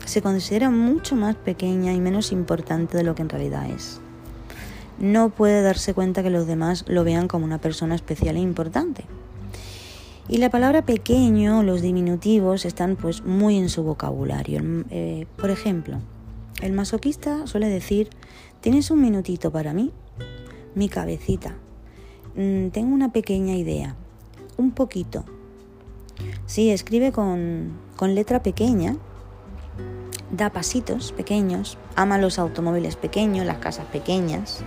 Se 0.04 0.22
considera 0.22 0.70
mucho 0.70 1.16
más 1.16 1.36
pequeña 1.36 1.92
y 1.92 2.00
menos 2.00 2.32
importante 2.32 2.96
de 2.96 3.04
lo 3.04 3.14
que 3.14 3.22
en 3.22 3.28
realidad 3.28 3.70
es. 3.70 4.00
No 4.98 5.30
puede 5.30 5.62
darse 5.62 5.94
cuenta 5.94 6.22
que 6.22 6.30
los 6.30 6.46
demás 6.46 6.84
lo 6.86 7.04
vean 7.04 7.28
como 7.28 7.44
una 7.44 7.58
persona 7.58 7.94
especial 7.94 8.36
e 8.36 8.40
importante. 8.40 9.04
Y 10.28 10.38
la 10.38 10.50
palabra 10.50 10.86
pequeño, 10.86 11.62
los 11.62 11.82
diminutivos, 11.82 12.64
están 12.64 12.96
pues 12.96 13.24
muy 13.24 13.58
en 13.58 13.68
su 13.68 13.82
vocabulario. 13.82 14.62
Eh, 14.90 15.26
por 15.36 15.50
ejemplo, 15.50 15.98
el 16.62 16.72
masoquista 16.72 17.46
suele 17.46 17.68
decir, 17.68 18.08
¿tienes 18.60 18.90
un 18.90 19.02
minutito 19.02 19.50
para 19.50 19.74
mí? 19.74 19.90
Mi 20.74 20.88
cabecita. 20.88 21.56
Mm, 22.36 22.68
tengo 22.68 22.94
una 22.94 23.12
pequeña 23.12 23.56
idea. 23.56 23.96
Un 24.56 24.70
poquito. 24.70 25.24
Sí, 26.46 26.70
escribe 26.70 27.10
con, 27.10 27.72
con 27.96 28.14
letra 28.14 28.42
pequeña. 28.42 28.96
Da 30.30 30.50
pasitos 30.50 31.12
pequeños. 31.12 31.78
Ama 31.96 32.16
los 32.18 32.38
automóviles 32.38 32.94
pequeños, 32.96 33.44
las 33.44 33.58
casas 33.58 33.86
pequeñas. 33.86 34.62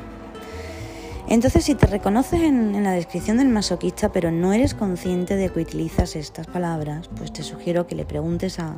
Entonces, 1.28 1.66
si 1.66 1.74
te 1.74 1.88
reconoces 1.88 2.42
en, 2.42 2.84
la 2.84 2.92
descripción 2.92 3.38
del 3.38 3.50
masoquista, 3.50 4.12
pero 4.12 4.30
no 4.30 4.54
eres 4.54 4.76
consciente 4.76 5.36
de 5.36 5.50
que 5.50 5.62
utilizas 5.62 6.16
estas 6.16 6.46
palabras, 6.46 7.10
pues 7.16 7.34
te 7.34 7.42
sugiero 7.42 7.88
que 7.88 7.96
le 7.96 8.06
preguntes 8.06 8.60
a, 8.60 8.78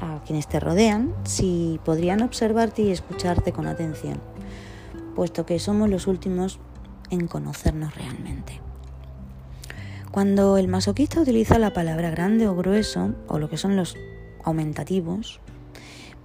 a 0.00 0.20
quienes 0.26 0.48
te 0.48 0.58
rodean 0.58 1.14
si 1.24 1.78
podrían 1.84 2.22
observarte 2.22 2.82
y 2.82 2.90
escucharte 2.90 3.52
con 3.52 3.68
atención, 3.68 4.20
puesto 5.14 5.46
que 5.46 5.60
somos 5.60 5.88
los 5.88 6.08
últimos 6.08 6.58
en 7.10 7.28
conocernos 7.28 7.94
realmente. 7.94 8.60
Cuando 10.10 10.58
el 10.58 10.68
masoquista 10.68 11.20
utiliza 11.20 11.58
la 11.58 11.72
palabra 11.72 12.10
grande 12.10 12.48
o 12.48 12.56
grueso, 12.56 13.14
o 13.28 13.38
lo 13.38 13.48
que 13.48 13.56
son 13.56 13.76
los 13.76 13.96
aumentativos, 14.44 15.40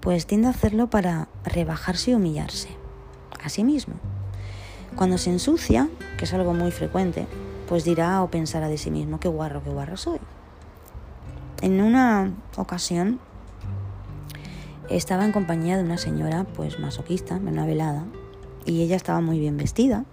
pues 0.01 0.25
tiende 0.25 0.47
a 0.47 0.51
hacerlo 0.51 0.89
para 0.89 1.29
rebajarse 1.45 2.11
y 2.11 2.13
humillarse 2.15 2.69
a 3.41 3.49
sí 3.49 3.63
mismo. 3.63 3.93
Cuando 4.97 5.19
se 5.19 5.29
ensucia, 5.29 5.89
que 6.17 6.25
es 6.25 6.33
algo 6.33 6.53
muy 6.53 6.71
frecuente, 6.71 7.27
pues 7.69 7.83
dirá 7.83 8.23
o 8.23 8.31
pensará 8.31 8.67
de 8.67 8.79
sí 8.79 8.89
mismo, 8.89 9.19
qué 9.19 9.27
guarro, 9.27 9.63
qué 9.63 9.69
guarro 9.69 9.95
soy. 9.95 10.19
En 11.61 11.81
una 11.81 12.33
ocasión 12.55 13.19
estaba 14.89 15.23
en 15.23 15.31
compañía 15.31 15.77
de 15.77 15.83
una 15.83 15.99
señora 15.99 16.45
pues 16.55 16.79
masoquista, 16.79 17.35
en 17.35 17.47
una 17.47 17.67
velada, 17.67 18.05
y 18.65 18.81
ella 18.81 18.95
estaba 18.95 19.21
muy 19.21 19.39
bien 19.39 19.55
vestida 19.55 20.03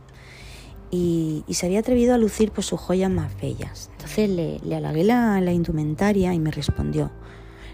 y, 0.90 1.44
se 1.48 1.66
había 1.66 1.80
atrevido 1.80 2.14
a 2.14 2.18
lucir 2.18 2.52
pues 2.52 2.66
sus 2.66 2.78
joyas 2.78 3.10
más 3.10 3.34
bellas. 3.40 3.88
Entonces 3.92 4.28
le, 4.28 4.58
le 4.60 4.76
halagué 4.76 5.04
la, 5.04 5.40
la 5.40 5.52
indumentaria 5.52 6.34
y 6.34 6.38
me 6.38 6.50
respondió, 6.50 7.10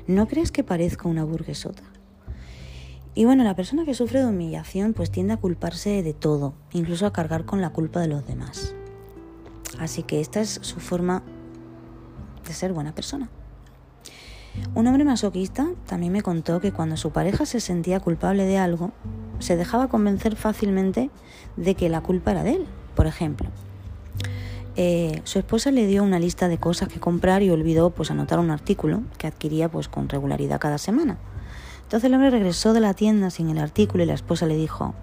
¿no 0.07 0.27
crees 0.29 0.53
que 0.53 0.65
parezco 0.65 1.09
una 1.09 1.25
burguesota? 1.25 1.83
Y 3.15 3.25
bueno, 3.25 3.43
la 3.43 3.57
persona 3.57 3.85
que 3.85 3.95
sufre 3.95 4.21
de 4.21 4.27
humillación 4.27 4.93
pues 4.93 5.11
tiende 5.11 5.35
a 5.35 5.37
culparse 5.37 6.03
de 6.03 6.15
todo, 6.15 6.55
incluso 6.73 7.07
a 7.07 7.13
cargar 7.13 7.45
con 7.45 7.61
la 7.61 7.71
culpa 7.71 8.01
de 8.01 8.09
los 8.09 8.27
demás. 8.27 8.75
Así 9.79 10.03
que 10.03 10.21
esta 10.21 10.41
es 10.41 10.61
su 10.63 10.81
forma 10.81 11.23
de 12.47 12.53
ser 12.55 12.73
buena 12.73 12.95
persona. 12.95 13.29
Un 14.75 14.87
hombre 14.87 15.05
masoquista 15.05 15.69
también 15.87 16.13
me 16.13 16.23
contó 16.23 16.61
que 16.61 16.73
cuando 16.73 16.97
su 16.97 17.11
pareja 17.11 17.47
se 17.47 17.61
sentía 17.61 18.01
culpable 18.01 18.45
de 18.45 18.59
algo, 18.59 18.93
se 19.39 19.57
dejaba 19.57 19.89
convencer 19.89 20.37
fácilmente 20.37 21.11
de 21.57 21.75
que 21.75 21.89
la 21.89 22.01
culpa 22.01 22.33
era 22.33 22.43
de 22.43 22.55
él. 22.55 22.67
Por 22.95 23.07
ejemplo, 23.07 23.49
eh, 24.77 25.21
su 25.25 25.39
esposa 25.39 25.71
le 25.71 25.87
dio 25.87 26.03
una 26.03 26.19
lista 26.19 26.49
de 26.49 26.59
cosas 26.59 26.89
que 26.89 27.01
comprar 27.01 27.43
y 27.43 27.51
olvidó 27.51 27.91
pues 27.91 28.11
anotar 28.11 28.39
un 28.39 28.51
artículo 28.51 29.03
que 29.19 29.27
adquiría 29.27 29.69
pues 29.69 29.89
con 29.89 30.09
regularidad 30.09 30.61
cada 30.61 30.79
semana. 30.79 31.19
Entonces 31.91 32.07
el 32.07 32.15
hombre 32.15 32.31
regresó 32.31 32.73
de 32.73 32.79
la 32.79 32.95
tienda 32.95 33.31
sin 33.31 33.51
el 33.51 33.59
artículo 33.59 34.05
y 34.05 34.07
la 34.07 34.15
esposa 34.15 34.47
le 34.47 34.55
dijo, 34.55 34.95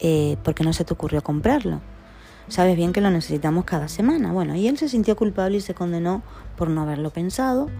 eh, 0.00 0.36
¿por 0.44 0.54
qué 0.54 0.64
no 0.64 0.74
se 0.74 0.84
te 0.84 0.92
ocurrió 0.92 1.22
comprarlo? 1.22 1.80
Sabes 2.46 2.76
bien 2.76 2.92
que 2.92 3.00
lo 3.00 3.10
necesitamos 3.10 3.64
cada 3.64 3.88
semana. 3.88 4.30
Bueno, 4.30 4.54
y 4.54 4.68
él 4.68 4.76
se 4.76 4.90
sintió 4.90 5.16
culpable 5.16 5.56
y 5.56 5.60
se 5.62 5.72
condenó 5.72 6.20
por 6.58 6.68
no 6.68 6.82
haberlo 6.82 7.08
pensado, 7.08 7.70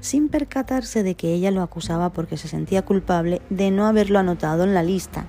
sin 0.00 0.28
percatarse 0.28 1.02
de 1.02 1.16
que 1.16 1.34
ella 1.34 1.50
lo 1.50 1.60
acusaba 1.60 2.10
porque 2.10 2.36
se 2.36 2.46
sentía 2.46 2.82
culpable 2.82 3.42
de 3.50 3.72
no 3.72 3.84
haberlo 3.88 4.20
anotado 4.20 4.62
en 4.62 4.74
la 4.74 4.84
lista. 4.84 5.26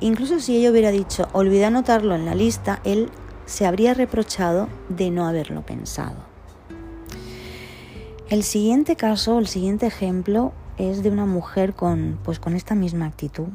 Incluso 0.00 0.40
si 0.40 0.56
ella 0.56 0.72
hubiera 0.72 0.90
dicho, 0.90 1.28
olvidé 1.32 1.66
anotarlo 1.66 2.16
en 2.16 2.26
la 2.26 2.34
lista, 2.34 2.80
él 2.82 3.10
se 3.46 3.64
habría 3.64 3.94
reprochado 3.94 4.68
de 4.88 5.12
no 5.12 5.28
haberlo 5.28 5.62
pensado. 5.62 6.16
El 8.28 8.42
siguiente 8.42 8.96
caso, 8.96 9.38
el 9.38 9.46
siguiente 9.46 9.86
ejemplo, 9.86 10.52
es 10.78 11.02
de 11.02 11.10
una 11.10 11.26
mujer 11.26 11.74
con, 11.74 12.18
pues, 12.24 12.38
con 12.38 12.54
esta 12.54 12.74
misma 12.74 13.06
actitud. 13.06 13.48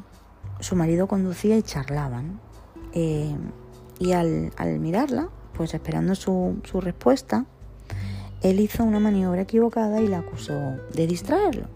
Su 0.60 0.76
marido 0.76 1.08
conducía 1.08 1.58
y 1.58 1.64
charlaban. 1.64 2.40
Eh, 2.94 3.36
y 4.00 4.12
al, 4.12 4.52
mirarla, 4.80 5.30
pues 5.54 5.74
esperando 5.74 6.16
su, 6.16 6.60
su 6.64 6.82
respuesta, 6.82 7.46
él 8.42 8.60
hizo 8.60 8.84
una 8.84 9.00
maniobra 9.00 9.42
equivocada 9.42 10.02
y 10.02 10.08
la 10.08 10.20
acusó 10.20 10.54
de 10.94 11.08
distraerlo. 11.08 11.68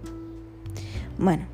Bueno, 1.17 1.45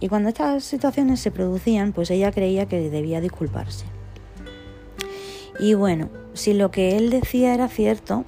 y 0.00 0.08
cuando 0.08 0.30
estas 0.30 0.64
situaciones 0.64 1.20
se 1.20 1.30
producían, 1.30 1.92
pues 1.92 2.10
ella 2.10 2.32
creía 2.32 2.66
que 2.66 2.90
debía 2.90 3.20
disculparse. 3.20 3.84
Y 5.60 5.74
bueno, 5.74 6.08
si 6.32 6.54
lo 6.54 6.70
que 6.70 6.96
él 6.96 7.10
decía 7.10 7.54
era 7.54 7.68
cierto 7.68 8.24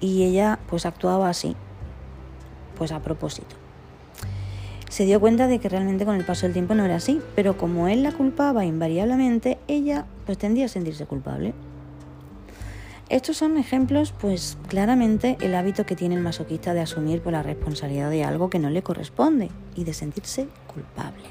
y 0.00 0.24
ella 0.24 0.58
pues 0.68 0.84
actuaba 0.84 1.28
así, 1.28 1.54
pues 2.76 2.90
a 2.90 3.00
propósito 3.00 3.65
se 4.96 5.04
dio 5.04 5.20
cuenta 5.20 5.46
de 5.46 5.58
que 5.58 5.68
realmente 5.68 6.06
con 6.06 6.16
el 6.16 6.24
paso 6.24 6.46
del 6.46 6.54
tiempo 6.54 6.74
no 6.74 6.82
era 6.82 6.96
así, 6.96 7.20
pero 7.34 7.58
como 7.58 7.86
él 7.86 8.02
la 8.02 8.12
culpaba 8.12 8.64
invariablemente, 8.64 9.58
ella 9.68 10.06
pues 10.24 10.38
tendía 10.38 10.64
a 10.64 10.68
sentirse 10.68 11.04
culpable. 11.04 11.52
Estos 13.10 13.36
son 13.36 13.58
ejemplos, 13.58 14.14
pues 14.18 14.56
claramente 14.68 15.36
el 15.42 15.54
hábito 15.54 15.84
que 15.84 15.96
tiene 15.96 16.14
el 16.14 16.22
masoquista 16.22 16.72
de 16.72 16.80
asumir 16.80 17.20
por 17.20 17.34
la 17.34 17.42
responsabilidad 17.42 18.08
de 18.08 18.24
algo 18.24 18.48
que 18.48 18.58
no 18.58 18.70
le 18.70 18.82
corresponde 18.82 19.50
y 19.74 19.84
de 19.84 19.92
sentirse 19.92 20.48
culpable. 20.66 21.24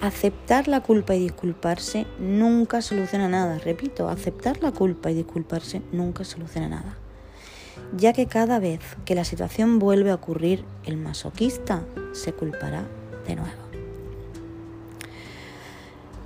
Aceptar 0.00 0.66
la 0.66 0.80
culpa 0.80 1.14
y 1.14 1.20
disculparse 1.20 2.06
nunca 2.18 2.80
soluciona 2.80 3.28
nada. 3.28 3.58
Repito, 3.58 4.08
aceptar 4.08 4.62
la 4.62 4.72
culpa 4.72 5.10
y 5.10 5.14
disculparse 5.14 5.82
nunca 5.92 6.24
soluciona 6.24 6.70
nada 6.70 6.99
ya 7.96 8.12
que 8.12 8.26
cada 8.26 8.58
vez 8.58 8.80
que 9.04 9.14
la 9.14 9.24
situación 9.24 9.78
vuelve 9.78 10.10
a 10.10 10.14
ocurrir, 10.14 10.64
el 10.84 10.96
masoquista 10.96 11.84
se 12.12 12.32
culpará 12.32 12.84
de 13.26 13.36
nuevo. 13.36 13.62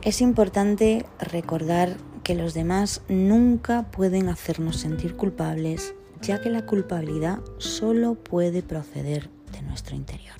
Es 0.02 0.20
importante 0.20 1.06
recordar 1.18 1.96
que 2.22 2.34
los 2.34 2.52
demás 2.54 3.02
nunca 3.08 3.84
pueden 3.90 4.28
hacernos 4.28 4.76
sentir 4.76 5.16
culpables, 5.16 5.94
ya 6.20 6.40
que 6.40 6.50
la 6.50 6.66
culpabilidad 6.66 7.40
solo 7.58 8.14
puede 8.14 8.62
proceder 8.62 9.30
de 9.52 9.62
nuestro 9.62 9.96
interior. 9.96 10.34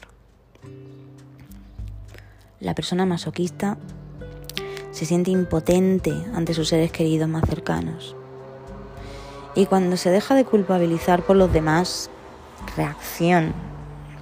La 2.60 2.74
persona 2.74 3.04
masoquista 3.06 3.76
se 4.90 5.06
siente 5.06 5.30
impotente 5.30 6.12
ante 6.34 6.54
sus 6.54 6.68
seres 6.68 6.92
queridos 6.92 7.28
más 7.28 7.44
cercanos 7.48 8.16
y 9.54 9.66
cuando 9.66 9.96
se 9.96 10.10
deja 10.10 10.34
de 10.34 10.44
culpabilizar 10.44 11.22
por 11.22 11.36
los 11.36 11.52
demás, 11.52 12.10
reacción 12.76 13.52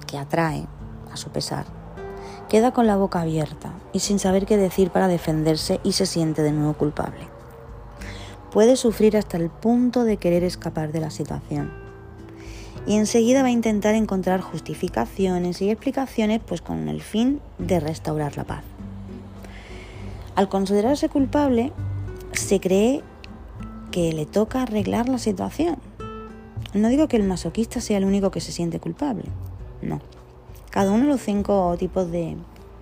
que 0.05 0.17
atrae 0.17 0.65
a 1.11 1.17
su 1.17 1.29
pesar, 1.29 1.65
queda 2.49 2.71
con 2.71 2.85
la 2.85 2.97
boca 2.97 3.21
abierta 3.21 3.73
y 3.93 3.99
sin 3.99 4.19
saber 4.19 4.45
qué 4.45 4.57
decir 4.57 4.91
para 4.91 5.07
defenderse 5.07 5.79
y 5.83 5.93
se 5.93 6.05
siente 6.05 6.43
de 6.43 6.51
nuevo 6.51 6.73
culpable. 6.73 7.27
Puede 8.51 8.75
sufrir 8.75 9.17
hasta 9.17 9.37
el 9.37 9.49
punto 9.49 10.03
de 10.03 10.17
querer 10.17 10.43
escapar 10.43 10.91
de 10.91 10.99
la 10.99 11.09
situación. 11.09 11.81
y 12.85 12.97
enseguida 12.97 13.43
va 13.43 13.47
a 13.47 13.51
intentar 13.51 13.95
encontrar 13.95 14.41
justificaciones 14.41 15.61
y 15.61 15.69
explicaciones 15.69 16.41
pues 16.45 16.61
con 16.61 16.89
el 16.89 17.01
fin 17.01 17.39
de 17.57 17.79
restaurar 17.79 18.35
la 18.35 18.43
paz. 18.43 18.63
Al 20.35 20.49
considerarse 20.49 21.07
culpable, 21.07 21.71
se 22.33 22.59
cree 22.59 23.01
que 23.93 24.11
le 24.11 24.25
toca 24.25 24.63
arreglar 24.63 25.07
la 25.07 25.19
situación. 25.19 25.77
No 26.73 26.89
digo 26.89 27.07
que 27.07 27.15
el 27.15 27.23
masoquista 27.23 27.79
sea 27.79 27.99
el 27.99 28.05
único 28.05 28.31
que 28.31 28.41
se 28.41 28.51
siente 28.51 28.79
culpable, 28.79 29.25
no. 29.83 30.01
Cada 30.71 30.89
uno 30.89 31.03
de 31.03 31.09
los 31.09 31.21
cinco 31.21 31.75
tipos 31.77 32.09
de, 32.09 32.35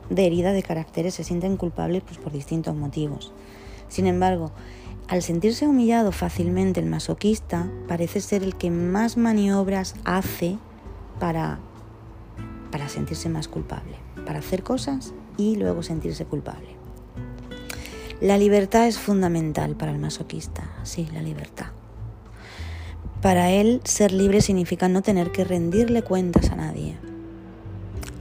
de 0.10 0.26
heridas 0.26 0.54
de 0.54 0.63
caracteres 0.63 1.13
se 1.13 1.26
sienten 1.26 1.58
culpables 1.58 2.02
pues, 2.04 2.17
por 2.17 2.32
distintos 2.32 2.78
motivos. 2.78 3.34
Sin 3.89 4.08
embargo, 4.08 4.52
al 5.10 5.21
sentirse 5.21 5.67
humillado 5.67 6.13
fácilmente 6.13 6.80
el 6.80 6.86
masoquista 6.86 7.69
parece 7.89 8.21
ser 8.21 8.41
el 8.41 8.56
que 8.56 8.71
más 8.71 9.17
maniobras 9.17 9.95
hace 10.06 10.58
para, 11.19 11.60
para 12.71 12.88
sentirse 12.88 13.28
más 13.28 13.50
culpable, 13.50 13.97
para 14.26 14.39
hacer 14.39 14.63
cosas 14.63 15.13
y 15.36 15.58
luego 15.58 15.84
sentirse 15.84 16.24
culpable. 16.24 16.81
La 18.21 18.38
libertad 18.38 18.86
es 18.86 18.99
fundamental 18.99 19.75
para 19.75 19.91
el 19.91 19.97
masoquista, 19.97 20.69
sí, 20.84 21.07
la 21.12 21.23
libertad. 21.23 21.71
Para 23.19 23.49
él 23.49 23.81
ser 23.84 24.12
libre 24.12 24.41
significa 24.41 24.88
no 24.88 25.01
tener 25.01 25.31
que 25.31 25.43
rendirle 25.43 26.03
cuentas 26.03 26.51
a 26.51 26.55
nadie, 26.55 26.97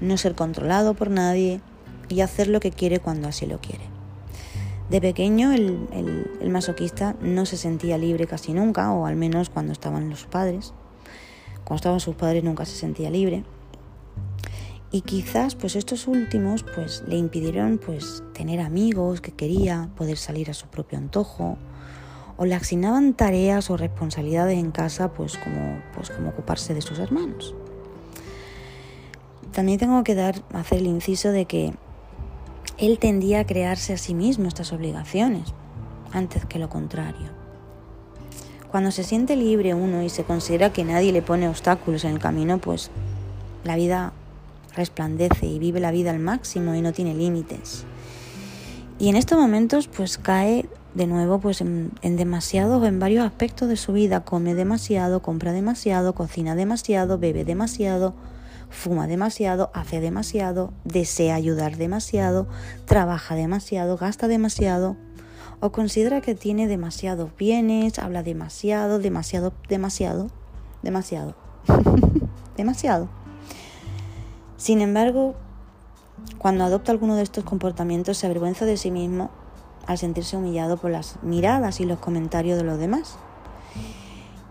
no 0.00 0.16
ser 0.16 0.34
controlado 0.34 0.94
por 0.94 1.10
nadie 1.10 1.60
y 2.08 2.22
hacer 2.22 2.48
lo 2.48 2.60
que 2.60 2.70
quiere 2.70 2.98
cuando 2.98 3.28
así 3.28 3.44
lo 3.44 3.60
quiere. 3.60 3.84
De 4.88 5.02
pequeño 5.02 5.52
el, 5.52 6.48
masoquista 6.50 7.14
no 7.20 7.44
se 7.44 7.58
sentía 7.58 7.98
libre 7.98 8.26
casi 8.26 8.54
nunca, 8.54 8.92
o 8.92 9.04
al 9.04 9.16
menos 9.16 9.50
cuando 9.50 9.74
estaban 9.74 10.08
los 10.08 10.24
padres. 10.24 10.72
Cuando 11.64 11.76
estaban 11.76 12.00
sus 12.00 12.14
padres 12.14 12.42
nunca 12.42 12.64
se 12.64 12.74
sentía 12.74 13.10
libre. 13.10 13.44
Y 14.92 15.02
quizás 15.02 15.54
pues 15.54 15.76
estos 15.76 16.08
últimos 16.08 16.64
pues 16.64 17.04
le 17.06 17.16
impidieron 17.16 17.78
pues 17.78 18.24
tener 18.34 18.60
amigos 18.60 19.20
que 19.20 19.32
quería, 19.32 19.88
poder 19.96 20.16
salir 20.16 20.50
a 20.50 20.54
su 20.54 20.66
propio 20.66 20.98
antojo, 20.98 21.58
o 22.36 22.44
le 22.44 22.54
asignaban 22.54 23.14
tareas 23.14 23.70
o 23.70 23.76
responsabilidades 23.76 24.58
en 24.58 24.70
casa 24.70 25.12
pues 25.12 25.36
como, 25.36 25.80
pues 25.94 26.10
como 26.10 26.30
ocuparse 26.30 26.74
de 26.74 26.80
sus 26.80 26.98
hermanos. 26.98 27.54
También 29.52 29.78
tengo 29.78 30.02
que 30.04 30.14
dar, 30.14 30.42
hacer 30.54 30.78
el 30.78 30.86
inciso 30.86 31.30
de 31.30 31.44
que 31.44 31.74
él 32.78 32.98
tendía 32.98 33.40
a 33.40 33.46
crearse 33.46 33.92
a 33.92 33.98
sí 33.98 34.14
mismo 34.14 34.48
estas 34.48 34.72
obligaciones 34.72 35.52
antes 36.12 36.46
que 36.46 36.58
lo 36.58 36.68
contrario. 36.68 37.28
Cuando 38.70 38.90
se 38.90 39.04
siente 39.04 39.36
libre 39.36 39.74
uno 39.74 40.02
y 40.02 40.08
se 40.08 40.24
considera 40.24 40.72
que 40.72 40.84
nadie 40.84 41.12
le 41.12 41.22
pone 41.22 41.48
obstáculos 41.48 42.04
en 42.04 42.12
el 42.12 42.18
camino, 42.20 42.58
pues 42.58 42.90
la 43.64 43.76
vida 43.76 44.12
resplandece 44.74 45.46
y 45.46 45.58
vive 45.58 45.80
la 45.80 45.90
vida 45.90 46.10
al 46.10 46.18
máximo 46.18 46.74
y 46.74 46.82
no 46.82 46.92
tiene 46.92 47.14
límites. 47.14 47.84
Y 48.98 49.08
en 49.08 49.16
estos 49.16 49.38
momentos 49.38 49.88
pues 49.88 50.18
cae 50.18 50.68
de 50.94 51.06
nuevo 51.06 51.40
pues 51.40 51.60
en, 51.60 51.92
en 52.02 52.16
demasiados, 52.16 52.86
en 52.86 52.98
varios 52.98 53.24
aspectos 53.24 53.68
de 53.68 53.76
su 53.76 53.92
vida. 53.92 54.24
Come 54.24 54.54
demasiado, 54.54 55.22
compra 55.22 55.52
demasiado, 55.52 56.14
cocina 56.14 56.54
demasiado, 56.54 57.18
bebe 57.18 57.44
demasiado, 57.44 58.14
fuma 58.68 59.06
demasiado, 59.06 59.70
hace 59.74 60.00
demasiado, 60.00 60.72
desea 60.84 61.34
ayudar 61.34 61.76
demasiado, 61.76 62.48
trabaja 62.86 63.34
demasiado, 63.34 63.96
gasta 63.96 64.28
demasiado 64.28 64.96
o 65.60 65.72
considera 65.72 66.20
que 66.22 66.34
tiene 66.34 66.66
demasiados 66.66 67.36
bienes, 67.36 67.98
habla 67.98 68.22
demasiado, 68.22 68.98
demasiado, 68.98 69.52
demasiado, 69.68 70.28
demasiado, 70.82 71.34
demasiado. 72.56 73.19
Sin 74.60 74.82
embargo, 74.82 75.36
cuando 76.36 76.64
adopta 76.64 76.92
alguno 76.92 77.16
de 77.16 77.22
estos 77.22 77.44
comportamientos 77.44 78.18
se 78.18 78.26
avergüenza 78.26 78.66
de 78.66 78.76
sí 78.76 78.90
mismo 78.90 79.30
al 79.86 79.96
sentirse 79.96 80.36
humillado 80.36 80.76
por 80.76 80.90
las 80.90 81.16
miradas 81.22 81.80
y 81.80 81.86
los 81.86 81.98
comentarios 81.98 82.58
de 82.58 82.64
los 82.64 82.78
demás 82.78 83.16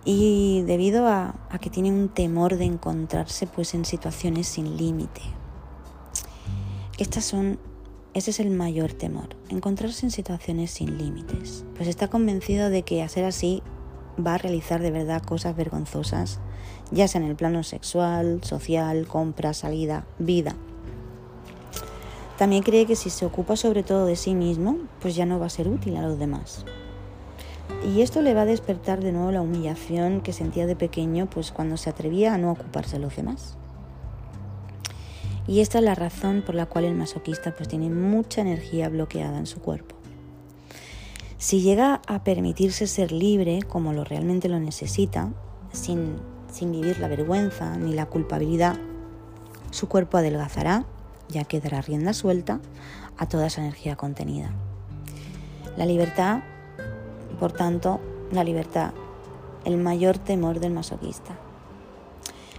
y 0.04 0.64
debido 0.64 1.08
a, 1.08 1.36
que 1.62 1.70
tiene 1.70 1.92
un 1.92 2.10
temor 2.10 2.58
de 2.58 2.66
encontrarse 2.66 3.46
pues 3.46 3.76
en 3.76 3.86
situaciones 3.86 4.48
sin 4.48 4.78
límite. 4.78 5.22
Estas 6.98 7.24
son, 7.24 7.60
ese 8.16 8.32
es 8.32 8.40
el 8.40 8.50
mayor 8.50 8.94
temor, 8.94 9.38
encontrarse 9.50 10.08
en 10.08 10.12
situaciones 10.12 10.72
sin 10.72 10.98
límites. 10.98 11.66
Pues 11.76 11.88
está 11.88 12.08
convencido 12.08 12.72
de 12.72 12.82
que 12.82 13.04
a 13.04 13.10
ser 13.10 13.26
así 13.26 13.62
va 14.18 14.34
a 14.34 14.38
realizar 14.40 14.82
de 14.82 14.90
verdad 14.90 15.22
cosas 15.22 15.56
vergonzosas, 15.56 16.40
ya 16.92 17.08
sea 17.08 17.22
en 17.22 17.28
el 17.28 17.36
plano 17.36 17.64
sexual, 17.64 18.44
social, 18.44 19.08
compra, 19.08 19.54
salida, 19.54 20.06
vida. 20.18 20.56
También 22.38 22.64
cree 22.64 22.86
que 22.86 22.96
si 22.96 23.10
se 23.10 23.26
ocupa 23.26 23.56
sobre 23.56 23.84
todo 23.84 24.06
de 24.06 24.16
sí 24.16 24.34
mismo, 24.34 24.78
pues 25.02 25.16
ya 25.16 25.26
no 25.26 25.40
va 25.40 25.48
a 25.48 25.50
ser 25.50 25.68
útil 25.68 25.98
a 25.98 26.02
los 26.02 26.18
demás. 26.18 26.66
Y 27.86 28.02
esto 28.02 28.22
le 28.22 28.34
va 28.34 28.42
a 28.42 28.46
despertar 28.46 29.02
de 29.02 29.12
nuevo 29.12 29.32
la 29.32 29.42
humillación 29.42 30.22
que 30.22 30.34
sentía 30.34 30.66
de 30.66 30.76
pequeño, 30.76 31.30
pues 31.30 31.52
cuando 31.52 31.78
se 31.78 31.90
atrevía 31.90 32.34
a 32.34 32.38
no 32.38 32.52
ocuparse 32.52 32.98
de 32.98 33.04
los 33.04 33.16
demás. 33.16 33.58
Y 35.48 35.62
esta 35.62 35.80
es 35.80 35.84
la 35.84 35.96
razón 35.96 36.44
por 36.46 36.56
la 36.56 36.68
cual 36.68 36.86
el 36.86 36.96
masoquista 36.96 37.56
pues 37.56 37.68
tiene 37.68 37.90
mucha 37.90 38.42
energía 38.42 38.88
bloqueada 38.88 39.38
en 39.38 39.48
su 39.48 39.60
cuerpo. 39.60 39.96
Si 41.38 41.62
llega 41.62 42.02
a 42.06 42.24
permitirse 42.24 42.86
ser 42.86 43.12
libre 43.12 43.64
como 43.64 43.94
lo 43.94 44.04
realmente 44.04 44.50
lo 44.50 44.60
necesita, 44.60 45.32
sin, 45.72 46.18
sin 46.52 46.72
vivir 46.72 47.00
la 47.00 47.08
vergüenza 47.08 47.78
ni 47.78 47.94
la 47.94 48.06
culpabilidad, 48.06 48.78
su 49.72 49.88
cuerpo 49.88 50.18
adelgazará, 50.18 50.86
ya 51.30 51.44
que 51.44 51.62
dará 51.62 51.82
rienda 51.82 52.14
suelta 52.14 52.60
a 53.18 53.28
toda 53.28 53.48
esa 53.48 53.62
energía 53.62 53.96
contenida. 53.96 54.52
La 55.78 55.86
libertad 55.86 56.42
por 57.40 57.54
tanto, 57.54 58.02
la 58.32 58.44
libertad, 58.44 58.92
el 59.64 59.78
mayor 59.78 60.18
temor 60.18 60.60
del 60.60 60.74
masoquista. 60.74 61.38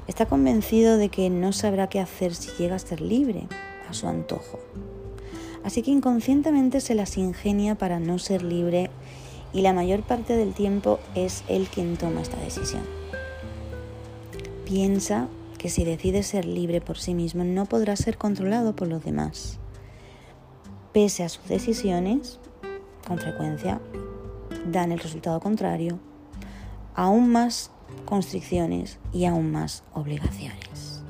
Está 0.07 0.27
convencido 0.27 0.97
de 0.97 1.11
que 1.11 1.29
no 1.29 1.53
sabrá 1.53 1.89
qué 1.89 2.01
hacer 2.01 2.35
si 2.35 2.51
llega 2.53 2.77
a 2.77 2.79
ser 2.79 3.03
libre, 3.03 3.47
a 3.89 3.93
su 3.93 4.09
antojo. 4.09 4.59
Así 5.65 5.83
que 5.83 5.91
inconscientemente 5.91 6.81
se 6.81 6.95
las 6.95 7.19
ingenia 7.19 7.75
para 7.75 8.01
no 8.01 8.19
ser 8.19 8.43
libre 8.43 8.91
y 9.53 9.61
la 9.61 9.75
mayor 9.75 10.03
parte 10.03 10.35
del 10.35 10.55
tiempo 10.55 10.99
es 11.15 11.45
él 11.49 11.69
quien 11.73 11.99
toma 11.99 12.23
esta 12.23 12.39
decisión. 12.39 13.00
Piensa 14.71 15.27
que 15.59 15.69
si 15.69 15.85
decide 15.85 16.23
ser 16.23 16.45
libre 16.45 16.81
por 16.81 16.97
sí 16.97 17.13
mismo 17.13 17.43
no 17.43 17.67
podrá 17.67 17.97
ser 17.97 18.17
controlado 18.17 18.77
por 18.77 18.87
los 18.87 19.03
demás. 19.05 19.59
Pese 20.93 21.25
a 21.25 21.29
sus 21.29 21.49
decisiones, 21.49 22.39
con 23.05 23.19
frecuencia 23.19 23.81
dan 24.71 24.93
el 24.93 25.01
resultado 25.01 25.41
contrario, 25.41 25.99
aún 26.95 27.33
más 27.33 27.73
constricciones 28.05 29.01
y 29.13 29.25
aún 29.25 29.51
más 29.51 29.83
obligaciones. 29.93 31.03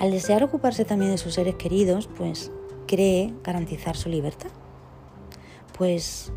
Al 0.00 0.10
desear 0.10 0.42
ocuparse 0.42 0.84
también 0.84 1.12
de 1.12 1.18
sus 1.18 1.34
seres 1.34 1.54
queridos, 1.54 2.08
pues 2.18 2.50
cree 2.88 3.32
garantizar 3.44 3.96
su 3.96 4.08
libertad, 4.08 4.50
pues 5.78 6.32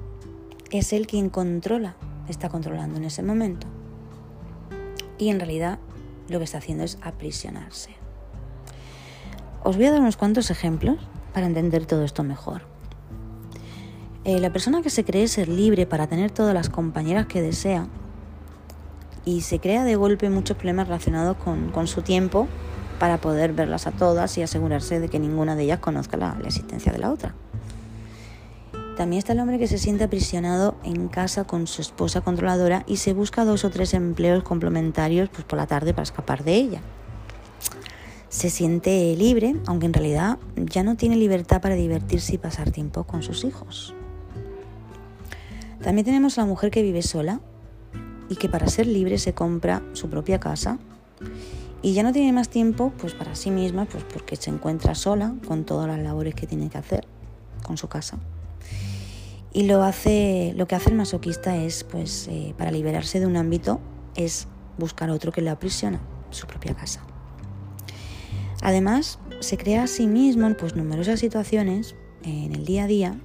es 0.69 0.93
él 0.93 1.07
quien 1.07 1.31
controla, 1.31 1.95
está 2.29 2.49
controlando 2.49 2.97
en 2.97 3.05
ese 3.05 3.23
momento. 3.23 3.65
Y 5.17 5.29
en 5.29 5.39
realidad 5.39 5.79
lo 6.29 6.39
que 6.39 6.45
está 6.45 6.57
haciendo 6.57 6.83
es 6.83 6.97
aprisionarse. 7.01 7.91
Os 9.63 9.75
voy 9.75 9.85
a 9.85 9.91
dar 9.91 10.01
unos 10.01 10.17
cuantos 10.17 10.49
ejemplos 10.49 10.97
para 11.33 11.45
entender 11.45 11.85
todo 11.85 12.03
esto 12.03 12.23
mejor. 12.23 12.61
Eh, 14.23 14.39
la 14.39 14.51
persona 14.51 14.81
que 14.81 14.89
se 14.89 15.05
cree 15.05 15.27
ser 15.27 15.47
libre 15.47 15.85
para 15.85 16.07
tener 16.07 16.31
todas 16.31 16.53
las 16.53 16.69
compañeras 16.69 17.27
que 17.27 17.41
desea 17.41 17.87
y 19.23 19.41
se 19.41 19.59
crea 19.59 19.83
de 19.83 19.95
golpe 19.95 20.29
muchos 20.29 20.57
problemas 20.57 20.87
relacionados 20.87 21.37
con, 21.37 21.87
su 21.87 22.01
tiempo 22.01 22.47
para 22.99 23.19
poder 23.19 23.53
verlas 23.53 23.87
a 23.87 23.91
todas 23.91 24.37
y 24.37 24.41
asegurarse 24.41 24.99
de 24.99 25.09
que 25.09 25.19
ninguna 25.19 25.55
de 25.55 25.63
ellas 25.63 25.79
conozca 25.79 26.17
la, 26.17 26.37
existencia 26.45 26.91
de 26.91 26.97
la 26.97 27.11
otra. 27.11 27.35
También 28.97 29.19
está 29.19 29.33
el 29.33 29.39
hombre 29.39 29.59
que 29.59 29.67
se 29.67 29.77
siente 29.77 30.03
aprisionado 30.03 30.75
en 30.83 31.07
casa 31.07 31.43
con 31.43 31.67
su 31.67 31.81
esposa 31.81 32.21
controladora 32.21 32.83
y 32.87 32.97
se 32.97 33.13
busca 33.13 33.45
dos 33.45 33.63
o 33.63 33.69
tres 33.69 33.93
empleos 33.93 34.43
complementarios 34.43 35.29
pues, 35.29 35.43
por 35.43 35.57
la 35.57 35.67
tarde 35.67 35.93
para 35.93 36.01
escapar 36.01 36.43
de 36.43 36.55
ella. 36.55 36.81
Se 38.29 38.49
siente 38.49 39.15
libre, 39.15 39.55
aunque 39.67 39.85
en 39.85 39.93
realidad 39.93 40.39
ya 40.55 40.81
no 40.81 40.95
tiene 40.97 41.15
libertad 41.15 41.61
para 41.61 41.75
divertirse 41.75 42.33
y 42.33 42.37
pasar 42.39 42.71
tiempo 42.71 43.03
con 43.03 43.21
sus 43.21 43.43
hijos. 43.43 43.93
También 45.83 46.03
tenemos 46.03 46.39
a 46.39 46.41
la 46.41 46.47
mujer 46.47 46.71
que 46.71 46.81
vive 46.81 47.03
sola 47.03 47.39
y 48.29 48.35
que 48.35 48.49
para 48.49 48.67
ser 48.67 48.87
libre 48.87 49.19
se 49.19 49.33
compra 49.33 49.83
su 49.93 50.09
propia 50.09 50.39
casa 50.39 50.79
y 51.83 51.93
ya 51.93 52.01
no 52.01 52.13
tiene 52.13 52.33
más 52.33 52.49
tiempo 52.49 52.91
pues 52.97 53.13
para 53.13 53.35
sí 53.35 53.51
misma 53.51 53.85
pues 53.85 54.03
porque 54.11 54.35
se 54.37 54.49
encuentra 54.49 54.95
sola 54.95 55.35
con 55.47 55.65
todas 55.65 55.87
las 55.87 55.99
labores 55.99 56.33
que 56.33 56.47
tiene 56.47 56.69
que 56.69 56.79
hacer 56.79 57.07
con 57.63 57.77
su 57.77 57.87
casa 57.87 58.17
y 59.57 59.63
lo 59.63 59.81
hace 59.81 60.53
lo 60.55 60.67
que 60.67 60.75
hace 60.75 60.91
el 60.91 60.95
masoquista 60.95 61.57
es 61.57 61.83
pues 61.83 62.27
eh, 62.27 62.53
para 62.59 62.69
liberarse 62.69 63.19
de 63.19 63.25
un 63.25 63.37
ámbito 63.37 63.79
es 64.15 64.47
buscar 64.77 65.09
otro 65.09 65.31
que 65.31 65.41
le 65.41 65.49
aprisiona, 65.49 65.99
su 66.29 66.45
propia 66.45 66.75
casa. 66.75 67.01
Además, 68.61 69.17
se 69.39 69.57
crea 69.57 69.81
a 69.81 69.87
sí 69.87 70.05
mismo 70.05 70.47
pues, 70.53 70.75
numerosas 70.75 71.19
situaciones 71.19 71.95
en 72.21 72.53
el 72.53 72.65
día 72.65 72.83
a 72.83 72.87
día 72.87 73.19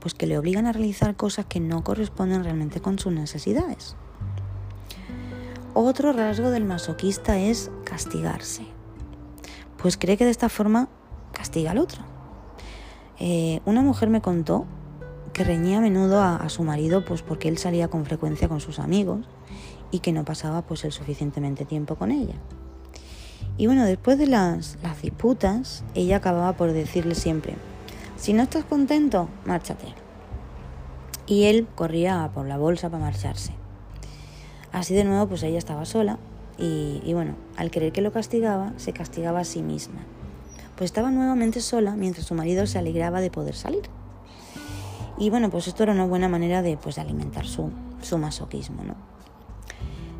pues, 0.00 0.14
que 0.14 0.26
le 0.26 0.38
obligan 0.38 0.66
a 0.66 0.72
realizar 0.72 1.16
cosas 1.16 1.44
que 1.44 1.60
no 1.60 1.84
corresponden 1.84 2.44
realmente 2.44 2.80
con 2.80 2.98
sus 2.98 3.12
necesidades. 3.12 3.94
Otro 5.74 6.14
rasgo 6.14 6.48
del 6.48 6.64
masoquista 6.64 7.38
es 7.38 7.70
castigarse, 7.84 8.64
pues 9.76 9.98
cree 9.98 10.16
que 10.16 10.24
de 10.24 10.30
esta 10.30 10.48
forma 10.48 10.88
castiga 11.32 11.72
al 11.72 11.78
otro. 11.78 12.00
Eh, 13.18 13.60
una 13.66 13.82
mujer 13.82 14.08
me 14.08 14.22
contó 14.22 14.64
que 15.34 15.44
reñía 15.44 15.78
a 15.78 15.80
menudo 15.82 16.22
a, 16.22 16.48
su 16.48 16.62
marido 16.62 17.04
pues 17.04 17.20
porque 17.20 17.48
él 17.48 17.58
salía 17.58 17.88
con 17.88 18.06
frecuencia 18.06 18.48
con 18.48 18.60
sus 18.60 18.78
amigos 18.78 19.26
y 19.90 19.98
que 19.98 20.12
no 20.12 20.24
pasaba 20.24 20.62
pues 20.62 20.84
el 20.84 20.92
suficientemente 20.92 21.66
tiempo 21.66 21.96
con 21.96 22.10
ella. 22.10 22.36
Y 23.58 23.66
bueno, 23.66 23.84
después 23.84 24.16
de 24.16 24.26
las, 24.26 24.78
las 24.82 25.02
disputas, 25.02 25.84
ella 25.94 26.16
acababa 26.16 26.54
por 26.54 26.72
decirle 26.72 27.14
siempre, 27.14 27.56
si 28.16 28.32
no 28.32 28.42
estás 28.44 28.64
contento, 28.64 29.28
márchate. 29.44 29.88
Y 31.26 31.44
él 31.44 31.66
corría 31.74 32.30
por 32.32 32.46
la 32.46 32.56
bolsa 32.56 32.88
para 32.88 33.04
marcharse. 33.04 33.52
Así 34.72 34.94
de 34.94 35.04
nuevo, 35.04 35.28
pues 35.28 35.42
ella 35.42 35.58
estaba 35.58 35.84
sola 35.84 36.18
y, 36.56 37.12
bueno, 37.12 37.34
al 37.56 37.70
creer 37.70 37.92
que 37.92 38.00
lo 38.00 38.12
castigaba, 38.12 38.72
se 38.76 38.92
castigaba 38.92 39.40
a 39.40 39.44
sí 39.44 39.62
misma. 39.62 40.00
Pues 40.76 40.88
estaba 40.88 41.10
nuevamente 41.10 41.60
sola 41.60 41.96
mientras 41.96 42.26
su 42.26 42.34
marido 42.34 42.66
se 42.66 42.78
alegraba 42.78 43.20
de 43.20 43.30
poder 43.30 43.54
salir. 43.54 43.82
Y 45.18 45.30
bueno, 45.30 45.50
pues 45.50 45.68
esto 45.68 45.82
era 45.82 45.92
una 45.92 46.06
buena 46.06 46.28
manera 46.28 46.62
de, 46.62 46.76
pues, 46.76 46.98
alimentar 46.98 47.46
su, 47.46 47.70
su 48.02 48.18
masoquismo, 48.18 48.82
¿no? 48.82 48.94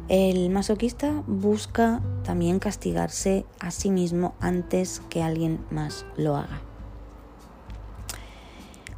El 0.09 0.51
masoquista 0.51 1.22
busca 1.26 2.03
también 2.24 2.59
castigarse 2.59 3.47
a 3.59 3.70
sí 3.70 3.90
mismo 3.90 4.34
antes 4.38 5.01
que 5.09 5.22
alguien 5.22 5.64
más 5.70 6.05
lo 6.16 6.36
haga. 6.36 6.61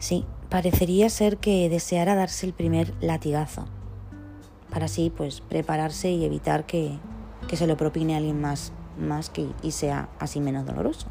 Sí, 0.01 0.25
parecería 0.51 1.09
ser 1.09 1.39
que 1.39 1.69
deseara 1.69 2.17
darse 2.17 2.47
el 2.47 2.53
primer 2.53 2.93
latigazo, 3.01 3.67
para 4.71 4.87
así 4.87 5.13
pues 5.17 5.41
prepararse 5.41 6.11
y 6.11 6.25
evitar 6.25 6.67
que, 6.67 6.99
se 7.53 7.67
lo 7.69 7.77
propine 7.77 8.17
alguien 8.17 8.41
más, 8.41 8.73
más 8.99 9.31
que, 9.31 9.49
y 9.63 9.71
sea 9.71 10.09
así 10.19 10.41
menos 10.41 10.67
doloroso. 10.67 11.07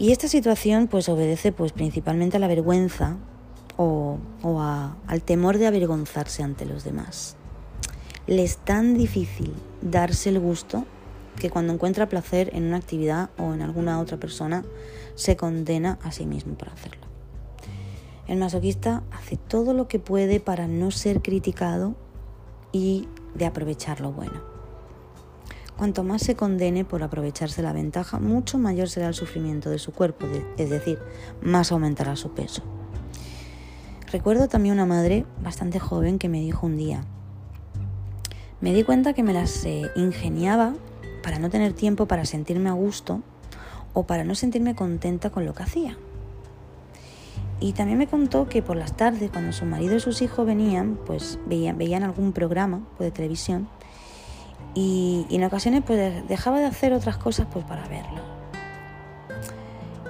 Y 0.00 0.12
esta 0.12 0.28
situación 0.28 0.88
pues 0.88 1.10
obedece 1.10 1.52
pues 1.52 1.72
principalmente 1.72 2.38
a 2.38 2.40
la 2.40 2.48
vergüenza 2.48 3.18
o, 3.76 4.18
al 5.06 5.22
temor 5.22 5.58
de 5.58 5.66
avergonzarse 5.66 6.42
ante 6.42 6.64
los 6.64 6.84
demás. 6.84 7.36
Le 8.26 8.42
es 8.42 8.56
tan 8.56 8.96
difícil 8.96 9.52
darse 9.82 10.30
el 10.30 10.40
gusto 10.40 10.86
que 11.36 11.50
cuando 11.50 11.74
encuentra 11.74 12.08
placer 12.08 12.48
en 12.54 12.64
una 12.64 12.78
actividad 12.78 13.28
o 13.36 13.52
en 13.52 13.60
alguna 13.60 14.00
otra 14.00 14.16
persona 14.16 14.64
se 15.16 15.36
condena 15.36 15.98
a 16.02 16.12
sí 16.12 16.24
mismo 16.24 16.54
por 16.54 16.70
hacerlo. 16.70 17.06
El 18.26 18.38
masoquista 18.38 19.02
hace 19.12 19.36
todo 19.36 19.74
lo 19.74 19.86
que 19.86 19.98
puede 19.98 20.40
para 20.40 20.66
no 20.66 20.90
ser 20.92 21.20
criticado 21.20 21.94
y 22.72 23.06
de 23.34 23.44
aprovechar 23.44 24.00
lo 24.00 24.12
bueno. 24.12 24.49
Cuanto 25.80 26.04
más 26.04 26.20
se 26.20 26.36
condene 26.36 26.84
por 26.84 27.02
aprovecharse 27.02 27.62
la 27.62 27.72
ventaja, 27.72 28.18
mucho 28.18 28.58
mayor 28.58 28.90
será 28.90 29.08
el 29.08 29.14
sufrimiento 29.14 29.70
de 29.70 29.78
su 29.78 29.92
cuerpo, 29.92 30.26
es 30.58 30.68
decir, 30.68 30.98
más 31.40 31.72
aumentará 31.72 32.16
su 32.16 32.34
peso. 32.34 32.62
Recuerdo 34.12 34.46
también 34.46 34.74
una 34.74 34.84
madre 34.84 35.24
bastante 35.42 35.78
joven 35.78 36.18
que 36.18 36.28
me 36.28 36.40
dijo 36.40 36.66
un 36.66 36.76
día, 36.76 37.00
me 38.60 38.74
di 38.74 38.82
cuenta 38.82 39.14
que 39.14 39.22
me 39.22 39.32
las 39.32 39.64
eh, 39.64 39.90
ingeniaba 39.96 40.74
para 41.22 41.38
no 41.38 41.48
tener 41.48 41.72
tiempo 41.72 42.04
para 42.04 42.26
sentirme 42.26 42.68
a 42.68 42.74
gusto 42.74 43.22
o 43.94 44.02
para 44.02 44.22
no 44.22 44.34
sentirme 44.34 44.74
contenta 44.74 45.30
con 45.30 45.46
lo 45.46 45.54
que 45.54 45.62
hacía. 45.62 45.96
Y 47.58 47.72
también 47.72 47.96
me 47.96 48.06
contó 48.06 48.50
que 48.50 48.60
por 48.60 48.76
las 48.76 48.98
tardes, 48.98 49.30
cuando 49.30 49.54
su 49.54 49.64
marido 49.64 49.96
y 49.96 50.00
sus 50.00 50.20
hijos 50.20 50.44
venían, 50.44 50.98
pues 51.06 51.38
veían, 51.46 52.02
algún 52.02 52.34
programa 52.34 52.82
de 52.98 53.10
televisión 53.10 53.66
y, 54.74 55.26
en 55.30 55.44
ocasiones 55.44 55.82
pues 55.86 56.26
dejaba 56.28 56.60
de 56.60 56.66
hacer 56.66 56.92
otras 56.92 57.16
cosas 57.16 57.46
pues 57.52 57.64
para 57.64 57.86
verlo. 57.88 58.20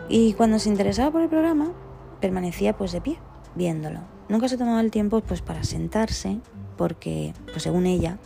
Y 0.08 0.32
cuando 0.34 0.58
se 0.58 0.68
interesaba 0.68 1.10
por 1.10 1.22
el 1.22 1.28
programa, 1.28 1.72
permanecía 2.20 2.76
pues 2.76 2.92
de 2.92 3.00
pie, 3.00 3.18
viéndolo. 3.54 4.00
Nunca 4.28 4.48
se 4.48 4.58
tomaba 4.58 4.80
el 4.80 4.90
tiempo 4.90 5.20
pues 5.20 5.40
para 5.40 5.62
sentarse, 5.62 6.38
porque 6.76 7.32
pues 7.46 7.62
según 7.62 7.86
ella, 7.86 8.18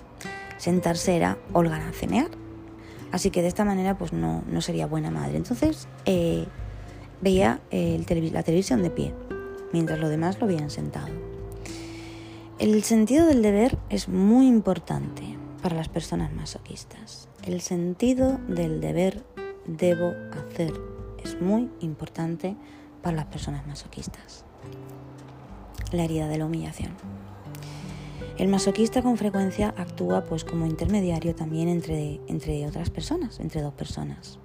sentarse 0.56 1.16
era 1.16 1.38
holganacenear. 1.52 2.28
Así 3.12 3.30
que 3.30 3.42
de 3.42 3.48
esta 3.48 3.64
manera 3.64 3.96
pues 3.96 4.12
no, 4.12 4.42
no 4.48 4.60
sería 4.60 4.86
buena 4.86 5.10
madre. 5.10 5.36
Entonces 5.36 5.88
eh, 6.06 6.46
veía 7.20 7.60
la 7.70 8.42
televisión 8.42 8.82
de 8.82 8.90
pie, 8.90 9.14
mientras 9.72 9.98
los 9.98 10.10
demás 10.10 10.40
lo 10.40 10.46
veían 10.46 10.70
sentado. 10.70 11.08
El 12.58 12.82
sentido 12.82 13.26
del 13.26 13.42
deber 13.42 13.78
es 13.88 14.08
muy 14.08 14.46
importante 14.46 15.33
para 15.64 15.76
las 15.76 15.88
personas 15.88 16.30
masoquistas. 16.34 17.26
El 17.42 17.62
sentido 17.62 18.38
del 18.48 18.82
deber 18.82 19.24
debo 19.64 20.12
hacer 20.36 20.74
es 21.24 21.40
muy 21.40 21.70
importante 21.80 22.54
para 23.00 23.16
las 23.16 23.24
personas 23.24 23.66
masoquistas. 23.66 24.44
La 25.90 26.04
herida 26.04 26.28
de 26.28 26.36
la 26.36 26.44
humillación. 26.44 26.92
El 28.36 28.48
masoquista 28.48 29.00
con 29.00 29.16
frecuencia 29.16 29.72
actúa 29.78 30.26
pues 30.26 30.44
como 30.44 30.66
intermediario 30.66 31.34
también 31.34 31.70
entre, 31.70 32.20
entre 32.26 32.66
otras 32.66 32.90
personas, 32.90 33.40
entre 33.40 33.62
dos 33.62 33.72
personas 33.72 34.38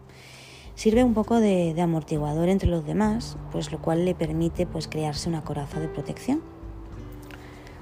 sirve 0.76 1.04
un 1.04 1.14
poco 1.14 1.42
de, 1.42 1.76
amortiguador 1.82 2.48
entre 2.48 2.70
los 2.70 2.86
demás, 2.86 3.36
pues 3.52 3.74
lo 3.74 3.82
cual 3.82 4.06
le 4.06 4.16
permite 4.16 4.66
pues 4.66 4.88
crearse 4.88 5.28
una 5.28 5.44
coraza 5.44 5.82
de 5.82 5.90
protección. 5.90 6.42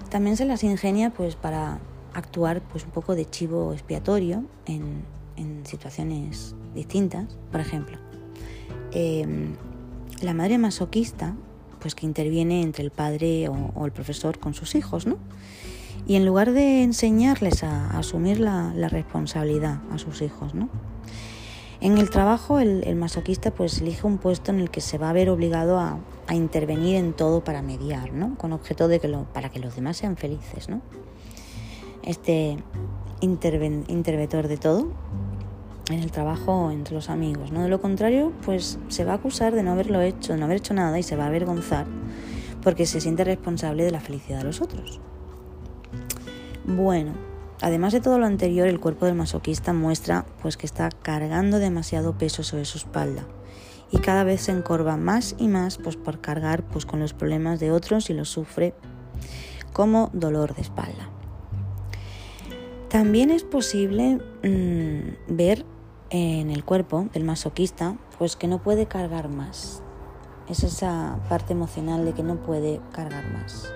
También 0.09 0.37
se 0.37 0.45
las 0.45 0.63
ingenia 0.63 1.11
pues 1.11 1.35
para 1.35 1.79
actuar 2.17 2.61
pues 2.61 2.83
un 2.83 2.91
poco 2.91 3.15
de 3.15 3.29
chivo 3.29 3.73
expiatorio 3.73 4.43
en, 4.65 5.17
situaciones 5.65 6.55
distintas. 6.73 7.25
Por 7.51 7.59
ejemplo, 7.61 7.97
em, 8.91 9.55
la 10.21 10.33
madre 10.33 10.57
masoquista 10.57 11.35
pues 11.79 11.93
que 11.93 12.05
interviene 12.05 12.63
entre 12.63 12.83
el 12.83 12.89
padre 12.89 13.49
o, 13.49 13.85
el 13.85 13.91
profesor 13.91 14.39
con 14.39 14.53
sus 14.53 14.73
hijos, 14.75 15.05
¿no? 15.05 15.17
Y 16.07 16.15
en 16.15 16.25
lugar 16.25 16.53
de 16.53 16.83
enseñarles 16.83 17.63
a, 17.63 17.97
asumir 17.97 18.39
la, 18.39 18.73
la, 18.73 18.89
responsabilidad 18.89 19.81
a 19.91 19.97
sus 19.97 20.21
hijos, 20.21 20.55
¿no? 20.55 20.69
En 21.79 21.99
el 21.99 22.09
trabajo 22.09 22.59
el, 22.59 22.95
masoquista 22.95 23.51
pues 23.51 23.81
elige 23.81 24.07
un 24.07 24.17
puesto 24.17 24.51
en 24.51 24.59
el 24.59 24.71
que 24.71 24.81
se 24.81 24.97
va 24.97 25.11
a 25.11 25.13
ver 25.13 25.29
obligado 25.29 25.79
a, 25.79 25.99
intervenir 26.33 26.95
en 26.95 27.13
todo 27.13 27.43
para 27.43 27.61
mediar, 27.61 28.11
¿no? 28.11 28.35
Con 28.37 28.53
objeto 28.53 28.87
de 28.87 28.99
que 28.99 29.07
lo, 29.07 29.25
para 29.25 29.49
que 29.49 29.59
los 29.59 29.75
demás 29.75 29.97
sean 29.97 30.17
felices, 30.17 30.67
¿no? 30.67 30.81
Este 32.07 32.57
interventor 33.19 34.47
de 34.47 34.57
todo 34.57 34.87
en 35.89 35.99
el 35.99 36.11
trabajo 36.11 36.71
entre 36.71 36.95
los 36.95 37.09
amigos, 37.09 37.51
¿no? 37.51 37.61
De 37.63 37.69
lo 37.69 37.81
contrario, 37.81 38.31
pues 38.45 38.79
se 38.87 39.03
va 39.03 39.11
a 39.11 39.15
acusar 39.15 39.53
de 39.53 39.61
no 39.61 39.73
haberlo 39.73 40.01
hecho, 40.01 40.33
de 40.33 40.39
no 40.39 40.45
haber 40.45 40.57
hecho 40.57 40.73
nada 40.73 40.97
y 40.97 41.03
se 41.03 41.15
va 41.15 41.25
a 41.25 41.27
avergonzar 41.27 41.85
porque 42.63 42.85
se 42.85 43.01
siente 43.01 43.23
responsable 43.23 43.83
de 43.83 43.91
la 43.91 43.99
felicidad 43.99 44.39
de 44.39 44.45
los 44.45 44.61
otros. 44.61 44.99
Bueno, 46.65 47.13
Además 47.61 47.91
de 47.91 48.01
todo 48.01 48.19
lo 48.19 48.27
anterior, 48.27 48.67
el 48.67 48.79
cuerpo 48.79 49.07
del 49.07 49.15
masoquista 49.15 49.73
muestra 49.73 50.25
pues 50.41 50.57
que 50.57 50.67
está 50.67 50.89
cargando 50.89 51.57
demasiado 51.57 52.15
peso 52.15 52.43
sobre 52.43 52.65
su 52.65 52.77
espalda 52.77 53.25
y 53.91 53.97
cada 53.97 54.23
vez 54.23 54.41
se 54.41 54.51
encorva 54.51 54.95
más 54.95 55.35
y 55.39 55.47
más 55.47 55.77
pues 55.77 55.95
por 55.95 56.21
cargar 56.21 56.63
pues 56.63 56.85
con 56.85 56.99
los 56.99 57.13
problemas 57.13 57.59
de 57.59 57.71
otros 57.71 58.09
y 58.09 58.13
los 58.13 58.29
sufre 58.29 58.75
como 59.73 60.11
dolor 60.13 60.53
de 60.53 60.61
espalda. 60.61 61.09
También 62.89 63.31
es 63.31 63.43
posible 63.43 64.21
mm, 64.43 65.35
ver 65.35 65.65
en 66.09 66.49
el 66.49 66.63
cuerpo 66.63 67.09
del 67.11 67.25
masoquista 67.25 67.97
pues 68.17 68.37
que 68.37 68.47
no 68.47 68.59
puede 68.59 68.85
cargar 68.85 69.27
más. 69.27 69.83
Es 70.47 70.63
esa 70.63 71.19
parte 71.27 71.51
emocional 71.51 72.05
de 72.05 72.13
que 72.13 72.23
no 72.23 72.37
puede 72.37 72.79
cargar 72.93 73.29
más. 73.33 73.73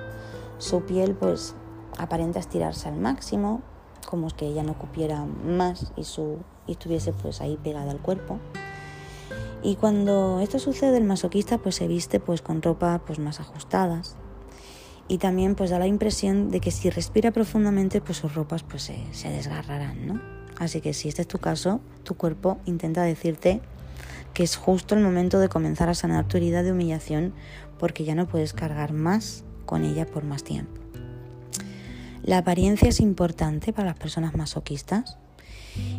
Su 0.59 0.83
piel 0.83 1.13
pues 1.13 1.55
aparenta 1.97 2.39
estirarse 2.39 2.87
al 2.87 2.97
máximo, 2.97 3.61
como 4.09 4.29
que 4.29 4.47
ella 4.47 4.63
no 4.63 4.77
cupiera 4.77 5.25
más 5.25 5.91
y, 5.97 6.05
su, 6.05 6.37
y 6.65 6.71
estuviese 6.71 7.11
pues 7.11 7.41
ahí 7.41 7.59
pegada 7.61 7.91
al 7.91 7.99
cuerpo. 7.99 8.39
Y 9.61 9.75
cuando 9.75 10.39
esto 10.39 10.57
sucede, 10.57 10.97
el 10.97 11.03
masoquista 11.03 11.57
pues 11.57 11.75
se 11.75 11.87
viste 11.89 12.21
pues 12.21 12.41
con 12.41 12.61
ropa 12.61 13.01
pues 13.05 13.19
más 13.19 13.41
ajustadas 13.41 14.15
y 15.11 15.17
también 15.17 15.55
pues 15.55 15.69
da 15.69 15.77
la 15.77 15.87
impresión 15.87 16.51
de 16.51 16.61
que 16.61 16.71
si 16.71 16.89
respira 16.89 17.31
profundamente 17.31 17.99
pues 17.99 18.19
sus 18.19 18.33
ropas 18.33 18.63
pues 18.63 18.83
se, 19.11 19.29
desgarrarán, 19.29 20.07
¿no? 20.07 20.21
Así 20.57 20.79
que 20.79 20.93
si 20.93 21.09
este 21.09 21.23
es 21.23 21.27
tu 21.27 21.37
caso, 21.37 21.81
tu 22.03 22.15
cuerpo 22.15 22.59
intenta 22.65 23.03
decirte 23.03 23.59
que 24.33 24.43
es 24.43 24.55
justo 24.55 24.95
el 24.95 25.01
momento 25.01 25.37
de 25.39 25.49
comenzar 25.49 25.89
a 25.89 25.95
sanar 25.95 26.29
tu 26.29 26.37
herida 26.37 26.63
de 26.63 26.71
humillación 26.71 27.33
porque 27.77 28.05
ya 28.05 28.15
no 28.15 28.25
puedes 28.25 28.53
cargar 28.53 28.93
más 28.93 29.43
con 29.65 29.83
ella 29.83 30.05
por 30.05 30.23
más 30.23 30.45
tiempo. 30.45 30.79
La 32.23 32.37
apariencia 32.37 32.87
es 32.87 33.01
importante 33.01 33.73
para 33.73 33.89
las 33.89 33.99
personas 33.99 34.33
masoquistas. 34.37 35.17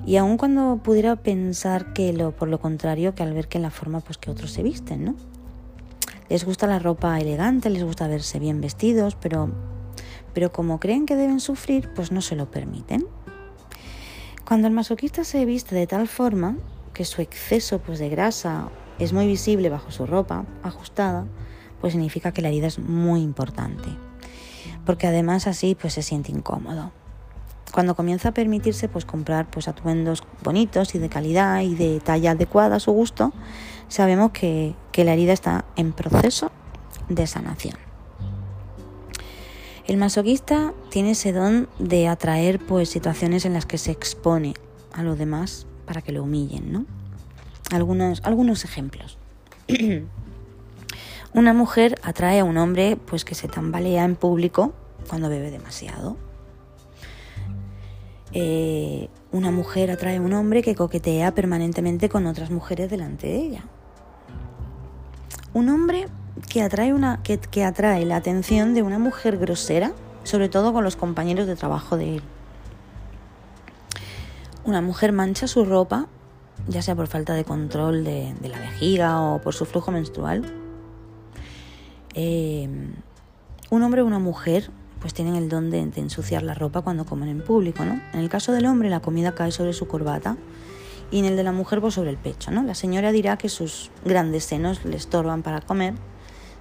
Y 0.06 0.16
aun 0.16 0.38
cuando 0.38 0.80
pudiera 0.82 1.16
pensar 1.16 1.92
que 1.92 2.14
lo, 2.14 2.34
por 2.34 2.48
lo 2.48 2.60
contrario, 2.60 3.14
que 3.14 3.24
al 3.24 3.34
ver 3.34 3.48
que 3.48 3.58
en 3.58 3.62
la 3.62 3.70
forma 3.70 4.00
pues 4.00 4.16
que 4.16 4.30
otros 4.30 4.52
se 4.52 4.62
visten, 4.62 5.04
¿no? 5.04 5.31
Les 6.32 6.46
gusta 6.46 6.66
la 6.66 6.78
ropa 6.78 7.20
elegante, 7.20 7.68
les 7.68 7.84
gusta 7.84 8.08
verse 8.08 8.38
bien 8.38 8.62
vestidos, 8.62 9.16
pero, 9.16 9.50
pero 10.32 10.50
como 10.50 10.80
creen 10.80 11.04
que 11.04 11.14
deben 11.14 11.40
sufrir, 11.40 11.90
pues 11.94 12.10
no 12.10 12.22
se 12.22 12.36
lo 12.36 12.50
permiten. 12.50 13.04
Cuando 14.46 14.66
el 14.66 14.72
masoquista 14.72 15.24
se 15.24 15.44
viste 15.44 15.74
de 15.74 15.86
tal 15.86 16.08
forma 16.08 16.56
que 16.94 17.04
su 17.04 17.20
exceso 17.20 17.80
pues, 17.80 17.98
de 17.98 18.08
grasa 18.08 18.70
es 18.98 19.12
muy 19.12 19.26
visible 19.26 19.68
bajo 19.68 19.90
su 19.90 20.06
ropa 20.06 20.46
ajustada, 20.62 21.26
pues 21.82 21.92
significa 21.92 22.32
que 22.32 22.40
la 22.40 22.48
herida 22.48 22.68
es 22.68 22.78
muy 22.78 23.20
importante. 23.20 23.90
Porque 24.86 25.08
además 25.08 25.46
así 25.46 25.74
pues 25.74 25.92
se 25.92 26.02
siente 26.02 26.32
incómodo. 26.32 26.92
Cuando 27.74 27.94
comienza 27.94 28.30
a 28.30 28.32
permitirse 28.32 28.88
pues 28.88 29.04
comprar 29.04 29.50
pues 29.50 29.68
atuendos 29.68 30.22
bonitos 30.42 30.94
y 30.94 30.98
de 30.98 31.10
calidad 31.10 31.60
y 31.60 31.74
de 31.74 32.00
talla 32.00 32.30
adecuada 32.30 32.76
a 32.76 32.80
su 32.80 32.92
gusto, 32.92 33.34
sabemos 33.92 34.32
que, 34.32 34.74
que 34.90 35.04
la 35.04 35.12
herida 35.12 35.32
está 35.32 35.64
en 35.76 35.92
proceso 35.92 36.50
de 37.08 37.26
sanación. 37.26 37.76
El 39.86 39.96
masoquista 39.96 40.72
tiene 40.90 41.10
ese 41.10 41.32
don 41.32 41.68
de 41.78 42.08
atraer 42.08 42.58
pues 42.58 42.88
situaciones 42.88 43.44
en 43.44 43.52
las 43.52 43.66
que 43.66 43.78
se 43.78 43.90
expone 43.90 44.54
a 44.92 45.02
los 45.02 45.18
demás 45.18 45.66
para 45.86 46.00
que 46.02 46.12
lo 46.12 46.22
humillen, 46.22 46.72
¿no? 46.72 46.86
Algunos, 47.70 48.22
algunos 48.24 48.64
ejemplos. 48.64 49.18
Una 51.34 51.52
mujer 51.52 51.98
atrae 52.02 52.40
a 52.40 52.44
un 52.44 52.58
hombre 52.58 52.96
pues 52.96 53.24
que 53.24 53.34
se 53.34 53.48
tambalea 53.48 54.04
en 54.04 54.16
público 54.16 54.72
cuando 55.08 55.28
bebe 55.28 55.50
demasiado. 55.50 56.16
Eh, 58.32 59.08
una 59.30 59.50
mujer 59.50 59.90
atrae 59.90 60.16
a 60.16 60.20
un 60.20 60.32
hombre 60.32 60.62
que 60.62 60.74
coquetea 60.74 61.34
permanentemente 61.34 62.08
con 62.08 62.26
otras 62.26 62.50
mujeres 62.50 62.90
delante 62.90 63.26
de 63.26 63.36
ella. 63.36 63.64
Un 65.54 65.68
hombre 65.68 66.08
que 66.48 66.62
atrae, 66.62 66.94
una, 66.94 67.22
que, 67.22 67.38
que 67.38 67.64
atrae 67.64 68.06
la 68.06 68.16
atención 68.16 68.74
de 68.74 68.82
una 68.82 68.98
mujer 68.98 69.38
grosera, 69.38 69.92
sobre 70.22 70.48
todo 70.48 70.72
con 70.72 70.84
los 70.84 70.96
compañeros 70.96 71.46
de 71.46 71.56
trabajo 71.56 71.96
de 71.96 72.16
él. 72.16 72.22
Una 74.64 74.80
mujer 74.80 75.12
mancha 75.12 75.46
su 75.46 75.64
ropa, 75.64 76.06
ya 76.68 76.82
sea 76.82 76.94
por 76.94 77.08
falta 77.08 77.34
de 77.34 77.44
control 77.44 78.04
de, 78.04 78.34
de 78.40 78.48
la 78.48 78.58
vejiga 78.58 79.20
o 79.20 79.40
por 79.40 79.54
su 79.54 79.66
flujo 79.66 79.90
menstrual. 79.90 80.44
Eh, 82.14 82.68
un 83.70 83.82
hombre 83.82 84.02
o 84.02 84.06
una 84.06 84.18
mujer 84.18 84.70
pues 85.00 85.14
tienen 85.14 85.34
el 85.34 85.48
don 85.48 85.70
de, 85.70 85.84
de, 85.84 86.00
ensuciar 86.00 86.44
la 86.44 86.54
ropa 86.54 86.82
cuando 86.82 87.04
comen 87.04 87.28
en 87.28 87.42
público, 87.42 87.84
¿no? 87.84 88.00
En 88.12 88.20
el 88.20 88.28
caso 88.28 88.52
del 88.52 88.66
hombre 88.66 88.88
la 88.88 89.00
comida 89.00 89.34
cae 89.34 89.50
sobre 89.50 89.72
su 89.72 89.88
corbata 89.88 90.36
y 91.12 91.20
en 91.20 91.26
el 91.26 91.36
de 91.36 91.44
la 91.44 91.52
mujer 91.52 91.80
pues 91.80 91.94
sobre 91.94 92.10
el 92.10 92.16
pecho, 92.16 92.50
¿no? 92.50 92.64
La 92.64 92.74
señora 92.74 93.12
dirá 93.12 93.36
que 93.36 93.48
sus 93.48 93.92
grandes 94.04 94.44
senos 94.44 94.84
le 94.84 94.96
estorban 94.96 95.42
para 95.42 95.60
comer 95.60 95.94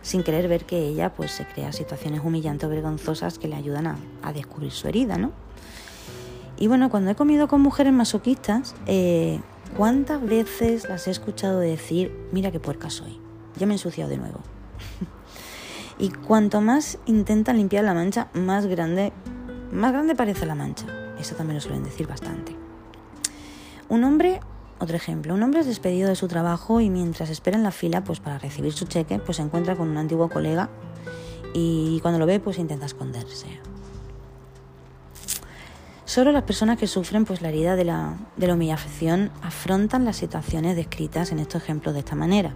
sin 0.03 0.23
querer 0.23 0.47
ver 0.47 0.65
que 0.65 0.79
ella 0.79 1.13
pues 1.13 1.31
se 1.31 1.45
crea 1.45 1.71
situaciones 1.71 2.21
humillantes 2.23 2.67
o 2.67 2.69
vergonzosas 2.69 3.39
que 3.39 3.47
le 3.47 3.55
ayudan 3.55 3.87
a, 3.87 3.97
a 4.23 4.33
descubrir 4.33 4.71
su 4.71 4.87
herida, 4.87 5.17
¿no? 5.17 5.31
Y 6.57 6.67
bueno, 6.67 6.89
cuando 6.89 7.11
he 7.11 7.15
comido 7.15 7.47
con 7.47 7.61
mujeres 7.61 7.93
masoquistas, 7.93 8.75
eh, 8.85 9.39
¿cuántas 9.77 10.21
veces 10.23 10.87
las 10.87 11.07
he 11.07 11.11
escuchado 11.11 11.59
decir, 11.59 12.15
mira 12.31 12.51
qué 12.51 12.59
puerca 12.59 12.89
soy, 12.89 13.19
ya 13.57 13.65
me 13.65 13.73
he 13.73 13.75
ensuciado 13.75 14.09
de 14.09 14.17
nuevo? 14.17 14.41
y 15.97 16.09
cuanto 16.09 16.61
más 16.61 16.99
intentan 17.05 17.57
limpiar 17.57 17.83
la 17.83 17.93
mancha, 17.93 18.27
más 18.33 18.65
grande, 18.67 19.11
más 19.71 19.91
grande 19.91 20.15
parece 20.15 20.45
la 20.45 20.55
mancha. 20.55 20.85
Eso 21.19 21.35
también 21.35 21.55
lo 21.55 21.61
suelen 21.61 21.83
decir 21.83 22.07
bastante. 22.07 22.60
Un 23.91 24.05
hombre 24.05 24.39
otro 24.79 24.95
ejemplo, 24.95 25.33
un 25.33 25.43
hombre 25.43 25.59
es 25.59 25.65
despedido 25.65 26.07
de 26.07 26.15
su 26.15 26.29
trabajo 26.29 26.79
y 26.79 26.89
mientras 26.89 27.29
espera 27.29 27.57
en 27.57 27.63
la 27.63 27.71
fila 27.71 28.05
pues, 28.05 28.21
para 28.21 28.37
recibir 28.37 28.71
su 28.71 28.85
cheque, 28.85 29.19
pues 29.19 29.35
se 29.35 29.43
encuentra 29.43 29.75
con 29.75 29.89
un 29.89 29.97
antiguo 29.97 30.29
colega 30.29 30.69
y 31.53 31.99
cuando 31.99 32.17
lo 32.17 32.25
ve 32.25 32.39
pues 32.39 32.57
intenta 32.57 32.85
esconderse. 32.85 33.47
Solo 36.05 36.31
las 36.31 36.43
personas 36.43 36.79
que 36.79 36.87
sufren 36.87 37.25
pues, 37.25 37.41
la 37.41 37.49
herida 37.49 37.75
de 37.75 37.83
la, 37.83 38.15
de 38.37 38.47
la 38.47 38.53
humillación 38.53 39.29
afrontan 39.41 40.05
las 40.05 40.15
situaciones 40.15 40.77
descritas 40.77 41.33
en 41.33 41.39
estos 41.39 41.61
ejemplos 41.61 41.93
de 41.93 41.99
esta 41.99 42.15
manera. 42.15 42.53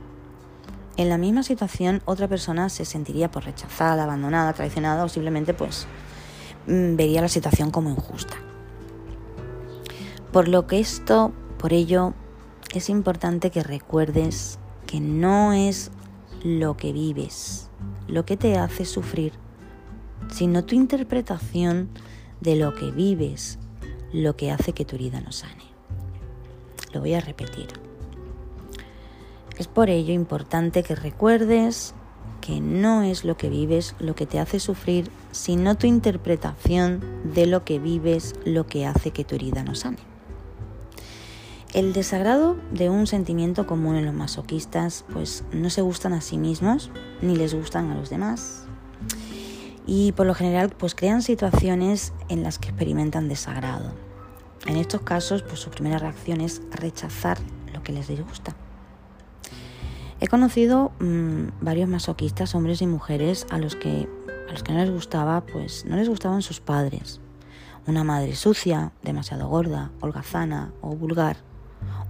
En 0.95 1.09
la 1.09 1.17
misma 1.17 1.43
situación 1.43 2.01
otra 2.05 2.29
persona 2.29 2.69
se 2.69 2.85
sentiría 2.85 3.29
pues, 3.29 3.43
rechazada, 3.43 4.05
abandonada, 4.05 4.53
traicionada 4.53 5.03
o 5.03 5.09
simplemente 5.09 5.53
pues, 5.53 5.85
mm, 6.67 6.95
vería 6.95 7.19
la 7.19 7.27
situación 7.27 7.71
como 7.71 7.89
injusta. 7.89 8.37
Por 10.35 10.49
lo 10.49 10.67
que 10.67 10.79
esto 10.79 11.31
por 11.57 11.71
ello, 11.71 12.13
es 12.73 12.89
importante 12.89 13.51
que 13.51 13.63
recuerdes 13.63 14.59
que 14.85 14.99
no 14.99 15.53
es 15.53 15.91
lo 16.43 16.75
que 16.75 16.91
vives 16.91 17.69
lo 18.09 18.25
que 18.25 18.35
te 18.35 18.57
hace 18.57 18.83
sufrir, 18.83 19.31
sino 20.29 20.65
tu 20.65 20.75
interpretación 20.75 21.87
de 22.41 22.57
lo 22.57 22.75
que 22.75 22.91
vives 22.91 23.59
lo 24.11 24.35
que 24.35 24.51
hace 24.51 24.73
que 24.73 24.83
tu 24.83 24.97
herida 24.97 25.21
no 25.21 25.31
sane. 25.31 25.63
Lo 26.91 26.99
voy 26.99 27.13
a 27.13 27.21
repetir. 27.21 27.67
Es 29.57 29.69
por 29.69 29.89
ello 29.89 30.13
importante 30.13 30.83
que 30.83 30.95
recuerdes 30.95 31.93
que 32.41 32.59
no 32.59 33.03
es 33.03 33.23
lo 33.23 33.37
que 33.37 33.47
vives 33.47 33.95
lo 33.99 34.15
que 34.15 34.25
te 34.25 34.41
hace 34.41 34.59
sufrir, 34.59 35.09
sino 35.31 35.77
tu 35.77 35.87
interpretación 35.87 36.99
de 37.23 37.45
lo 37.45 37.63
que 37.63 37.79
vives 37.79 38.35
lo 38.43 38.67
que 38.67 38.85
hace 38.85 39.11
que 39.11 39.23
tu 39.23 39.35
herida 39.35 39.63
no 39.63 39.75
sane. 39.75 40.14
El 41.75 41.91
desagrado 41.91 42.55
de 42.71 42.89
un 42.89 43.05
sentimiento 43.05 43.67
común 43.67 43.97
en 43.97 44.05
los 44.05 44.13
masoquistas, 44.13 45.03
pues 45.11 45.43
no 45.51 45.69
se 45.69 45.81
gustan 45.81 46.13
a 46.13 46.21
sí 46.21 46.37
mismos 46.37 46.89
ni 47.21 47.35
les 47.35 47.53
gustan 47.53 47.91
a 47.91 47.95
los 47.95 48.09
demás. 48.09 48.63
Y 49.85 50.13
por 50.13 50.25
lo 50.25 50.33
general, 50.33 50.69
pues 50.69 50.95
crean 50.95 51.21
situaciones 51.21 52.13
en 52.29 52.43
las 52.43 52.59
que 52.59 52.69
experimentan 52.69 53.27
desagrado. 53.27 53.91
En 54.65 54.77
estos 54.77 55.01
casos, 55.01 55.43
pues 55.43 55.59
su 55.59 55.69
primera 55.69 55.97
reacción 55.97 56.39
es 56.39 56.61
rechazar 56.71 57.39
lo 57.73 57.83
que 57.83 57.91
les 57.91 58.07
disgusta. 58.07 58.55
He 60.21 60.29
conocido 60.29 60.93
mmm, 60.99 61.47
varios 61.59 61.89
masoquistas, 61.89 62.55
hombres 62.55 62.81
y 62.81 62.87
mujeres, 62.87 63.47
a 63.49 63.57
los 63.57 63.75
que 63.75 64.07
a 64.47 64.51
los 64.53 64.63
que 64.63 64.71
no 64.71 64.79
les 64.79 64.91
gustaba, 64.91 65.41
pues 65.41 65.83
no 65.85 65.97
les 65.97 66.07
gustaban 66.07 66.41
sus 66.41 66.61
padres. 66.61 67.19
Una 67.85 68.05
madre 68.05 68.33
sucia, 68.37 68.93
demasiado 69.03 69.49
gorda, 69.49 69.91
holgazana 69.99 70.71
o 70.79 70.95
vulgar 70.95 71.35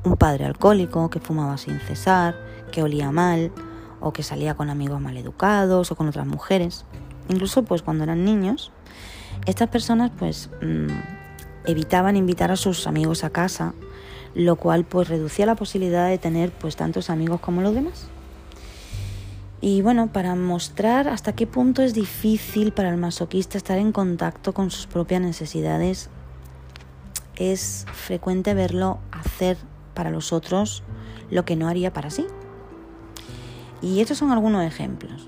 un 0.05 0.15
padre 0.15 0.45
alcohólico 0.45 1.09
que 1.09 1.19
fumaba 1.19 1.57
sin 1.57 1.79
cesar, 1.79 2.35
que 2.71 2.83
olía 2.83 3.11
mal 3.11 3.51
o 3.99 4.13
que 4.13 4.23
salía 4.23 4.55
con 4.55 4.69
amigos 4.69 5.01
maleducados 5.01 5.91
o 5.91 5.95
con 5.95 6.07
otras 6.07 6.27
mujeres. 6.27 6.85
Incluso 7.27 7.63
pues 7.63 7.81
cuando 7.81 8.03
eran 8.03 8.23
niños, 8.23 8.71
estas 9.45 9.69
personas 9.69 10.11
pues 10.17 10.49
mmm, 10.61 10.87
evitaban 11.65 12.15
invitar 12.15 12.51
a 12.51 12.55
sus 12.55 12.87
amigos 12.87 13.23
a 13.23 13.31
casa, 13.31 13.73
lo 14.35 14.55
cual 14.57 14.85
pues 14.85 15.09
reducía 15.09 15.45
la 15.45 15.55
posibilidad 15.55 16.07
de 16.07 16.17
tener 16.17 16.51
pues 16.51 16.75
tantos 16.75 17.09
amigos 17.09 17.39
como 17.39 17.61
los 17.61 17.73
demás. 17.73 18.07
Y 19.61 19.81
bueno, 19.81 20.07
para 20.11 20.35
mostrar 20.35 21.07
hasta 21.07 21.33
qué 21.33 21.47
punto 21.47 21.81
es 21.81 21.93
difícil 21.93 22.71
para 22.71 22.89
el 22.89 22.97
masoquista 22.97 23.57
estar 23.57 23.79
en 23.79 23.91
contacto 23.91 24.53
con 24.53 24.69
sus 24.69 24.85
propias 24.85 25.21
necesidades, 25.21 26.09
es 27.37 27.85
frecuente 27.91 28.53
verlo 28.53 28.99
hacer 29.11 29.57
para 29.95 30.11
los 30.11 30.31
otros 30.31 30.83
lo 31.31 31.45
que 31.45 31.55
no 31.55 31.67
haría 31.67 31.91
para 31.91 32.11
sí. 32.11 32.27
Y 33.81 34.01
estos 34.01 34.19
son 34.19 34.31
algunos 34.31 34.63
ejemplos. 34.63 35.27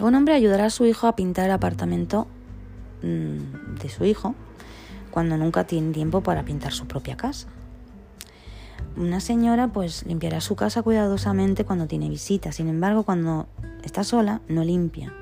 Un 0.00 0.14
hombre 0.14 0.34
ayudará 0.34 0.66
a 0.66 0.70
su 0.70 0.86
hijo 0.86 1.06
a 1.06 1.14
pintar 1.14 1.46
el 1.46 1.52
apartamento 1.52 2.26
mmm, 3.02 3.78
de 3.78 3.88
su 3.90 4.04
hijo 4.04 4.34
cuando 5.10 5.36
nunca 5.36 5.64
tiene 5.64 5.92
tiempo 5.92 6.22
para 6.22 6.44
pintar 6.44 6.72
su 6.72 6.86
propia 6.86 7.16
casa. 7.16 7.48
Una 8.96 9.20
señora 9.20 9.68
pues 9.68 10.04
limpiará 10.06 10.40
su 10.40 10.56
casa 10.56 10.82
cuidadosamente 10.82 11.64
cuando 11.64 11.86
tiene 11.86 12.08
visitas, 12.08 12.56
sin 12.56 12.68
embargo 12.68 13.04
cuando 13.04 13.46
está 13.82 14.04
sola 14.04 14.40
no 14.48 14.64
limpia. 14.64 15.12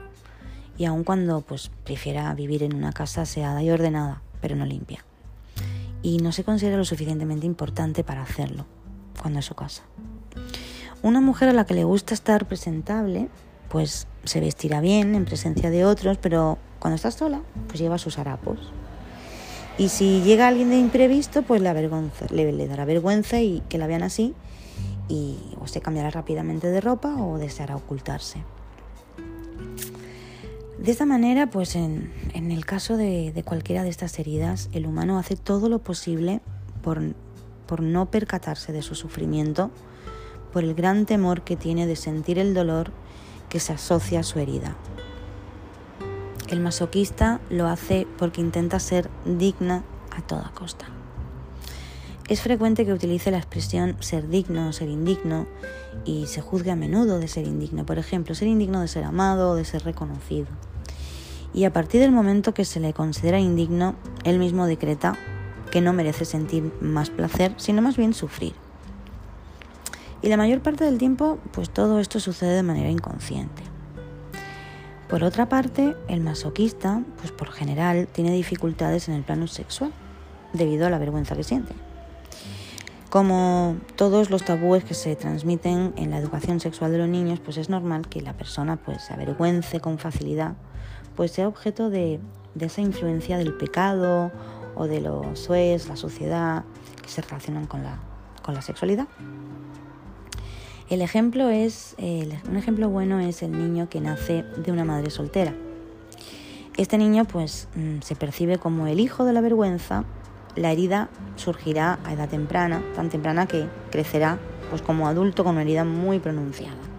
Y 0.79 0.87
aun 0.87 1.05
cuando 1.05 1.41
pues 1.43 1.71
prefiera 1.85 2.33
vivir 2.35 2.63
en 2.63 2.75
una 2.75 2.93
casa 2.93 3.23
aseada 3.23 3.63
y 3.63 3.71
ordenada, 3.71 4.23
pero 4.41 4.57
no 4.57 4.65
limpia 4.65 5.05
y 6.03 6.19
no 6.19 6.33
se 6.33 6.45
considera 6.45 6.77
lo 6.77 6.85
suficientemente 6.85 7.47
importante 7.47 8.05
para 8.05 8.23
hacerlo 8.23 8.67
cuando 9.21 9.39
es 9.41 9.45
su 9.45 9.55
casa. 9.55 9.83
Una 11.03 11.21
mujer 11.21 11.49
a 11.49 11.53
la 11.53 11.65
que 11.65 11.75
le 11.75 11.85
gusta 11.85 12.15
estar 12.15 12.47
presentable, 12.47 13.29
pues 13.69 14.07
se 14.25 14.41
vestirá 14.41 14.81
bien 14.81 15.15
en 15.15 15.25
presencia 15.25 15.71
de 15.71 15.85
otros, 15.85 16.19
pero 16.19 16.59
cuando 16.79 16.97
está 16.97 17.11
sola, 17.11 17.41
pues 17.69 17.79
lleva 17.79 17.99
sus 17.99 18.19
harapos. 18.19 18.59
Y 19.79 19.89
si 19.89 20.21
llega 20.23 20.49
alguien 20.49 20.71
de 20.71 20.79
imprevisto, 20.79 21.43
pues 21.43 21.63
le, 21.63 21.73
le, 22.31 22.53
le 22.53 22.69
dará 22.69 22.85
vergüenza 22.85 23.41
y 23.41 23.63
que 23.69 23.79
la 23.79 23.87
vean 23.87 24.03
así, 24.03 24.35
y 25.09 25.39
o 25.61 25.67
se 25.67 25.81
cambiará 25.81 26.11
rápidamente 26.11 26.69
de 26.69 26.81
ropa 26.81 27.17
o 27.17 27.39
deseará 27.39 27.77
ocultarse. 27.77 28.43
De 30.81 30.93
esta 30.93 31.05
manera, 31.05 31.51
pues 31.51 31.77
en, 31.77 32.11
el 32.33 32.65
caso 32.65 32.97
de, 32.97 33.43
cualquiera 33.45 33.83
de 33.83 33.91
estas 33.91 34.19
heridas, 34.19 34.71
el 34.73 34.87
humano 34.87 35.19
hace 35.19 35.37
todo 35.37 35.69
lo 35.69 35.81
posible 35.81 36.41
por, 36.83 37.03
por 37.67 37.83
no 37.83 38.11
percatarse 38.11 38.73
de 38.73 38.81
su 38.81 38.95
sufrimiento, 38.95 39.71
por 40.55 40.65
el 40.65 40.75
gran 40.75 41.05
temor 41.05 41.43
que 41.43 41.55
tiene 41.55 41.87
de 41.87 41.97
sentir 41.97 42.39
el 42.39 42.55
dolor 42.55 42.93
que 43.51 43.61
se 43.61 43.75
asocia 43.75 44.21
a 44.21 44.23
su 44.23 44.39
herida. 44.39 44.75
El 46.49 46.61
masoquista 46.61 47.43
lo 47.51 47.67
hace 47.67 48.07
porque 48.17 48.41
intenta 48.41 48.81
ser 48.81 49.11
digna 49.27 49.85
a 50.17 50.23
toda 50.23 50.51
costa. 50.55 50.87
Es 52.27 52.41
frecuente 52.41 52.87
que 52.87 52.95
utilice 52.95 53.31
la 53.31 53.37
expresión 53.37 53.97
ser 54.01 54.29
digno 54.29 54.69
o 54.69 54.73
ser 54.73 54.89
indigno 54.89 55.47
y 56.07 56.27
se 56.27 56.41
juzgue 56.41 56.71
a 56.71 56.77
menudo 56.77 57.19
de 57.19 57.29
ser 57.29 57.47
indigno, 57.47 57.85
por 57.85 57.99
ejemplo, 57.99 58.35
ser 58.35 58.49
indigno 58.49 58.81
de 58.81 58.89
ser 58.89 59.05
amado 59.05 59.51
o 59.51 59.55
de 59.57 59.67
ser 59.67 59.85
reconocido. 59.85 60.47
Y 61.53 61.65
a 61.65 61.73
partir 61.73 62.01
del 62.01 62.13
momento 62.13 62.55
que 62.55 62.65
se 62.65 62.81
le 62.81 62.93
considera 62.93 63.41
indigno, 63.41 63.95
él 64.25 64.39
mismo 64.39 64.67
decreta 64.67 65.17
que 65.71 65.81
no 65.81 65.93
merece 65.93 66.25
sentir 66.25 66.73
más 66.81 67.11
placer, 67.11 67.55
sino 67.57 67.83
más 67.83 67.97
bien 67.97 68.15
sufrir. 68.15 68.55
Y 70.23 70.29
la 70.29 70.37
mayor 70.37 70.61
parte 70.61 70.85
del 70.85 70.99
tiempo, 70.99 71.39
pues 71.53 71.71
todo 71.71 71.99
esto 71.99 72.21
sucede 72.21 72.57
de 72.57 72.63
manera 72.63 72.91
inconsciente. 72.91 73.63
Por 75.09 75.25
otra 75.25 75.49
parte, 75.49 75.97
el 76.09 76.21
masoquista, 76.21 77.03
pues 77.19 77.33
por 77.33 77.51
general, 77.51 78.07
tiene 78.07 78.31
dificultades 78.33 79.09
en 79.09 79.15
el 79.15 79.23
plano 79.23 79.47
sexual, 79.47 79.93
debido 80.53 80.87
a 80.87 80.91
la 80.91 80.99
vergüenza 80.99 81.35
que 81.35 81.43
siente. 81.43 81.73
Como 83.09 83.77
todos 83.97 84.31
los 84.31 84.45
tabúes 84.45 84.85
que 84.85 84.95
se 84.95 85.17
transmiten 85.17 85.95
en 85.97 86.11
la 86.11 86.19
educación 86.19 86.61
sexual 86.61 86.93
de 86.93 86.99
los 86.99 87.09
niños, 87.09 87.41
pues 87.41 87.57
es 87.57 87.69
normal 87.69 88.07
que 88.09 88.21
la 88.21 88.35
persona 88.35 88.77
pues 88.77 89.03
se 89.03 89.13
avergüence 89.13 89.81
con 89.81 89.99
facilidad, 89.99 90.55
pues 91.21 91.33
sea 91.33 91.49
objeto 91.49 91.91
de, 91.91 92.19
esa 92.59 92.81
influencia 92.81 93.37
del 93.37 93.53
pecado 93.53 94.33
o 94.75 94.87
de 94.87 95.03
los 95.03 95.39
sues, 95.39 95.87
la 95.87 95.97
suciedad, 95.97 96.65
que 97.03 97.11
se 97.11 97.21
relacionan 97.21 97.67
con 97.67 97.83
la, 97.83 97.99
con 98.43 98.55
la 98.55 98.63
sexualidad. 98.63 99.07
El 100.89 101.03
ejemplo 101.03 101.51
es, 101.51 101.95
un 101.99 102.57
ejemplo 102.57 102.89
bueno 102.89 103.21
es 103.21 103.43
el 103.43 103.53
niño 103.53 103.91
que 103.91 104.01
nace 104.01 104.45
de 104.65 104.73
una 104.73 104.87
madre 104.87 105.11
soltera. 105.11 105.53
Este 106.79 106.97
niño 106.97 107.27
pues 107.27 107.69
mm, 107.75 108.01
se 108.01 108.17
percibe 108.17 108.57
como 108.57 108.87
el 108.87 108.99
hijo 108.99 109.27
de 109.27 109.35
la 109.35 109.43
vergüenza 109.43 110.05
la 110.57 110.73
herida 110.73 111.11
surgirá 111.37 111.99
a 112.07 112.15
edad 112.15 112.31
temprana, 112.31 112.83
tan 112.97 113.11
temprana 113.11 113.45
que 113.45 113.67
crecerá 113.91 114.39
pues 114.71 114.81
como 114.81 115.07
adulto 115.07 115.45
con 115.45 115.53
una 115.53 115.63
herida 115.65 115.85
muy 115.85 116.19
pronunciada. 116.19 116.90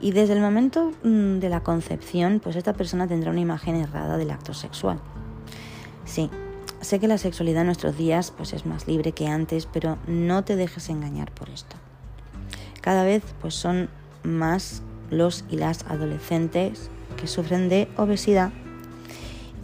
Y 0.00 0.12
desde 0.12 0.34
el 0.34 0.40
momento 0.40 0.92
mm, 1.02 1.38
de 1.38 1.48
la 1.48 1.62
concepción, 1.62 2.40
pues 2.42 2.56
esta 2.56 2.72
persona 2.72 3.06
tendrá 3.06 3.30
una 3.30 3.40
imagen 3.40 3.76
errada 3.76 4.16
del 4.16 4.30
acto 4.30 4.54
sexual. 4.54 5.00
Sí, 6.04 6.30
sé 6.80 7.00
que 7.00 7.08
la 7.08 7.18
sexualidad 7.18 7.62
en 7.62 7.66
nuestros 7.66 7.96
días 7.96 8.32
pues 8.36 8.52
es 8.52 8.64
más 8.64 8.86
libre 8.86 9.12
que 9.12 9.26
antes, 9.26 9.66
pero 9.66 9.98
no 10.06 10.44
te 10.44 10.56
dejes 10.56 10.88
engañar 10.88 11.32
por 11.32 11.50
esto. 11.50 11.76
Cada 12.80 13.04
vez 13.04 13.22
pues 13.40 13.54
son 13.54 13.88
más 14.22 14.82
los 15.10 15.44
y 15.50 15.56
las 15.56 15.84
adolescentes 15.84 16.90
que 17.16 17.26
sufren 17.26 17.68
de 17.68 17.88
obesidad 17.96 18.52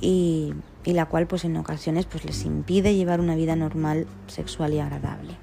y 0.01 0.53
la 0.85 1.07
cual 1.07 1.27
pues 1.27 1.45
en 1.45 1.57
ocasiones 1.57 2.05
pues 2.05 2.25
les 2.25 2.45
impide 2.45 2.95
llevar 2.95 3.21
una 3.21 3.37
vida 3.37 3.57
normal, 3.57 4.07
sexual 4.27 4.75
y 4.75 4.81
agradable. 4.81 5.35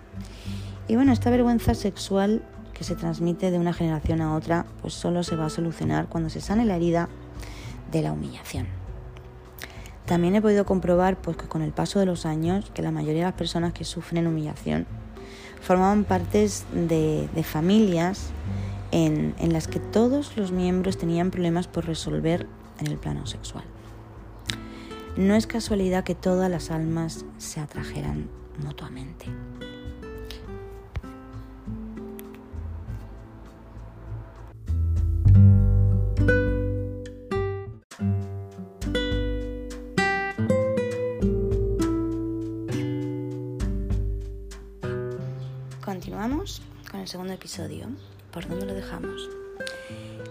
Y 0.88 0.96
bueno, 0.96 1.14
esta 1.14 1.30
vergüenza 1.30 1.74
sexual 1.74 2.44
que 2.82 2.86
se 2.86 2.96
transmite 2.96 3.52
de 3.52 3.60
una 3.60 3.74
generación 3.74 4.22
a 4.22 4.36
otra 4.36 4.66
pues 4.82 4.96
solo 4.96 5.22
se 5.22 5.36
va 5.36 5.46
a 5.46 5.50
solucionar 5.52 6.08
cuando 6.08 6.32
se 6.32 6.42
sane 6.42 6.66
la 6.66 6.78
herida 6.78 7.10
de 7.92 8.02
la 8.02 8.12
humillación. 8.12 8.66
También 10.08 10.34
he 10.34 10.42
podido 10.42 10.66
comprobar 10.66 11.22
pues 11.22 11.38
que 11.38 11.48
con 11.48 11.62
el 11.62 11.74
paso 11.74 12.00
de 12.00 12.08
los 12.08 12.26
años 12.26 12.72
que 12.74 12.82
la 12.82 12.90
mayoría 12.90 13.20
de 13.20 13.28
las 13.28 13.36
personas 13.36 13.74
que 13.74 13.84
sufren 13.84 14.26
humillación 14.26 14.88
formaban 15.62 16.06
partes 16.06 16.66
de, 16.74 17.30
familias 17.44 18.32
en 18.92 19.54
las 19.54 19.68
que 19.68 19.80
todos 19.80 20.36
los 20.36 20.52
miembros 20.52 20.98
tenían 20.98 21.30
problemas 21.30 21.68
por 21.68 21.86
resolver 21.86 22.48
en 22.80 22.88
el 22.88 22.98
plano 22.98 23.28
sexual. 23.28 23.64
No 25.18 25.36
es 25.36 25.46
casualidad 25.46 26.04
que 26.04 26.16
todas 26.16 26.50
las 26.50 26.72
almas 26.72 27.26
se 27.38 27.60
atrajeran 27.60 28.28
mutuamente. 28.58 29.28
Con 46.90 47.02
el 47.02 47.08
segundo 47.08 47.34
episodio. 47.34 47.86
¿Por 48.32 48.48
dónde 48.48 48.66
lo 48.66 48.74
dejamos? 48.74 49.30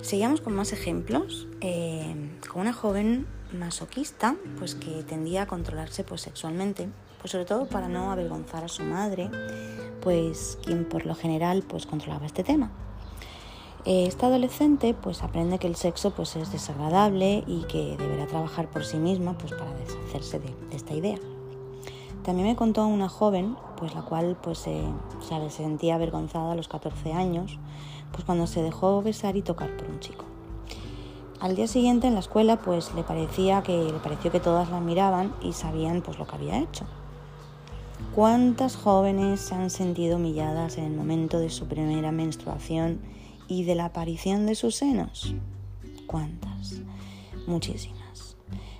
Seguimos 0.02 0.40
con 0.40 0.54
más 0.54 0.72
ejemplos. 0.72 1.46
Eh, 1.60 2.30
con 2.50 2.62
una 2.62 2.72
joven 2.72 3.28
masoquista, 3.52 4.34
pues 4.58 4.74
que 4.74 5.04
tendía 5.04 5.42
a 5.42 5.46
controlarse 5.46 6.02
pues 6.02 6.22
sexualmente, 6.22 6.88
pues 7.20 7.30
sobre 7.30 7.44
todo 7.44 7.66
para 7.66 7.86
no 7.86 8.10
avergonzar 8.10 8.64
a 8.64 8.68
su 8.68 8.82
madre, 8.82 9.30
pues 10.00 10.58
quien 10.64 10.84
por 10.84 11.06
lo 11.06 11.14
general 11.14 11.62
pues 11.62 11.86
controlaba 11.86 12.26
este 12.26 12.42
tema. 12.42 12.72
Eh, 13.84 14.06
esta 14.08 14.26
adolescente 14.26 14.94
pues 14.94 15.22
aprende 15.22 15.60
que 15.60 15.68
el 15.68 15.76
sexo 15.76 16.10
pues 16.10 16.34
es 16.34 16.50
desagradable 16.50 17.44
y 17.46 17.62
que 17.68 17.96
deberá 17.96 18.26
trabajar 18.26 18.68
por 18.68 18.84
sí 18.84 18.96
misma 18.96 19.38
pues 19.38 19.52
para 19.52 19.72
deshacerse 19.74 20.40
de, 20.40 20.52
esta 20.72 20.92
idea. 20.92 21.18
También 22.24 22.48
me 22.48 22.56
contó 22.56 22.86
una 22.86 23.08
joven 23.08 23.56
pues 23.76 23.94
la 23.94 24.02
cual 24.02 24.36
pues 24.40 24.58
se 24.58 24.82
sentía 25.48 25.94
avergonzada 25.94 26.52
a 26.52 26.54
los 26.54 26.68
14 26.68 27.12
años 27.12 27.58
pues 28.12 28.24
cuando 28.24 28.46
se 28.46 28.62
dejó 28.62 29.02
besar 29.02 29.36
y 29.36 29.42
tocar 29.42 29.74
por 29.76 29.88
un 29.88 30.00
chico. 30.00 30.24
Al 31.40 31.56
día 31.56 31.66
siguiente 31.66 32.06
en 32.06 32.14
la 32.14 32.20
escuela 32.20 32.58
pues 32.58 32.94
le 32.94 33.02
parecía 33.02 33.62
que 33.62 33.84
le 33.84 33.98
pareció 33.98 34.30
que 34.30 34.40
todas 34.40 34.70
la 34.70 34.80
miraban 34.80 35.34
y 35.42 35.54
sabían 35.54 36.02
pues 36.02 36.18
lo 36.18 36.26
que 36.26 36.36
había 36.36 36.58
hecho. 36.58 36.84
¿Cuántas 38.14 38.76
jóvenes 38.76 39.40
se 39.40 39.54
han 39.54 39.70
sentido 39.70 40.16
humilladas 40.16 40.76
en 40.76 40.84
el 40.84 40.92
momento 40.92 41.38
de 41.38 41.48
su 41.48 41.66
primera 41.66 42.12
menstruación 42.12 43.00
y 43.48 43.64
de 43.64 43.74
la 43.74 43.86
aparición 43.86 44.46
de 44.46 44.54
sus 44.54 44.74
senos? 44.74 45.34
¿Cuántas? 46.06 46.80
Muchísimas. 47.46 47.99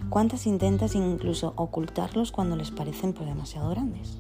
¿Cuántas 0.09 0.47
intentas 0.47 0.95
incluso 0.95 1.53
ocultarlos 1.57 2.33
cuando 2.33 2.57
les 2.57 2.71
parecen 2.71 3.13
pues, 3.13 3.29
demasiado 3.29 3.71
grandes? 3.71 4.19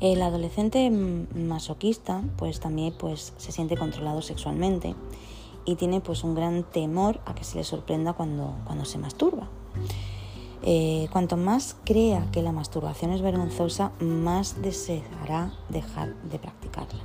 El 0.00 0.20
adolescente 0.20 0.90
masoquista 0.90 2.22
pues 2.36 2.58
también 2.58 2.92
pues 2.98 3.32
se 3.36 3.52
siente 3.52 3.76
controlado 3.76 4.20
sexualmente 4.20 4.96
y 5.64 5.76
tiene 5.76 6.00
pues 6.00 6.24
un 6.24 6.34
gran 6.34 6.64
temor 6.64 7.20
a 7.24 7.34
que 7.34 7.44
se 7.44 7.56
le 7.56 7.64
sorprenda 7.64 8.12
cuando, 8.12 8.54
cuando 8.64 8.84
se 8.84 8.98
masturba. 8.98 9.48
Eh, 10.64 11.08
cuanto 11.10 11.36
más 11.36 11.76
crea 11.84 12.28
que 12.30 12.42
la 12.42 12.52
masturbación 12.52 13.12
es 13.12 13.20
vergonzosa, 13.20 13.92
más 14.00 14.62
deseará 14.62 15.52
dejar 15.68 16.14
de 16.22 16.38
practicarla. 16.38 17.00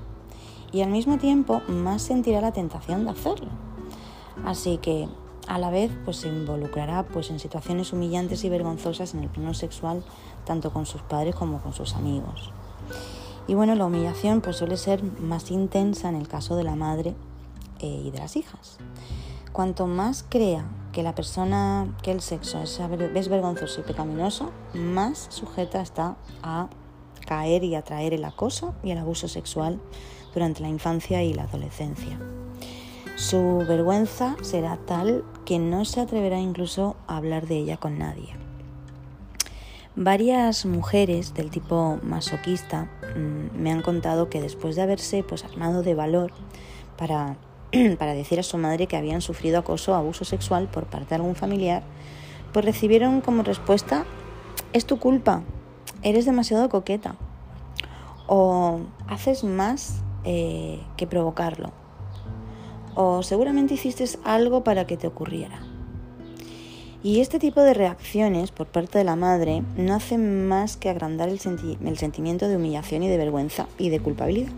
Y 0.71 0.81
al 0.81 0.89
mismo 0.89 1.17
tiempo, 1.17 1.61
más 1.67 2.03
sentirá 2.03 2.41
la 2.41 2.51
tentación 2.51 3.05
de 3.05 3.11
hacerlo. 3.11 3.49
Así 4.45 4.77
que 4.77 5.07
a 5.47 5.57
la 5.59 5.69
vez 5.69 5.91
pues, 6.05 6.17
se 6.17 6.27
involucrará 6.27 7.03
pues, 7.03 7.29
en 7.29 7.39
situaciones 7.39 7.93
humillantes 7.93 8.43
y 8.43 8.49
vergonzosas 8.49 9.13
en 9.13 9.23
el 9.23 9.29
plano 9.29 9.53
sexual, 9.53 10.03
tanto 10.45 10.71
con 10.71 10.85
sus 10.85 11.01
padres 11.01 11.35
como 11.35 11.59
con 11.59 11.73
sus 11.73 11.95
amigos. 11.95 12.51
Y 13.47 13.53
bueno, 13.53 13.75
la 13.75 13.85
humillación 13.85 14.41
pues, 14.41 14.57
suele 14.57 14.77
ser 14.77 15.01
más 15.03 15.51
intensa 15.51 16.09
en 16.09 16.15
el 16.15 16.27
caso 16.27 16.55
de 16.55 16.63
la 16.63 16.75
madre 16.75 17.15
eh, 17.79 18.03
y 18.05 18.11
de 18.11 18.19
las 18.19 18.35
hijas. 18.35 18.77
Cuanto 19.53 19.87
más 19.87 20.25
crea 20.27 20.65
que 20.91 21.01
la 21.01 21.15
persona, 21.15 21.87
que 22.03 22.11
el 22.11 22.21
sexo 22.21 22.61
es, 22.61 22.79
es 22.79 23.29
vergonzoso 23.29 23.81
y 23.81 23.83
pecaminoso, 23.83 24.51
más 24.73 25.27
sujeta 25.29 25.81
está 25.81 26.17
a 26.43 26.67
caer 27.25 27.63
y 27.63 27.75
atraer 27.75 28.13
el 28.13 28.25
acoso 28.25 28.73
y 28.83 28.91
el 28.91 28.97
abuso 28.97 29.27
sexual 29.27 29.79
durante 30.33 30.61
la 30.61 30.69
infancia 30.69 31.23
y 31.23 31.33
la 31.33 31.43
adolescencia. 31.43 32.19
Su 33.17 33.65
vergüenza 33.67 34.35
será 34.43 34.77
tal 34.77 35.23
que 35.43 35.57
no 35.57 35.85
se 35.85 36.01
atreverá 36.01 36.39
incluso 36.39 36.95
a 37.07 37.17
hablar 37.17 37.47
de 37.47 37.57
ella 37.57 37.77
con 37.77 37.97
nadie. 37.97 38.29
Varias 39.95 40.67
mujeres 40.67 41.33
del 41.33 41.49
tipo 41.49 41.97
masoquista 42.03 42.91
mm, 43.15 43.59
me 43.59 43.71
han 43.71 43.81
contado 43.81 44.29
que 44.29 44.39
después 44.39 44.75
de 44.75 44.83
haberse 44.83 45.23
pues, 45.23 45.43
armado 45.43 45.81
de 45.81 45.95
valor 45.95 46.31
para 46.95 47.37
para 47.97 48.13
decir 48.13 48.39
a 48.39 48.43
su 48.43 48.59
madre 48.59 48.85
que 48.85 48.97
habían 48.97 49.21
sufrido 49.21 49.57
acoso 49.57 49.93
o 49.93 49.95
abuso 49.95 50.23
sexual 50.23 50.67
por 50.67 50.85
parte 50.85 51.09
de 51.09 51.15
algún 51.15 51.35
familiar, 51.35 51.81
pues 52.53 52.65
recibieron 52.65 53.21
como 53.21 53.41
respuesta, 53.41 54.05
es 54.73 54.85
tu 54.85 54.99
culpa, 54.99 55.41
eres 56.03 56.25
demasiado 56.25 56.69
coqueta 56.69 57.15
o 58.27 58.81
haces 59.07 59.43
más 59.43 60.03
eh, 60.23 60.83
que 60.97 61.07
provocarlo 61.07 61.86
o 62.99 63.21
seguramente 63.21 63.75
hiciste 63.75 64.05
algo 64.23 64.63
para 64.63 64.87
que 64.87 64.97
te 64.97 65.05
ocurriera. 65.05 65.59
Y 67.03 67.21
este 67.21 67.37
tipo 67.37 67.61
de 67.61 67.75
reacciones 67.75 68.49
por 68.49 68.65
parte 68.65 68.97
de 68.97 69.03
la 69.03 69.15
madre 69.15 69.63
no 69.77 69.93
hacen 69.93 70.47
más 70.47 70.77
que 70.77 70.89
agrandar 70.89 71.29
el, 71.29 71.39
el 71.85 71.97
sentimiento 71.99 72.47
de 72.47 72.55
humillación 72.55 73.03
y 73.03 73.07
de 73.07 73.17
vergüenza 73.17 73.67
y 73.77 73.89
de 73.89 73.99
culpabilidad. 73.99 74.51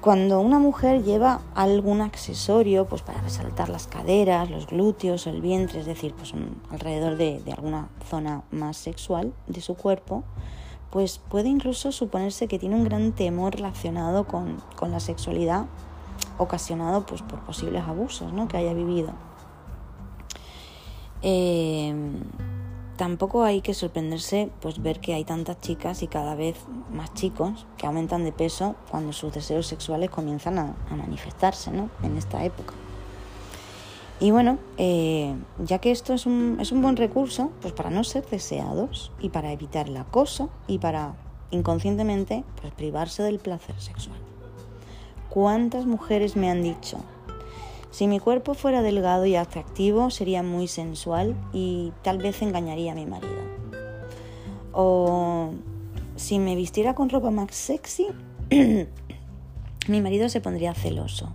Cuando 0.00 0.40
una 0.40 0.58
mujer 0.58 1.04
lleva 1.04 1.42
algún 1.54 2.00
accesorio 2.00 2.86
pues 2.86 3.02
para 3.02 3.20
resaltar 3.20 3.68
las 3.68 3.86
caderas, 3.86 4.50
los 4.50 4.66
glúteos, 4.66 5.28
el 5.28 5.40
vientre, 5.40 5.80
es 5.80 5.86
decir, 5.86 6.12
pues 6.12 6.34
alrededor 6.70 7.16
de, 7.16 7.40
alguna 7.56 7.88
zona 8.10 8.42
más 8.50 8.76
sexual 8.76 9.32
de 9.46 9.60
su 9.60 9.76
cuerpo, 9.76 10.24
pues 10.90 11.18
puede 11.28 11.48
incluso 11.48 11.92
suponerse 11.92 12.48
que 12.48 12.58
tiene 12.58 12.74
un 12.74 12.84
gran 12.84 13.12
temor 13.12 13.54
relacionado 13.54 14.26
con, 14.26 14.62
la 14.80 15.00
sexualidad 15.00 15.66
ocasionado 16.38 17.06
pues, 17.06 17.22
por 17.22 17.40
posibles 17.40 17.82
abusos 17.84 18.32
¿no? 18.32 18.48
que 18.48 18.56
haya 18.56 18.74
vivido. 18.74 19.12
Eh, 21.22 21.94
Tampoco 22.96 23.44
hay 23.44 23.60
que 23.60 23.74
sorprenderse 23.74 24.50
pues 24.60 24.80
ver 24.82 25.00
que 25.00 25.12
hay 25.12 25.24
tantas 25.24 25.60
chicas 25.60 26.02
y 26.02 26.08
cada 26.08 26.34
vez 26.34 26.56
más 26.90 27.12
chicos 27.12 27.66
que 27.76 27.86
aumentan 27.86 28.24
de 28.24 28.32
peso 28.32 28.74
cuando 28.90 29.12
sus 29.12 29.34
deseos 29.34 29.66
sexuales 29.66 30.08
comienzan 30.08 30.58
a, 30.58 30.74
manifestarse 30.90 31.70
¿no? 31.70 31.90
en 32.02 32.16
esta 32.16 32.42
época. 32.44 32.72
Y 34.18 34.30
bueno, 34.30 34.58
eh, 34.78 35.34
ya 35.58 35.78
que 35.78 35.90
esto 35.90 36.14
es 36.14 36.24
un, 36.24 36.56
es 36.58 36.72
un 36.72 36.80
buen 36.80 36.96
recurso, 36.96 37.50
pues 37.60 37.74
para 37.74 37.90
no 37.90 38.02
ser 38.02 38.24
deseados 38.26 39.12
y 39.20 39.28
para 39.28 39.52
evitar 39.52 39.88
el 39.88 39.96
acoso 39.98 40.48
y 40.66 40.78
para 40.78 41.16
inconscientemente 41.50 42.44
pues 42.58 42.72
privarse 42.72 43.22
del 43.22 43.40
placer 43.40 43.78
sexual. 43.78 44.16
¿Cuántas 45.28 45.86
mujeres 45.86 46.36
me 46.36 46.50
han 46.50 46.62
dicho, 46.62 46.98
si 47.96 48.08
mi 48.08 48.20
cuerpo 48.20 48.52
fuera 48.52 48.82
delgado 48.82 49.24
y 49.24 49.36
atractivo, 49.36 50.10
sería 50.10 50.42
muy 50.42 50.68
sensual 50.68 51.34
y 51.54 51.94
tal 52.02 52.18
vez 52.18 52.42
engañaría 52.42 52.92
a 52.92 52.94
mi 52.94 53.06
marido. 53.06 53.32
O 54.72 55.54
si 56.14 56.38
me 56.38 56.56
vistiera 56.56 56.94
con 56.94 57.08
ropa 57.08 57.30
más 57.30 57.54
sexy, 57.54 58.08
mi 59.88 60.00
marido 60.02 60.28
se 60.28 60.42
pondría 60.42 60.74
celoso. 60.74 61.32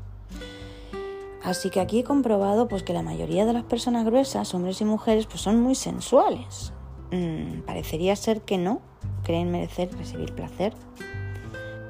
Así 1.43 1.71
que 1.71 1.79
aquí 1.79 2.01
he 2.01 2.03
comprobado 2.03 2.67
pues, 2.67 2.83
que 2.83 2.93
la 2.93 3.01
mayoría 3.01 3.47
de 3.47 3.53
las 3.53 3.63
personas 3.63 4.05
gruesas, 4.05 4.53
hombres 4.53 4.79
y 4.81 4.85
mujeres, 4.85 5.25
pues, 5.25 5.41
son 5.41 5.59
muy 5.59 5.73
sensuales. 5.73 6.73
Mm, 7.09 7.61
parecería 7.61 8.15
ser 8.15 8.41
que 8.41 8.59
no, 8.59 8.81
creen 9.23 9.49
merecer 9.49 9.91
recibir 9.97 10.35
placer. 10.35 10.73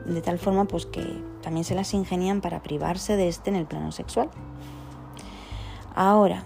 De 0.06 0.22
tal 0.22 0.39
forma 0.39 0.64
pues, 0.64 0.86
que 0.86 1.04
también 1.42 1.64
se 1.64 1.76
las 1.76 1.94
ingenian 1.94 2.42
para 2.42 2.64
privarse 2.64 3.16
de 3.18 3.28
este 3.28 3.50
en 3.50 3.56
el 3.56 3.66
plano 3.66 3.92
sexual. 3.92 4.30
Ahora, 5.96 6.44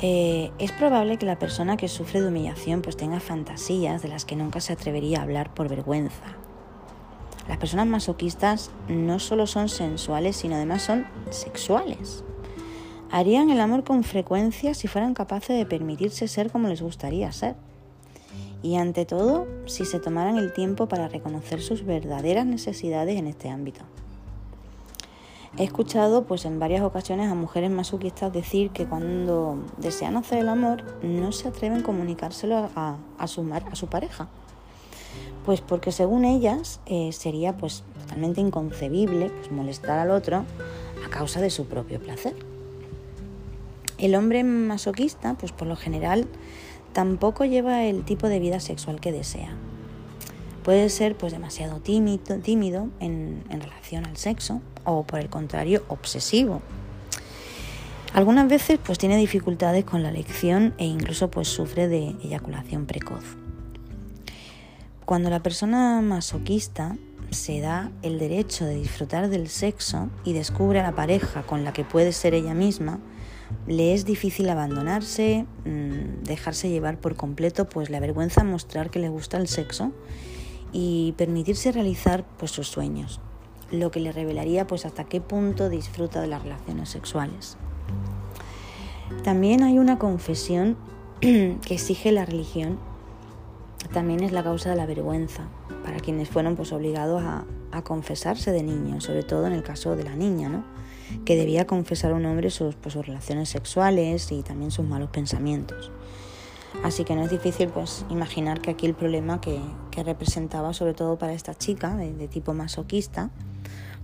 eh, 0.00 0.52
es 0.58 0.70
probable 0.70 1.16
que 1.16 1.26
la 1.26 1.38
persona 1.38 1.76
que 1.76 1.88
sufre 1.88 2.20
de 2.20 2.28
humillación 2.28 2.82
pues 2.82 2.96
tenga 2.96 3.18
fantasías 3.18 4.02
de 4.02 4.08
las 4.08 4.24
que 4.24 4.36
nunca 4.36 4.60
se 4.60 4.72
atrevería 4.72 5.18
a 5.18 5.22
hablar 5.22 5.52
por 5.54 5.68
vergüenza. 5.68 6.36
Las 7.48 7.58
personas 7.58 7.86
masoquistas 7.86 8.70
no 8.88 9.18
solo 9.18 9.46
son 9.46 9.68
sensuales, 9.68 10.36
sino 10.36 10.54
además 10.54 10.82
son 10.82 11.06
sexuales. 11.30 12.22
Harían 13.10 13.48
el 13.48 13.60
amor 13.60 13.84
con 13.84 14.04
frecuencia 14.04 14.74
si 14.74 14.86
fueran 14.86 15.14
capaces 15.14 15.56
de 15.56 15.64
permitirse 15.64 16.28
ser 16.28 16.52
como 16.52 16.68
les 16.68 16.82
gustaría 16.82 17.32
ser. 17.32 17.56
Y 18.62 18.76
ante 18.76 19.04
todo, 19.04 19.46
si 19.66 19.84
se 19.84 20.00
tomaran 20.00 20.36
el 20.36 20.52
tiempo 20.52 20.88
para 20.88 21.08
reconocer 21.08 21.62
sus 21.62 21.84
verdaderas 21.84 22.46
necesidades 22.46 23.16
en 23.18 23.26
este 23.26 23.48
ámbito. 23.48 23.82
He 25.56 25.64
escuchado 25.64 26.24
pues 26.24 26.44
en 26.44 26.60
varias 26.60 26.82
ocasiones 26.82 27.30
a 27.30 27.34
mujeres 27.34 27.70
masoquistas 27.70 28.32
decir 28.32 28.70
que 28.70 28.86
cuando 28.86 29.58
desean 29.78 30.16
hacer 30.16 30.38
el 30.38 30.48
amor 30.48 30.84
no 31.02 31.32
se 31.32 31.48
atreven 31.48 31.80
a 31.80 31.82
comunicárselo 31.82 32.68
a, 32.76 33.26
su, 33.26 33.86
pareja. 33.88 34.28
Pues 35.44 35.60
porque 35.60 35.90
según 35.90 36.24
ellas 36.24 36.80
eh, 36.86 37.10
sería 37.12 37.56
pues 37.56 37.82
totalmente 38.02 38.40
inconcebible 38.40 39.30
pues, 39.30 39.50
molestar 39.50 39.98
al 39.98 40.10
otro 40.10 40.44
a 41.04 41.10
causa 41.10 41.40
de 41.40 41.50
su 41.50 41.66
propio 41.66 41.98
placer. 41.98 42.36
El 43.98 44.14
hombre 44.14 44.44
masoquista, 44.44 45.34
pues 45.34 45.50
por 45.50 45.66
lo 45.66 45.74
general, 45.74 46.28
tampoco 46.92 47.44
lleva 47.44 47.84
el 47.84 48.04
tipo 48.04 48.28
de 48.28 48.40
vida 48.40 48.60
sexual 48.60 49.00
que 49.00 49.12
desea. 49.12 49.54
Puede 50.62 50.88
ser 50.90 51.16
pues 51.16 51.32
demasiado 51.32 51.80
tímido, 51.80 52.88
en 53.00 53.42
relación 53.48 54.06
al 54.06 54.16
sexo 54.16 54.60
o 54.84 55.04
por 55.04 55.20
el 55.20 55.28
contrario 55.28 55.84
obsesivo. 55.88 56.62
Algunas 58.14 58.48
veces 58.48 58.78
pues 58.82 58.98
tiene 58.98 59.16
dificultades 59.16 59.84
con 59.84 60.02
la 60.02 60.08
elección 60.08 60.74
e 60.78 60.86
incluso 60.86 61.30
pues 61.30 61.48
sufre 61.48 61.88
de 61.88 62.16
eyaculación 62.22 62.86
precoz. 62.86 63.24
Cuando 65.04 65.30
la 65.30 65.42
persona 65.42 66.00
masoquista 66.00 66.96
se 67.30 67.60
da 67.60 67.90
el 68.02 68.18
derecho 68.18 68.64
de 68.64 68.76
disfrutar 68.76 69.28
del 69.28 69.48
sexo 69.48 70.08
y 70.24 70.32
descubre 70.32 70.80
a 70.80 70.82
la 70.82 70.94
pareja 70.94 71.42
con 71.42 71.64
la 71.64 71.72
que 71.72 71.84
puede 71.84 72.12
ser 72.12 72.34
ella 72.34 72.54
misma, 72.54 72.98
le 73.66 73.94
es 73.94 74.04
difícil 74.04 74.48
abandonarse, 74.48 75.46
mm, 75.64 76.24
dejarse 76.24 76.70
llevar 76.70 76.98
por 76.98 77.16
completo, 77.16 77.68
pues 77.68 77.90
la 77.90 78.00
vergüenza 78.00 78.44
mostrar 78.44 78.90
que 78.90 78.98
le 78.98 79.08
gusta 79.08 79.36
el 79.36 79.48
sexo 79.48 79.92
y 80.72 81.14
permitirse 81.16 81.72
realizar 81.72 82.24
pues, 82.38 82.50
sus 82.50 82.68
sueños, 82.68 83.20
lo 83.70 83.90
que 83.90 84.00
le 84.00 84.12
revelaría 84.12 84.66
pues, 84.66 84.86
hasta 84.86 85.04
qué 85.04 85.20
punto 85.20 85.68
disfruta 85.68 86.20
de 86.20 86.28
las 86.28 86.42
relaciones 86.42 86.88
sexuales. 86.88 87.56
También 89.24 89.62
hay 89.62 89.78
una 89.78 89.98
confesión 89.98 90.76
que 91.20 91.56
exige 91.68 92.12
la 92.12 92.24
religión, 92.24 92.78
también 93.92 94.22
es 94.22 94.32
la 94.32 94.42
causa 94.42 94.70
de 94.70 94.76
la 94.76 94.86
vergüenza 94.86 95.44
para 95.82 96.00
quienes 96.00 96.28
fueron 96.28 96.56
pues, 96.56 96.72
obligados 96.72 97.22
a, 97.22 97.44
confesarse 97.84 98.50
de 98.50 98.64
niños, 98.64 99.04
sobre 99.04 99.22
todo 99.22 99.46
en 99.46 99.52
el 99.52 99.62
caso 99.62 99.94
de 99.94 100.02
la 100.02 100.16
niña, 100.16 100.48
¿no? 100.48 100.64
Que 101.24 101.36
debía 101.36 101.66
confesar 101.66 102.12
a 102.12 102.14
un 102.14 102.26
hombre 102.26 102.50
sus, 102.50 102.74
pues, 102.74 102.94
sus 102.94 103.06
relaciones 103.06 103.48
sexuales 103.48 104.32
y 104.32 104.42
también 104.42 104.70
sus 104.70 104.86
malos 104.86 105.10
pensamientos. 105.10 105.90
Así 106.84 107.04
que 107.04 107.14
no 107.14 107.24
es 107.24 107.30
difícil 107.30 107.68
pues 107.68 108.04
imaginar 108.08 108.60
que 108.60 108.70
aquí 108.70 108.86
el 108.86 108.94
problema 108.94 109.40
que, 109.40 109.60
representaba 110.04 110.72
sobre 110.74 110.94
todo 110.94 111.18
para 111.18 111.32
esta 111.32 111.56
chica 111.56 111.96
de, 111.96 112.28
tipo 112.28 112.54
masoquista, 112.54 113.30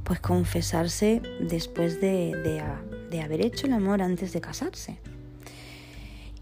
pues 0.02 0.18
confesarse 0.18 1.22
después 1.38 2.00
de, 2.00 2.34
de, 3.12 3.22
haber 3.22 3.46
hecho 3.46 3.68
el 3.68 3.74
amor 3.74 4.02
antes 4.02 4.32
de 4.32 4.40
casarse. 4.40 4.98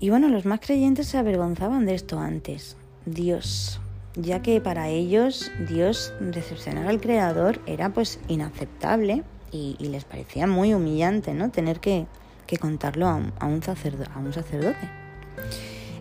Y 0.01 0.09
bueno, 0.09 0.29
los 0.29 0.47
más 0.47 0.61
creyentes 0.61 1.09
se 1.09 1.19
avergonzaban 1.19 1.85
de 1.85 1.95
esto 1.95 2.19
antes. 2.19 2.79
Dios, 3.05 3.79
ya 4.17 4.41
que 4.41 4.59
para 4.63 4.89
ellos 4.89 5.51
Dios 5.69 6.15
decepcionar 6.19 6.87
al 6.87 6.99
Creador 6.99 7.61
era 7.67 7.93
pues 7.93 8.21
inaceptable 8.29 9.23
y, 9.53 9.77
les 9.79 10.05
parecía 10.05 10.47
muy 10.47 10.75
humillante, 10.75 11.35
¿no? 11.35 11.51
Tener 11.51 11.79
que, 11.79 12.07
contarlo 12.61 13.09
a 13.09 13.15
un, 13.15 13.33
a 13.39 13.47
un 13.47 13.63
sacerdote. 13.63 14.91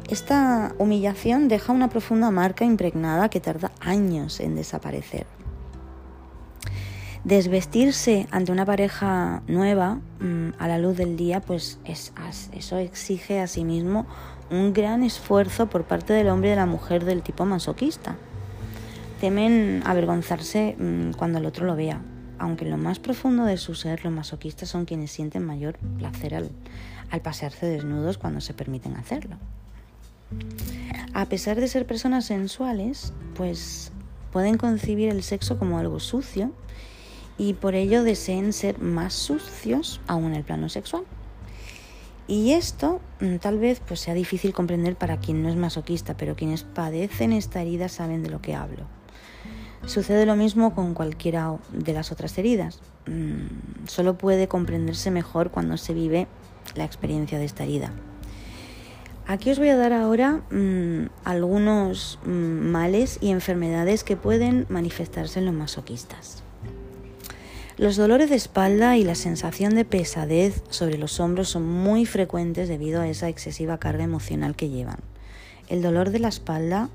Esta 0.09 0.73
humillación 0.77 1.47
deja 1.47 1.71
una 1.71 1.87
profunda 1.87 2.31
marca 2.31 2.65
impregnada 2.65 3.29
que 3.29 3.39
tarda 3.39 3.71
años 3.79 4.41
en 4.41 4.55
desaparecer. 4.55 5.25
Desvestirse 7.23 8.27
ante 8.31 8.51
una 8.51 8.65
pareja 8.65 9.43
nueva 9.47 9.99
mm, 10.19 10.49
a 10.57 10.67
la 10.67 10.79
luz 10.79 10.97
del 10.97 11.15
día, 11.15 11.39
pues 11.39 11.79
eso 11.85 12.77
exige 12.77 13.39
a 13.39 13.47
sí 13.47 13.63
mismo 13.63 14.05
un 14.49 14.73
gran 14.73 15.03
esfuerzo 15.03 15.67
por 15.67 15.85
parte 15.85 16.13
del 16.13 16.27
hombre 16.27 16.49
y 16.49 16.51
de 16.51 16.57
la 16.57 16.65
mujer 16.65 17.05
del 17.05 17.21
tipo 17.21 17.45
masoquista. 17.45 18.17
Temen 19.21 19.83
avergonzarse 19.85 20.75
mm, 20.77 21.11
cuando 21.11 21.37
el 21.37 21.45
otro 21.45 21.65
lo 21.65 21.75
vea, 21.75 22.01
aunque 22.41 22.65
en 22.65 22.71
lo 22.71 22.77
más 22.77 22.97
profundo 22.97 23.45
de 23.45 23.57
su 23.57 23.75
ser 23.75 24.03
los 24.03 24.11
masoquistas 24.11 24.67
son 24.67 24.85
quienes 24.85 25.11
sienten 25.11 25.45
mayor 25.45 25.77
placer 25.99 26.33
al 26.33 27.21
pasearse 27.21 27.67
desnudos 27.67 28.17
cuando 28.17 28.41
se 28.41 28.55
permiten 28.55 28.95
hacerlo. 28.95 29.37
A 31.13 31.25
pesar 31.27 31.59
de 31.59 31.67
ser 31.67 31.85
personas 31.85 32.25
sensuales, 32.25 33.13
pues 33.35 33.91
pueden 34.31 34.57
concebir 34.57 35.09
el 35.09 35.21
sexo 35.21 35.59
como 35.59 35.77
algo 35.77 35.99
sucio 35.99 36.51
y 37.37 37.53
por 37.53 37.75
ello 37.75 38.03
deseen 38.03 38.53
ser 38.53 38.79
más 38.79 39.13
sucios 39.13 40.01
aún 40.07 40.27
en 40.27 40.35
el 40.35 40.43
plano 40.43 40.67
sexual. 40.67 41.03
Y 42.27 42.53
esto 42.53 43.01
mm, 43.19 43.35
tal 43.35 43.59
vez 43.59 43.81
pues 43.85 43.99
sea 43.99 44.15
difícil 44.15 44.53
comprender 44.53 44.95
para 44.95 45.17
quien 45.17 45.43
no 45.43 45.49
es 45.49 45.55
masoquista, 45.55 46.17
pero 46.17 46.35
quienes 46.35 46.63
padecen 46.63 47.33
esta 47.33 47.61
herida 47.61 47.87
saben 47.87 48.23
de 48.23 48.31
lo 48.31 48.41
que 48.41 48.55
hablo. 48.55 48.87
Sucede 49.85 50.25
lo 50.25 50.35
mismo 50.35 50.75
con 50.75 50.93
cualquiera 50.93 51.57
de 51.71 51.93
las 51.93 52.11
otras 52.11 52.37
heridas. 52.37 52.79
Mm, 53.07 53.87
solo 53.87 54.17
puede 54.17 54.47
comprenderse 54.47 55.11
mejor 55.11 55.49
cuando 55.49 55.77
se 55.77 55.93
vive 55.93 56.27
la 56.75 56.85
experiencia 56.85 57.39
de 57.39 57.45
esta 57.45 57.63
herida. 57.63 57.91
Aquí 59.27 59.49
os 59.49 59.59
voy 59.59 59.69
a 59.69 59.77
dar 59.77 59.93
ahora 59.93 60.41
mm, 60.51 61.09
algunos 61.23 62.19
mm, 62.25 62.29
males 62.31 63.17
y 63.21 63.31
enfermedades 63.31 64.03
que 64.03 64.17
pueden 64.17 64.65
manifestarse 64.69 65.39
en 65.39 65.45
los 65.45 65.55
masoquistas. 65.55 66.43
Los 67.77 67.95
dolores 67.95 68.29
de 68.29 68.35
espalda 68.35 68.97
y 68.97 69.03
la 69.03 69.15
sensación 69.15 69.73
de 69.73 69.85
pesadez 69.85 70.61
sobre 70.69 70.97
los 70.97 71.19
hombros 71.19 71.49
son 71.49 71.65
muy 71.65 72.05
frecuentes 72.05 72.67
debido 72.67 73.01
a 73.01 73.07
esa 73.07 73.29
excesiva 73.29 73.79
carga 73.79 74.03
emocional 74.03 74.55
que 74.55 74.69
llevan. 74.69 74.99
El 75.67 75.81
dolor 75.81 76.11
de 76.11 76.19
la 76.19 76.27
espalda 76.27 76.89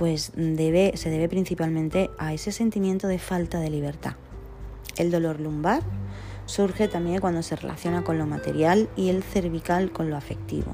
pues 0.00 0.32
debe, 0.34 0.96
se 0.96 1.10
debe 1.10 1.28
principalmente 1.28 2.08
a 2.16 2.32
ese 2.32 2.52
sentimiento 2.52 3.06
de 3.06 3.18
falta 3.18 3.60
de 3.60 3.68
libertad. 3.68 4.14
El 4.96 5.10
dolor 5.10 5.40
lumbar 5.40 5.82
surge 6.46 6.88
también 6.88 7.20
cuando 7.20 7.42
se 7.42 7.54
relaciona 7.54 8.02
con 8.02 8.16
lo 8.16 8.24
material 8.24 8.88
y 8.96 9.10
el 9.10 9.22
cervical 9.22 9.92
con 9.92 10.08
lo 10.08 10.16
afectivo. 10.16 10.72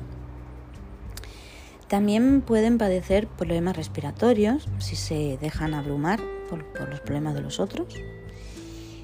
También 1.88 2.40
pueden 2.40 2.78
padecer 2.78 3.26
problemas 3.26 3.76
respiratorios 3.76 4.68
si 4.78 4.94
se 4.94 5.38
dejan 5.40 5.74
abrumar 5.74 6.20
por, 6.48 6.64
los 6.88 7.00
problemas 7.00 7.34
de 7.34 7.40
los 7.40 7.58
otros 7.58 7.96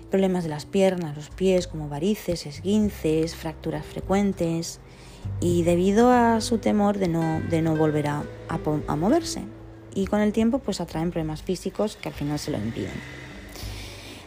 problemas 0.09 0.45
de 0.45 0.51
las 0.51 0.67
piernas, 0.67 1.17
los 1.17 1.31
pies, 1.31 1.67
como 1.67 1.89
varices, 1.89 2.47
esguinces, 2.47 3.35
fracturas 3.35 3.85
frecuentes 3.85 4.79
y 5.41 5.65
debido 5.65 6.13
a 6.13 6.41
su 6.41 6.59
temor 6.59 6.99
de 6.99 7.09
no, 7.09 7.41
de 7.51 7.61
no 7.61 7.75
volver 7.75 8.07
a, 8.07 8.23
moverse. 8.95 9.43
Y 9.95 10.07
con 10.07 10.21
el 10.21 10.33
tiempo 10.33 10.59
pues 10.59 10.81
atraen 10.81 11.11
problemas 11.11 11.43
físicos 11.43 11.97
que 11.97 12.09
al 12.09 12.15
final 12.15 12.39
se 12.39 12.51
lo 12.51 12.59
impiden. 12.59 12.93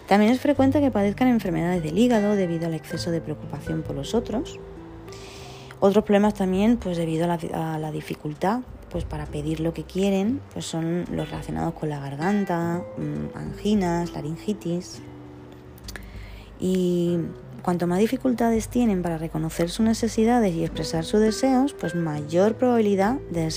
También 0.08 0.32
es 0.32 0.40
frecuente 0.40 0.82
que 0.82 0.92
padezcan 0.92 1.28
enfermedades 1.28 1.82
del 1.82 1.98
hígado 1.98 2.36
debido 2.36 2.68
al 2.68 2.76
exceso 2.76 3.10
de 3.10 3.22
preocupación 3.22 3.82
por 3.82 3.96
los 3.96 4.14
otros. 4.14 4.60
Otros 5.80 6.04
problemas 6.04 6.36
también, 6.36 6.78
pues 6.78 6.98
debido 6.98 7.26
a 7.26 7.78
la, 7.78 7.92
dificultad 7.92 8.62
pues 8.92 9.04
para 9.04 9.26
pedir 9.26 9.60
lo 9.60 9.74
que 9.74 9.84
quieren, 9.84 10.40
pues 10.54 10.66
son 10.66 11.06
los 11.12 11.30
relacionados 11.30 11.74
con 11.74 11.90
la 11.90 12.00
garganta, 12.00 12.82
mm, 12.98 13.38
anginas, 13.38 14.14
laringitis, 14.14 15.02
y 16.60 17.18
cuanto 17.62 17.88
más 17.88 18.00
dificultades 18.00 18.70
tienen 18.70 19.02
para 19.02 19.18
reconocer 19.18 19.70
sus 19.70 19.86
necesidades 19.86 20.54
y 20.54 20.64
expresar 20.64 21.04
sus 21.04 21.20
deseos, 21.20 21.74
pues 21.74 21.96
mayor 21.96 22.56
probabilidad 22.56 23.16
de 23.32 23.50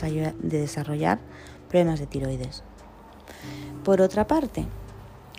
desarrollar 0.43 1.19
problemas 1.69 2.01
de 2.01 2.07
tiroides. 2.07 2.63
Por 3.85 4.01
otra 4.01 4.27
parte, 4.27 4.67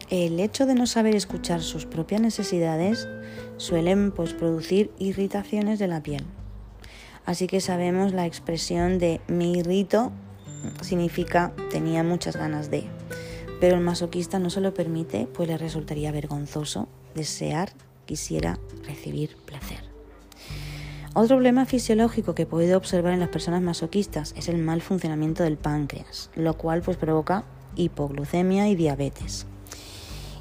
el 0.10 0.40
hecho 0.40 0.66
de 0.66 0.76
no 0.76 0.88
saber 0.88 1.16
escuchar 1.16 1.62
sus 1.62 1.86
propias 1.86 2.22
necesidades 2.22 3.08
suelen 3.58 4.12
pues, 4.12 4.34
producir 4.34 4.92
irritaciones 4.98 5.78
de 5.80 5.88
la 5.88 6.02
piel. 6.02 6.26
Así 7.26 7.46
que 7.46 7.62
sabemos 7.62 8.14
la 8.14 8.26
expresión 8.26 8.98
de 8.98 9.22
me 9.28 9.46
irrito 9.46 10.12
significa 10.82 11.54
tenía 11.70 12.04
muchas 12.04 12.36
ganas 12.36 12.72
de. 12.72 12.86
Pero 13.60 13.76
el 13.76 13.82
masoquista 13.82 14.40
no 14.40 14.50
se 14.50 14.62
lo 14.62 14.74
permite, 14.74 15.28
pues 15.28 15.48
le 15.48 15.58
resultaría 15.58 16.12
vergonzoso 16.12 16.88
desear, 17.14 17.74
quisiera 18.06 18.58
recibir 18.88 19.36
placer. 19.46 19.89
Otro 21.22 21.36
problema 21.36 21.66
fisiológico 21.66 22.34
que 22.34 22.46
puedo 22.46 22.78
observar 22.78 23.12
en 23.12 23.20
las 23.20 23.28
personas 23.28 23.62
masoquistas 23.62 24.34
es 24.38 24.48
el 24.48 24.58
mal 24.58 24.82
funcionamiento 24.82 25.44
del 25.44 25.58
páncreas, 25.58 26.30
lo 26.34 26.54
cual 26.54 26.82
pues 26.82 26.96
provoca 26.96 27.44
hipoglucemia 27.76 28.70
y 28.70 28.76
diabetes. 28.76 29.46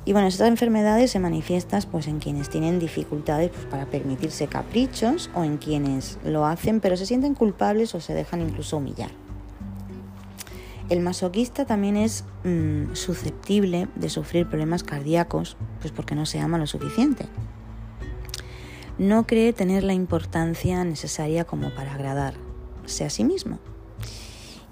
Y 0.05 0.13
bueno, 0.13 0.29
estas 0.29 0.47
enfermedades 0.47 1.11
se 1.11 1.19
manifiestan 1.19 1.83
pues 1.91 2.07
en 2.07 2.21
quienes 2.21 2.49
tienen 2.49 2.79
dificultades 2.79 3.51
pues, 3.51 3.67
para 3.67 3.87
permitirse 3.87 4.47
caprichos 4.47 5.31
o 5.35 5.43
en 5.43 5.57
quienes 5.57 6.21
lo 6.25 6.47
hacen 6.47 6.79
pero 6.79 6.97
se 6.97 7.07
sienten 7.07 7.35
culpables 7.35 7.97
o 7.97 8.01
se 8.01 8.15
dejan 8.15 8.41
incluso 8.41 8.77
humillar. 8.77 9.11
El 10.91 11.01
masoquista 11.01 11.65
también 11.65 11.97
es 11.97 12.25
mm, 12.45 12.95
susceptible 12.95 13.89
de 13.97 14.09
sufrir 14.11 14.47
problemas 14.47 14.85
cardíacos, 14.85 15.57
pues 15.81 15.93
porque 15.93 16.15
no 16.15 16.25
se 16.25 16.39
ama 16.39 16.57
lo 16.57 16.69
suficiente. 16.69 17.27
No 18.99 19.27
cree 19.27 19.53
tener 19.53 19.85
la 19.85 19.95
importancia 19.95 20.83
necesaria 20.85 21.45
como 21.45 21.75
para 21.75 21.95
agradarse 21.95 23.05
a 23.05 23.11
sí 23.11 23.25
mismo. 23.25 23.59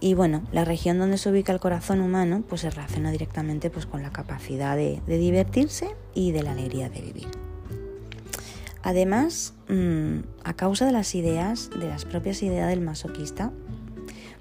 Y 0.00 0.14
bueno, 0.14 0.42
la 0.52 0.64
región 0.64 0.98
donde 0.98 1.16
se 1.16 1.30
ubica 1.30 1.52
el 1.52 1.60
corazón 1.60 2.00
humano 2.00 2.42
pues 2.46 2.60
se 2.60 2.70
relaciona 2.70 3.10
directamente 3.10 3.70
pues, 3.70 3.86
con 3.86 4.02
la 4.02 4.10
capacidad 4.10 4.76
de, 4.76 5.00
divertirse 5.06 5.94
y 6.14 6.32
de 6.32 6.42
la 6.42 6.52
alegría 6.52 6.90
de 6.90 7.00
vivir. 7.00 7.28
Además, 8.82 9.54
mm, 9.68 10.18
a 10.44 10.54
causa 10.54 10.86
de 10.86 10.92
las 10.92 11.14
ideas, 11.14 11.70
de 11.70 11.88
las 11.88 12.04
propias 12.04 12.42
ideas 12.42 12.68
del 12.68 12.82
masoquista, 12.82 13.52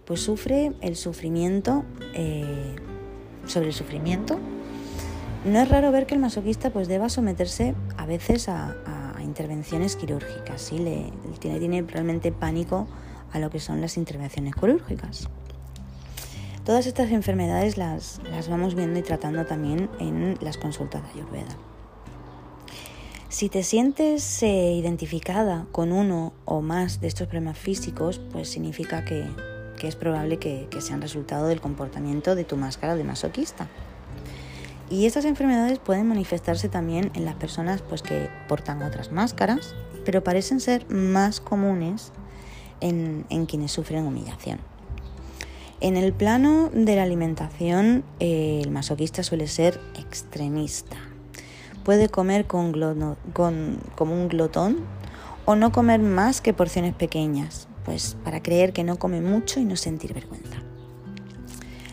pues 0.06 0.22
sufre 0.22 0.74
el 0.82 0.96
sufrimiento 0.96 1.84
eh, 2.14 2.76
sobre 3.46 3.68
el 3.68 3.74
sufrimiento. 3.74 4.40
No 5.46 5.60
es 5.60 5.70
raro 5.70 5.92
ver 5.92 6.06
que 6.06 6.16
el 6.16 6.20
masoquista 6.20 6.70
pues 6.70 6.88
deba 6.88 7.10
someterse 7.10 7.76
a 7.98 8.06
veces 8.06 8.50
a, 8.50 8.76
intervenciones 9.26 9.96
quirúrgicas, 9.96 10.62
¿sí? 10.62 10.80
Le, 10.80 11.12
tiene, 11.40 11.60
tiene 11.60 11.82
realmente 11.82 12.32
pánico 12.32 12.88
a 13.34 13.40
lo 13.40 13.50
que 13.50 13.60
son 13.60 13.82
las 13.82 13.98
intervenciones 13.98 14.56
quirúrgicas. 14.56 15.28
Todas 16.64 16.88
estas 16.88 17.12
enfermedades 17.12 17.78
las, 17.78 18.22
las 18.32 18.50
vamos 18.50 18.74
viendo 18.74 18.98
y 19.00 19.04
tratando 19.04 19.46
también 19.46 19.90
en 20.00 20.38
las 20.42 20.58
consultas 20.58 21.04
de 21.04 21.10
Ayurveda. 21.10 21.56
Si 23.30 23.50
te 23.50 23.64
sientes 23.64 24.42
eh, 24.44 24.72
identificada 24.72 25.68
con 25.72 25.92
uno 25.92 26.32
o 26.46 26.62
más 26.62 27.02
de 27.02 27.08
estos 27.08 27.28
problemas 27.28 27.58
físicos, 27.58 28.22
pues 28.32 28.50
significa 28.50 29.04
que, 29.04 29.28
que 29.78 29.88
es 29.88 29.96
probable 29.96 30.38
que, 30.38 30.70
sean 30.80 31.02
resultado 31.02 31.48
del 31.48 31.62
comportamiento 31.62 32.34
de 32.34 32.46
tu 32.46 32.58
máscara 32.58 32.96
de 32.96 33.04
masoquista. 33.04 33.68
Y 34.90 35.06
estas 35.06 35.26
enfermedades 35.26 35.80
pueden 35.80 36.08
manifestarse 36.08 36.70
también 36.70 37.12
en 37.16 37.26
las 37.26 37.36
personas 37.36 37.82
pues, 37.82 38.02
que 38.02 38.30
portan 38.48 38.84
otras 38.84 39.12
máscaras, 39.12 39.74
pero 40.06 40.24
parecen 40.24 40.60
ser 40.60 40.90
más 40.90 41.40
comunes 41.40 42.12
en, 42.82 43.46
quienes 43.48 43.72
sufren 43.72 44.06
humillación. 44.06 44.60
En 45.82 45.98
el 45.98 46.14
plano 46.14 46.70
de 46.74 46.96
la 46.96 47.04
alimentación, 47.04 48.04
el 48.20 48.70
masoquista 48.72 49.24
suele 49.24 49.48
ser 49.48 49.80
extremista. 49.98 50.98
Puede 51.84 52.10
comer 52.10 52.46
con, 52.46 52.74
como 53.34 54.14
un 54.14 54.28
glotón 54.28 54.78
o 55.46 55.56
no 55.56 55.72
comer 55.72 56.00
más 56.00 56.42
que 56.42 56.54
porciones 56.54 56.96
pequeñas, 56.96 57.68
pues 57.84 58.18
para 58.24 58.42
creer 58.42 58.74
que 58.74 58.84
no 58.84 58.98
come 58.98 59.22
mucho 59.22 59.60
y 59.60 59.66
no 59.66 59.76
sentir 59.76 60.14
vergüenza. 60.14 60.58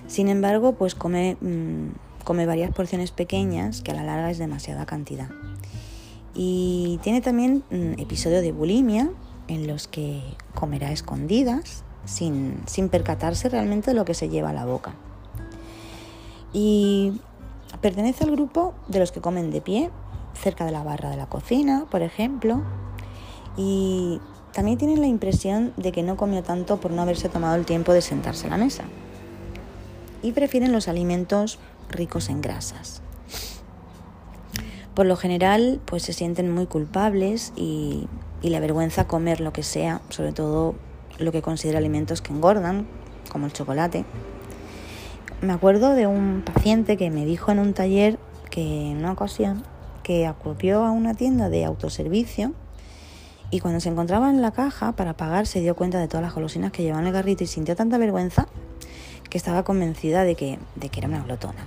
Sin 0.07 0.29
embargo, 0.29 0.75
pues 0.75 0.95
come, 0.95 1.37
mm, 1.41 1.89
come 2.25 2.47
varias 2.47 2.73
porciones 2.73 3.11
pequeñas 3.11 3.83
que 3.83 3.91
a 3.91 3.95
la 3.95 4.05
larga 4.05 4.31
es 4.31 4.39
demasiada 4.39 4.87
cantidad. 4.87 5.29
Y 6.35 6.99
tiene 7.03 7.21
también 7.21 7.63
mm, 7.71 8.01
episodios 8.01 8.43
de 8.43 8.53
bulimia 8.53 9.11
en 9.49 9.67
los 9.67 9.89
que 9.89 10.23
comerá 10.55 10.93
escondidas 10.93 11.85
sin, 12.05 12.63
sin 12.67 12.89
percatarse 12.89 13.49
realmente 13.49 13.91
de 13.91 13.95
lo 13.95 14.05
que 14.05 14.15
se 14.15 14.29
lleva 14.29 14.51
a 14.51 14.53
la 14.53 14.65
boca. 14.65 14.95
Y 16.53 17.21
pertenece 17.81 18.25
al 18.25 18.31
grupo 18.31 18.75
de 18.89 18.99
los 18.99 19.13
que 19.13 19.21
comen 19.21 19.51
de 19.51 19.61
pie, 19.61 19.91
cerca 20.35 20.65
de 20.65 20.73
la 20.73 20.83
barra 20.83 21.11
de 21.11 21.17
la 21.17 21.27
cocina, 21.27 21.87
por 21.91 22.03
ejemplo, 22.03 22.63
y 23.57 24.21
también 24.53 24.79
tienen 24.79 25.01
la 25.01 25.07
impresión 25.07 25.73
de 25.77 25.93
que 25.93 26.03
no 26.03 26.17
comió 26.17 26.43
tanto 26.43 26.79
por 26.79 26.91
no 26.91 27.03
haberse 27.03 27.29
tomado 27.29 27.57
el 27.57 27.65
tiempo 27.65 27.93
de 27.93 28.03
sentarse 28.03 28.47
a 28.47 28.51
la 28.51 28.57
mesa. 28.57 28.85
Y 30.23 30.33
prefieren 30.33 30.73
los 30.73 30.89
alimentos 30.89 31.59
ricos 31.93 32.29
en 32.29 32.41
grasas. 32.41 33.03
Por 34.95 35.07
lo 35.07 35.17
general, 35.17 35.81
pues 35.87 36.03
se 36.03 36.13
sienten 36.13 36.51
muy 36.51 36.67
culpables 36.67 37.53
y, 37.57 38.09
la 38.43 38.61
vergüenza 38.61 39.07
comer 39.07 39.41
lo 39.41 39.53
que 39.53 39.63
sea, 39.63 40.03
sobre 40.11 40.33
todo 40.33 40.75
lo 41.19 41.33
que 41.33 41.41
considera 41.41 41.79
alimentos 41.79 42.21
que 42.21 42.33
engordan, 42.33 42.87
como 43.31 43.47
el 43.47 43.53
chocolate. 43.53 44.05
Me 45.41 45.53
acuerdo 45.53 45.95
de 45.95 46.07
un 46.07 46.43
paciente 46.45 46.97
que 46.97 47.11
me 47.11 47.25
dijo 47.25 47.51
en 47.53 47.61
un 47.61 47.73
taller 47.73 48.19
que 48.51 48.91
en 48.91 48.99
una 48.99 49.13
ocasión 49.13 49.63
que 50.03 50.27
acudió 50.27 50.85
a 50.85 50.91
una 50.91 51.15
tienda 51.15 51.49
de 51.49 51.65
autoservicio 51.65 52.53
y 53.51 53.61
cuando 53.61 53.81
se 53.81 53.89
encontraba 53.89 54.29
en 54.29 54.43
la 54.43 54.51
caja 54.51 54.93
para 54.93 55.15
pagar 55.17 55.47
se 55.47 55.61
dio 55.61 55.75
cuenta 55.75 55.99
de 55.99 56.09
todas 56.09 56.23
las 56.23 56.35
golosinas 56.35 56.73
que 56.73 56.83
llevaba 56.83 57.03
en 57.03 57.09
el 57.09 57.13
garrito 57.13 57.45
y 57.45 57.47
sintió 57.47 57.77
tanta 57.77 57.99
vergüenza 57.99 58.49
que 59.31 59.39
estaba 59.39 59.63
convencida 59.63 60.25
de 60.25 60.35
que, 60.35 60.59
de 60.75 60.89
que 60.89 61.01
era 61.01 61.09
una 61.09 61.23
glotona. 61.23 61.67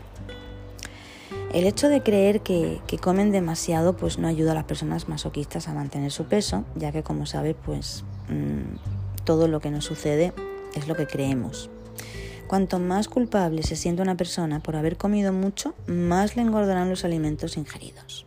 El 1.55 1.67
hecho 1.67 1.87
de 1.87 2.03
creer 2.03 2.41
que, 2.41 2.81
comen 3.01 3.31
demasiado 3.31 3.95
pues 3.95 4.19
no 4.19 4.27
ayuda 4.27 4.51
a 4.51 4.55
las 4.55 4.65
personas 4.65 5.07
masoquistas 5.07 5.69
a 5.69 5.73
mantener 5.73 6.11
su 6.11 6.25
peso, 6.25 6.65
ya 6.75 6.91
que 6.91 7.01
como 7.01 7.25
sabes 7.25 7.55
pues 7.65 8.03
mm, 8.27 9.23
todo 9.23 9.47
lo 9.47 9.61
que 9.61 9.71
nos 9.71 9.85
sucede 9.85 10.33
es 10.73 10.89
lo 10.89 10.97
que 10.97 11.07
creemos. 11.07 11.69
Cuanto 12.47 12.77
más 12.79 13.07
culpable 13.07 13.63
se 13.63 13.77
siente 13.77 14.01
una 14.01 14.17
persona 14.17 14.59
por 14.59 14.75
haber 14.75 14.97
comido 14.97 15.31
mucho, 15.31 15.73
más 15.87 16.35
le 16.35 16.41
engordarán 16.41 16.89
los 16.89 17.05
alimentos 17.05 17.55
ingeridos. 17.55 18.25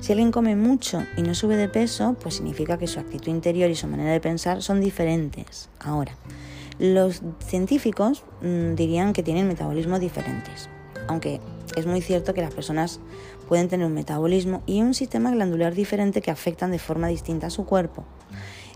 Si 0.00 0.10
alguien 0.10 0.32
come 0.32 0.56
mucho 0.56 1.04
y 1.16 1.22
no 1.22 1.36
sube 1.36 1.56
de 1.56 1.68
peso, 1.68 2.16
pues 2.20 2.34
significa 2.34 2.76
que 2.76 2.88
su 2.88 2.98
actitud 2.98 3.30
interior 3.30 3.70
y 3.70 3.76
su 3.76 3.86
manera 3.86 4.10
de 4.10 4.20
pensar 4.20 4.62
son 4.62 4.80
diferentes. 4.80 5.68
Ahora, 5.78 6.16
los 6.80 7.22
científicos 7.38 8.24
mm, 8.42 8.74
dirían 8.74 9.12
que 9.12 9.22
tienen 9.22 9.46
metabolismos 9.46 10.00
diferentes, 10.00 10.68
aunque 11.06 11.40
es 11.76 11.86
muy 11.86 12.00
cierto 12.00 12.34
que 12.34 12.42
las 12.42 12.54
personas 12.54 13.00
pueden 13.48 13.68
tener 13.68 13.86
un 13.86 13.94
metabolismo 13.94 14.62
y 14.66 14.80
un 14.82 14.94
sistema 14.94 15.30
glandular 15.30 15.74
diferente 15.74 16.22
que 16.22 16.30
afectan 16.30 16.70
de 16.70 16.78
forma 16.78 17.08
distinta 17.08 17.48
a 17.48 17.50
su 17.50 17.64
cuerpo. 17.64 18.04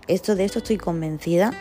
Esto 0.07 0.35
de 0.35 0.45
esto 0.45 0.59
estoy 0.59 0.77
convencida, 0.77 1.51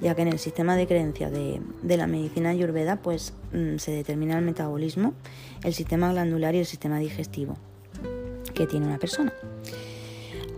ya 0.00 0.14
que 0.14 0.22
en 0.22 0.28
el 0.28 0.38
sistema 0.38 0.76
de 0.76 0.86
creencia 0.86 1.30
de, 1.30 1.60
la 1.82 2.06
medicina 2.06 2.50
ayurveda 2.50 2.96
pues 2.96 3.32
mm, 3.52 3.78
se 3.78 3.92
determina 3.92 4.38
el 4.38 4.44
metabolismo, 4.44 5.14
el 5.62 5.74
sistema 5.74 6.12
glandular 6.12 6.54
y 6.54 6.58
el 6.58 6.66
sistema 6.66 6.98
digestivo 6.98 7.56
que 8.54 8.66
tiene 8.66 8.86
una 8.86 8.98
persona. 8.98 9.32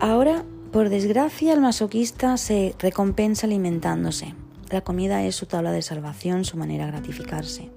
Ahora, 0.01 0.45
por 0.73 0.89
desgracia, 0.91 1.55
el 1.55 1.61
masoquista 1.61 2.37
se 2.37 2.75
recompensa 2.79 3.47
alimentándose. 3.47 4.35
La 4.71 4.83
comida 4.83 5.25
es 5.25 5.37
su 5.37 5.47
tabla 5.47 5.73
de 5.73 5.81
salvación, 5.81 6.45
su 6.45 6.57
manera 6.57 6.87
de 6.87 6.93
gratificarse, 6.93 7.71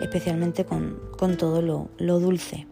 especialmente 0.00 0.64
con, 0.64 1.00
todo 1.36 1.62
lo, 1.62 1.88
lo 1.98 2.18
dulce. 2.20 2.66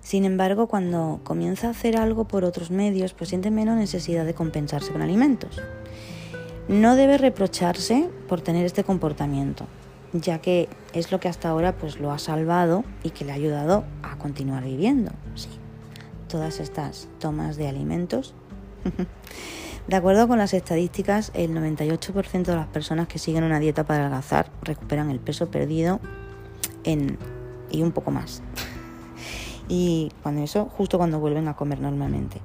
Sin 0.00 0.24
embargo, 0.24 0.66
cuando 0.66 1.20
comienza 1.24 1.68
a 1.68 1.70
hacer 1.70 1.96
algo 1.96 2.26
por 2.28 2.44
otros 2.44 2.70
medios, 2.70 3.14
pues 3.14 3.30
siente 3.30 3.50
menos 3.50 3.76
necesidad 3.76 4.26
de 4.26 4.34
compensarse 4.34 4.92
con 4.92 5.00
alimentos. 5.00 5.60
No 6.68 6.96
debe 6.96 7.18
reprocharse 7.18 8.10
por 8.28 8.40
tener 8.40 8.66
este 8.66 8.84
comportamiento, 8.84 9.66
ya 10.12 10.40
que 10.40 10.68
es 10.92 11.10
lo 11.10 11.20
que 11.20 11.28
hasta 11.28 11.48
ahora 11.48 11.76
pues 11.76 11.98
lo 11.98 12.12
ha 12.12 12.18
salvado 12.18 12.84
y 13.02 13.10
que 13.10 13.24
le 13.24 13.32
ha 13.32 13.36
ayudado 13.36 13.84
a 14.02 14.18
continuar 14.18 14.64
viviendo. 14.64 15.12
Sí, 15.34 15.48
todas 16.28 16.60
estas 16.60 17.08
tomas 17.18 17.56
de 17.56 17.68
alimentos. 17.68 18.34
De 19.88 19.96
acuerdo 19.96 20.28
con 20.28 20.38
las 20.38 20.54
estadísticas, 20.54 21.32
el 21.34 21.54
98% 21.54 22.44
de 22.44 22.54
las 22.54 22.68
personas 22.68 23.08
que 23.08 23.18
siguen 23.18 23.42
una 23.42 23.58
dieta 23.58 23.84
para 23.84 24.02
adelgazar 24.02 24.50
recuperan 24.62 25.10
el 25.10 25.18
peso 25.18 25.50
perdido 25.50 26.00
y 26.84 27.82
un 27.82 27.92
poco 27.92 28.10
más. 28.10 28.42
Y 29.68 30.12
cuando 30.22 30.42
eso, 30.42 30.66
justo 30.66 30.98
cuando 30.98 31.18
vuelven 31.18 31.48
a 31.48 31.56
comer 31.56 31.80
normalmente. 31.80 32.40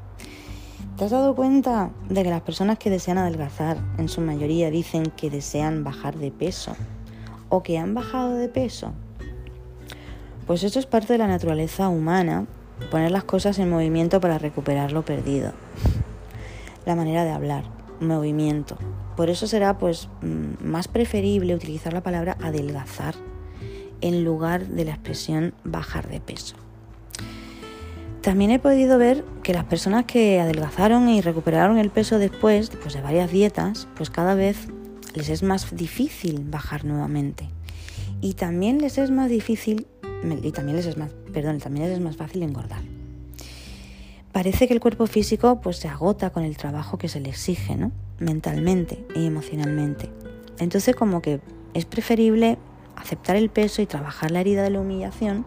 ¿Te 0.97 1.05
has 1.05 1.11
dado 1.11 1.35
cuenta 1.35 1.91
de 2.09 2.23
que 2.23 2.29
las 2.29 2.41
personas 2.41 2.79
que 2.79 2.89
desean 2.89 3.19
adelgazar 3.19 3.77
en 3.99 4.09
su 4.09 4.19
mayoría 4.21 4.71
dicen 4.71 5.11
que 5.15 5.29
desean 5.29 5.83
bajar 5.83 6.17
de 6.17 6.31
peso 6.31 6.75
o 7.49 7.61
que 7.61 7.77
han 7.77 7.93
bajado 7.93 8.33
de 8.33 8.49
peso? 8.49 8.93
Pues 10.47 10.63
esto 10.63 10.79
es 10.79 10.87
parte 10.87 11.13
de 11.13 11.19
la 11.19 11.27
naturaleza 11.27 11.87
humana, 11.87 12.47
poner 12.89 13.11
las 13.11 13.25
cosas 13.25 13.59
en 13.59 13.69
movimiento 13.69 14.19
para 14.19 14.39
recuperar 14.39 14.91
lo 14.91 15.05
perdido. 15.05 15.51
La 16.87 16.95
manera 16.95 17.25
de 17.25 17.31
hablar, 17.31 17.65
movimiento. 17.99 18.77
Por 19.17 19.29
eso 19.29 19.45
será 19.45 19.77
pues 19.77 20.07
mm, 20.21 20.65
más 20.65 20.87
preferible 20.87 21.53
utilizar 21.53 21.91
la 21.91 22.01
palabra 22.01 22.37
adelgazar 22.41 23.13
en 23.99 24.23
lugar 24.23 24.67
de 24.67 24.85
la 24.85 24.91
expresión 24.91 25.53
bajar 25.65 26.07
de 26.07 26.21
peso. 26.21 26.55
También 28.21 28.51
he 28.51 28.59
podido 28.59 28.97
ver 28.97 29.25
que 29.43 29.53
las 29.53 29.65
personas 29.65 30.05
que 30.05 30.39
adelgazaron 30.39 31.09
y 31.09 31.19
recuperaron 31.19 31.77
el 31.77 31.89
peso 31.89 32.19
después, 32.19 32.71
de 32.71 33.01
varias 33.01 33.33
dietas, 33.33 33.89
pues 33.97 34.09
cada 34.09 34.33
vez 34.33 34.69
les 35.13 35.27
es 35.27 35.43
más 35.43 35.75
difícil 35.75 36.45
bajar 36.49 36.85
nuevamente. 36.85 37.49
Y 38.21 38.35
también 38.35 38.77
les 38.77 38.97
es 38.97 39.11
más 39.11 39.29
difícil, 39.29 39.87
y 40.41 40.51
también 40.53 40.77
les 40.77 40.85
es 40.85 40.95
más, 40.95 41.11
perdón, 41.33 41.57
también 41.57 41.89
les 41.89 41.97
es 41.97 42.01
más 42.01 42.15
fácil 42.15 42.43
engordar. 42.43 42.79
Parece 44.37 44.67
que 44.67 44.75
el 44.75 44.79
cuerpo 44.79 45.07
físico 45.07 45.61
pues 45.61 45.77
se 45.77 45.87
agota 45.87 46.29
con 46.29 46.43
el 46.43 46.57
trabajo 46.57 46.99
que 46.99 47.07
se 47.07 47.19
le 47.19 47.29
exige, 47.29 47.75
¿no? 47.75 47.91
Mentalmente 48.19 49.03
y 49.15 49.25
emocionalmente. 49.25 50.11
Entonces 50.59 50.95
como 50.95 51.23
que 51.23 51.41
es 51.73 51.85
preferible 51.85 52.59
aceptar 52.95 53.35
el 53.35 53.49
peso 53.49 53.81
y 53.81 53.87
trabajar 53.87 54.29
la 54.29 54.39
herida 54.41 54.61
de 54.61 54.69
la 54.69 54.79
humillación 54.79 55.43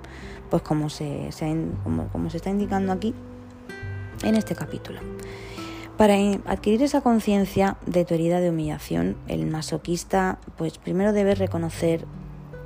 pues 0.50 0.62
como 0.62 0.90
se, 0.90 1.28
está 1.28 1.46
indicando 2.50 2.90
aquí 2.90 3.14
en 4.24 4.34
este 4.34 4.56
capítulo. 4.56 4.98
Para 5.96 6.16
adquirir 6.46 6.82
esa 6.82 7.00
conciencia 7.00 7.76
de 7.86 8.04
tu 8.04 8.14
herida 8.14 8.40
de 8.40 8.50
humillación, 8.50 9.16
el 9.28 9.46
masoquista 9.46 10.40
pues 10.58 10.78
primero 10.78 11.12
debe 11.12 11.36
reconocer 11.36 12.06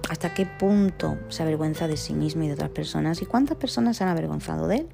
hasta 0.09 0.33
qué 0.33 0.47
punto 0.47 1.19
se 1.29 1.43
avergüenza 1.43 1.87
de 1.87 1.99
sí 1.99 2.15
mismo 2.15 2.45
y 2.45 2.47
de 2.47 2.55
otras 2.55 2.71
personas 2.71 3.21
y 3.21 3.27
cuántas 3.27 3.59
personas 3.59 3.99
se 3.99 4.05
han 4.05 4.09
avergonzado 4.09 4.69
de 4.69 4.77
él. 4.77 4.89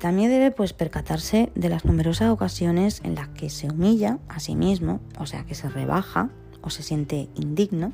También 0.00 0.30
debe 0.30 0.50
pues 0.50 0.72
percatarse 0.72 1.52
de 1.54 1.68
las 1.68 1.84
numerosas 1.84 2.30
ocasiones 2.30 3.00
en 3.04 3.14
las 3.14 3.28
que 3.28 3.50
se 3.50 3.68
humilla 3.68 4.18
a 4.28 4.40
sí 4.40 4.56
mismo, 4.56 5.00
o 5.18 5.26
sea, 5.26 5.44
que 5.44 5.54
se 5.54 5.68
rebaja 5.68 6.30
o 6.62 6.70
se 6.70 6.82
siente 6.82 7.28
indigno 7.36 7.92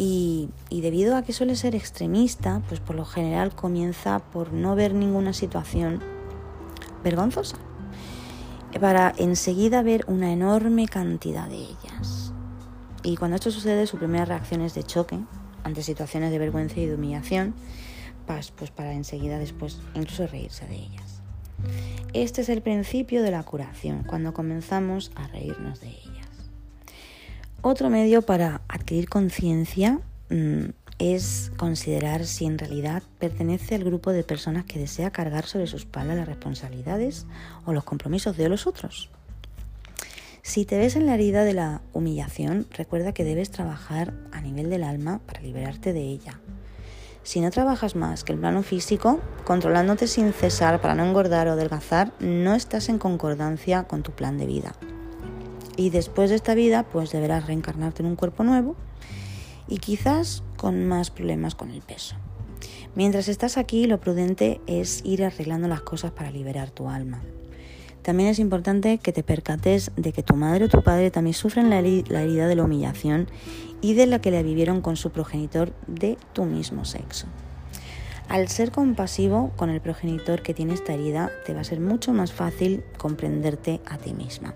y, 0.00 0.50
debido 0.70 1.16
a 1.16 1.22
que 1.22 1.32
suele 1.32 1.56
ser 1.56 1.74
extremista, 1.74 2.62
pues 2.68 2.78
por 2.78 2.94
lo 2.94 3.04
general 3.04 3.56
comienza 3.56 4.20
por 4.20 4.52
no 4.52 4.76
ver 4.76 4.94
ninguna 4.94 5.32
situación 5.32 6.00
vergonzosa, 7.02 7.56
para 8.80 9.12
enseguida 9.18 9.82
ver 9.82 10.04
una 10.06 10.32
enorme 10.32 10.86
cantidad 10.86 11.48
de 11.48 11.56
ellas. 11.56 12.32
Y 13.02 13.16
cuando 13.16 13.34
esto 13.34 13.50
sucede, 13.50 13.88
su 13.88 13.96
primera 13.96 14.24
reacción 14.24 14.60
es 14.60 14.74
de 14.74 14.84
choque 14.84 15.18
ante 15.64 15.82
situaciones 15.82 16.30
de 16.30 16.38
vergüenza 16.38 16.78
y 16.78 16.86
de 16.86 16.94
humillación, 16.94 17.54
pues, 18.56 18.70
para 18.70 18.92
enseguida 18.92 19.38
después 19.38 19.78
incluso 19.94 20.26
reírse 20.26 20.66
de 20.66 20.76
ellas. 20.76 21.22
Este 22.12 22.42
es 22.42 22.48
el 22.48 22.62
principio 22.62 23.22
de 23.22 23.30
la 23.30 23.42
curación, 23.42 24.04
cuando 24.04 24.32
comenzamos 24.32 25.10
a 25.14 25.26
reírnos 25.28 25.80
de 25.80 25.88
ellas. 25.88 26.28
Otro 27.60 27.90
medio 27.90 28.22
para 28.22 28.62
adquirir 28.68 29.08
conciencia 29.08 30.00
mm, 30.30 30.70
es 30.98 31.52
considerar 31.56 32.24
si 32.26 32.46
en 32.46 32.58
realidad 32.58 33.02
pertenece 33.18 33.74
al 33.74 33.84
grupo 33.84 34.12
de 34.12 34.24
personas 34.24 34.64
que 34.64 34.78
desea 34.78 35.10
cargar 35.10 35.46
sobre 35.46 35.66
su 35.66 35.76
espalda 35.76 36.14
las 36.14 36.28
responsabilidades 36.28 37.26
o 37.66 37.72
los 37.72 37.84
compromisos 37.84 38.36
de 38.36 38.48
los 38.48 38.66
otros. 38.66 39.10
Si 40.42 40.64
te 40.64 40.78
ves 40.78 40.96
en 40.96 41.06
la 41.06 41.14
herida 41.14 41.44
de 41.44 41.52
la 41.52 41.82
humillación, 41.92 42.66
recuerda 42.70 43.12
que 43.12 43.24
debes 43.24 43.50
trabajar 43.50 44.14
a 44.32 44.40
nivel 44.40 44.70
del 44.70 44.82
alma 44.82 45.20
para 45.26 45.42
liberarte 45.42 45.92
de 45.92 46.00
ella. 46.00 46.40
Si 47.28 47.42
no 47.42 47.50
trabajas 47.50 47.94
más 47.94 48.24
que 48.24 48.32
el 48.32 48.38
plano 48.38 48.62
físico, 48.62 49.20
controlándote 49.44 50.06
sin 50.06 50.32
cesar 50.32 50.80
para 50.80 50.94
no 50.94 51.04
engordar 51.04 51.46
o 51.46 51.52
adelgazar, 51.52 52.10
no 52.20 52.54
estás 52.54 52.88
en 52.88 52.96
concordancia 52.96 53.82
con 53.82 54.02
tu 54.02 54.12
plan 54.12 54.38
de 54.38 54.46
vida. 54.46 54.74
Y 55.76 55.90
después 55.90 56.30
de 56.30 56.36
esta 56.36 56.54
vida, 56.54 56.84
pues 56.84 57.12
deberás 57.12 57.46
reencarnarte 57.46 58.02
en 58.02 58.08
un 58.08 58.16
cuerpo 58.16 58.44
nuevo 58.44 58.76
y 59.68 59.76
quizás 59.76 60.42
con 60.56 60.86
más 60.86 61.10
problemas 61.10 61.54
con 61.54 61.70
el 61.70 61.82
peso. 61.82 62.16
Mientras 62.94 63.28
estás 63.28 63.58
aquí, 63.58 63.86
lo 63.86 64.00
prudente 64.00 64.62
es 64.66 65.04
ir 65.04 65.22
arreglando 65.22 65.68
las 65.68 65.82
cosas 65.82 66.12
para 66.12 66.30
liberar 66.30 66.70
tu 66.70 66.88
alma. 66.88 67.20
También 68.08 68.30
es 68.30 68.38
importante 68.38 68.96
que 68.96 69.12
te 69.12 69.22
percates 69.22 69.90
de 69.96 70.14
que 70.14 70.22
tu 70.22 70.34
madre 70.34 70.64
o 70.64 70.68
tu 70.70 70.82
padre 70.82 71.10
también 71.10 71.34
sufren 71.34 71.68
la, 71.68 71.78
herida 71.78 72.48
de 72.48 72.54
la 72.54 72.64
humillación 72.64 73.28
y 73.80 73.94
de 73.94 74.06
la 74.06 74.20
que 74.20 74.30
la 74.30 74.42
vivieron 74.42 74.80
con 74.80 74.96
su 74.96 75.10
progenitor 75.10 75.72
de 75.86 76.18
tu 76.32 76.44
mismo 76.44 76.84
sexo. 76.84 77.26
Al 78.28 78.48
ser 78.48 78.70
compasivo 78.70 79.52
con 79.56 79.70
el 79.70 79.80
progenitor 79.80 80.42
que 80.42 80.52
tiene 80.52 80.74
esta 80.74 80.92
herida, 80.92 81.30
te 81.46 81.54
va 81.54 81.60
a 81.60 81.64
ser 81.64 81.80
mucho 81.80 82.12
más 82.12 82.32
fácil 82.32 82.84
comprenderte 82.98 83.80
a 83.86 83.96
ti 83.96 84.12
misma. 84.12 84.54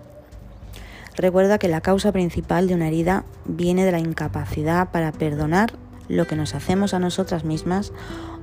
Recuerda 1.15 1.57
que 1.57 1.67
la 1.67 1.81
causa 1.81 2.11
principal 2.11 2.67
de 2.67 2.75
una 2.75 2.87
herida 2.87 3.23
viene 3.45 3.85
de 3.85 3.91
la 3.91 3.99
incapacidad 3.99 4.91
para 4.91 5.11
perdonar 5.11 5.73
lo 6.07 6.27
que 6.27 6.35
nos 6.35 6.53
hacemos 6.53 6.93
a 6.93 6.99
nosotras 6.99 7.45
mismas 7.45 7.93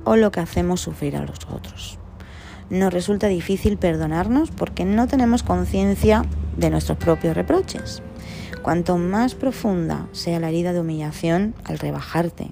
o 0.03 0.15
lo 0.15 0.31
que 0.31 0.39
hacemos 0.39 0.81
sufrir 0.81 1.15
a 1.15 1.25
los 1.25 1.39
otros. 1.49 1.97
Nos 2.69 2.93
resulta 2.93 3.27
difícil 3.27 3.77
perdonarnos 3.77 4.51
porque 4.51 4.85
no 4.85 5.07
tenemos 5.07 5.43
conciencia 5.43 6.23
de 6.57 6.69
nuestros 6.69 6.97
propios 6.97 7.35
reproches. 7.35 8.01
Cuanto 8.61 8.97
más 8.97 9.33
profunda 9.33 10.07
sea 10.11 10.39
la 10.39 10.49
herida 10.49 10.71
de 10.71 10.79
humillación 10.79 11.55
al 11.63 11.79
rebajarte 11.79 12.51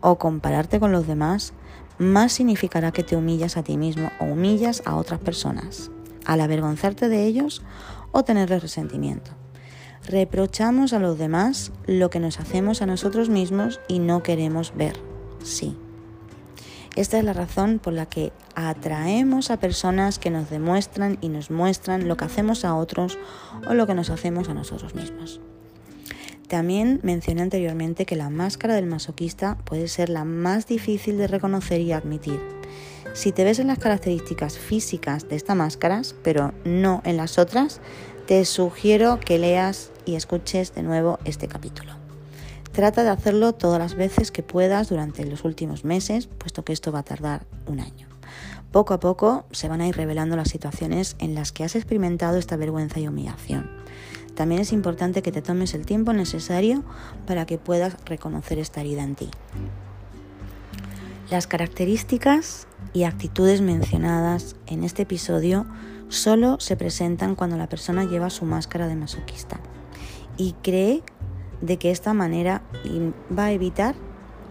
o 0.00 0.16
compararte 0.16 0.78
con 0.78 0.92
los 0.92 1.06
demás, 1.06 1.52
más 1.98 2.32
significará 2.32 2.92
que 2.92 3.02
te 3.02 3.16
humillas 3.16 3.56
a 3.56 3.62
ti 3.62 3.76
mismo 3.76 4.10
o 4.20 4.24
humillas 4.24 4.82
a 4.86 4.94
otras 4.96 5.20
personas, 5.20 5.90
al 6.24 6.40
avergonzarte 6.40 7.08
de 7.08 7.24
ellos 7.24 7.62
o 8.12 8.22
tenerles 8.22 8.62
resentimiento. 8.62 9.32
Reprochamos 10.06 10.92
a 10.92 10.98
los 10.98 11.18
demás 11.18 11.72
lo 11.86 12.10
que 12.10 12.20
nos 12.20 12.40
hacemos 12.40 12.80
a 12.80 12.86
nosotros 12.86 13.28
mismos 13.28 13.80
y 13.88 13.98
no 13.98 14.22
queremos 14.22 14.72
ver. 14.76 14.94
Sí. 15.42 15.76
Esta 16.96 17.18
es 17.18 17.24
la 17.24 17.32
razón 17.32 17.78
por 17.78 17.92
la 17.92 18.06
que 18.06 18.32
atraemos 18.54 19.50
a 19.50 19.58
personas 19.58 20.18
que 20.18 20.30
nos 20.30 20.50
demuestran 20.50 21.18
y 21.20 21.28
nos 21.28 21.50
muestran 21.50 22.08
lo 22.08 22.16
que 22.16 22.24
hacemos 22.24 22.64
a 22.64 22.74
otros 22.74 23.18
o 23.68 23.74
lo 23.74 23.86
que 23.86 23.94
nos 23.94 24.10
hacemos 24.10 24.48
a 24.48 24.54
nosotros 24.54 24.94
mismos. 24.94 25.40
También 26.48 26.98
mencioné 27.04 27.42
anteriormente 27.42 28.06
que 28.06 28.16
la 28.16 28.28
máscara 28.28 28.74
del 28.74 28.86
masoquista 28.86 29.56
puede 29.64 29.86
ser 29.86 30.08
la 30.08 30.24
más 30.24 30.66
difícil 30.66 31.16
de 31.16 31.28
reconocer 31.28 31.80
y 31.80 31.92
admitir. 31.92 32.40
Si 33.12 33.30
te 33.30 33.44
ves 33.44 33.60
en 33.60 33.68
las 33.68 33.78
características 33.78 34.58
físicas 34.58 35.28
de 35.28 35.36
estas 35.36 35.56
máscaras, 35.56 36.16
pero 36.24 36.52
no 36.64 37.02
en 37.04 37.16
las 37.16 37.38
otras, 37.38 37.80
te 38.26 38.44
sugiero 38.44 39.20
que 39.20 39.38
leas 39.38 39.92
y 40.04 40.16
escuches 40.16 40.74
de 40.74 40.82
nuevo 40.82 41.20
este 41.24 41.46
capítulo. 41.46 41.99
Trata 42.80 43.04
de 43.04 43.10
hacerlo 43.10 43.52
todas 43.52 43.78
las 43.78 43.94
veces 43.94 44.30
que 44.30 44.42
puedas 44.42 44.88
durante 44.88 45.22
los 45.26 45.44
últimos 45.44 45.84
meses, 45.84 46.28
puesto 46.28 46.64
que 46.64 46.72
esto 46.72 46.90
va 46.90 47.00
a 47.00 47.02
tardar 47.02 47.44
un 47.66 47.78
año. 47.78 48.08
Poco 48.72 48.94
a 48.94 49.00
poco 49.00 49.44
se 49.50 49.68
van 49.68 49.82
a 49.82 49.86
ir 49.86 49.94
revelando 49.94 50.34
las 50.34 50.48
situaciones 50.48 51.14
en 51.18 51.34
las 51.34 51.52
que 51.52 51.62
has 51.62 51.76
experimentado 51.76 52.38
esta 52.38 52.56
vergüenza 52.56 52.98
y 52.98 53.06
humillación. 53.06 53.70
También 54.34 54.62
es 54.62 54.72
importante 54.72 55.20
que 55.20 55.30
te 55.30 55.42
tomes 55.42 55.74
el 55.74 55.84
tiempo 55.84 56.14
necesario 56.14 56.82
para 57.26 57.44
que 57.44 57.58
puedas 57.58 58.02
reconocer 58.06 58.58
esta 58.58 58.80
herida 58.80 59.02
en 59.02 59.14
ti. 59.14 59.28
Las 61.30 61.46
características 61.46 62.66
y 62.94 63.02
actitudes 63.02 63.60
mencionadas 63.60 64.56
en 64.66 64.84
este 64.84 65.02
episodio 65.02 65.66
solo 66.08 66.58
se 66.60 66.78
presentan 66.78 67.34
cuando 67.34 67.58
la 67.58 67.68
persona 67.68 68.04
lleva 68.04 68.30
su 68.30 68.46
máscara 68.46 68.88
de 68.88 68.96
masoquista 68.96 69.60
y 70.38 70.54
cree 70.62 71.02
de 71.60 71.76
que 71.78 71.90
esta 71.90 72.14
manera 72.14 72.62
va 73.36 73.46
a 73.46 73.52
evitar 73.52 73.94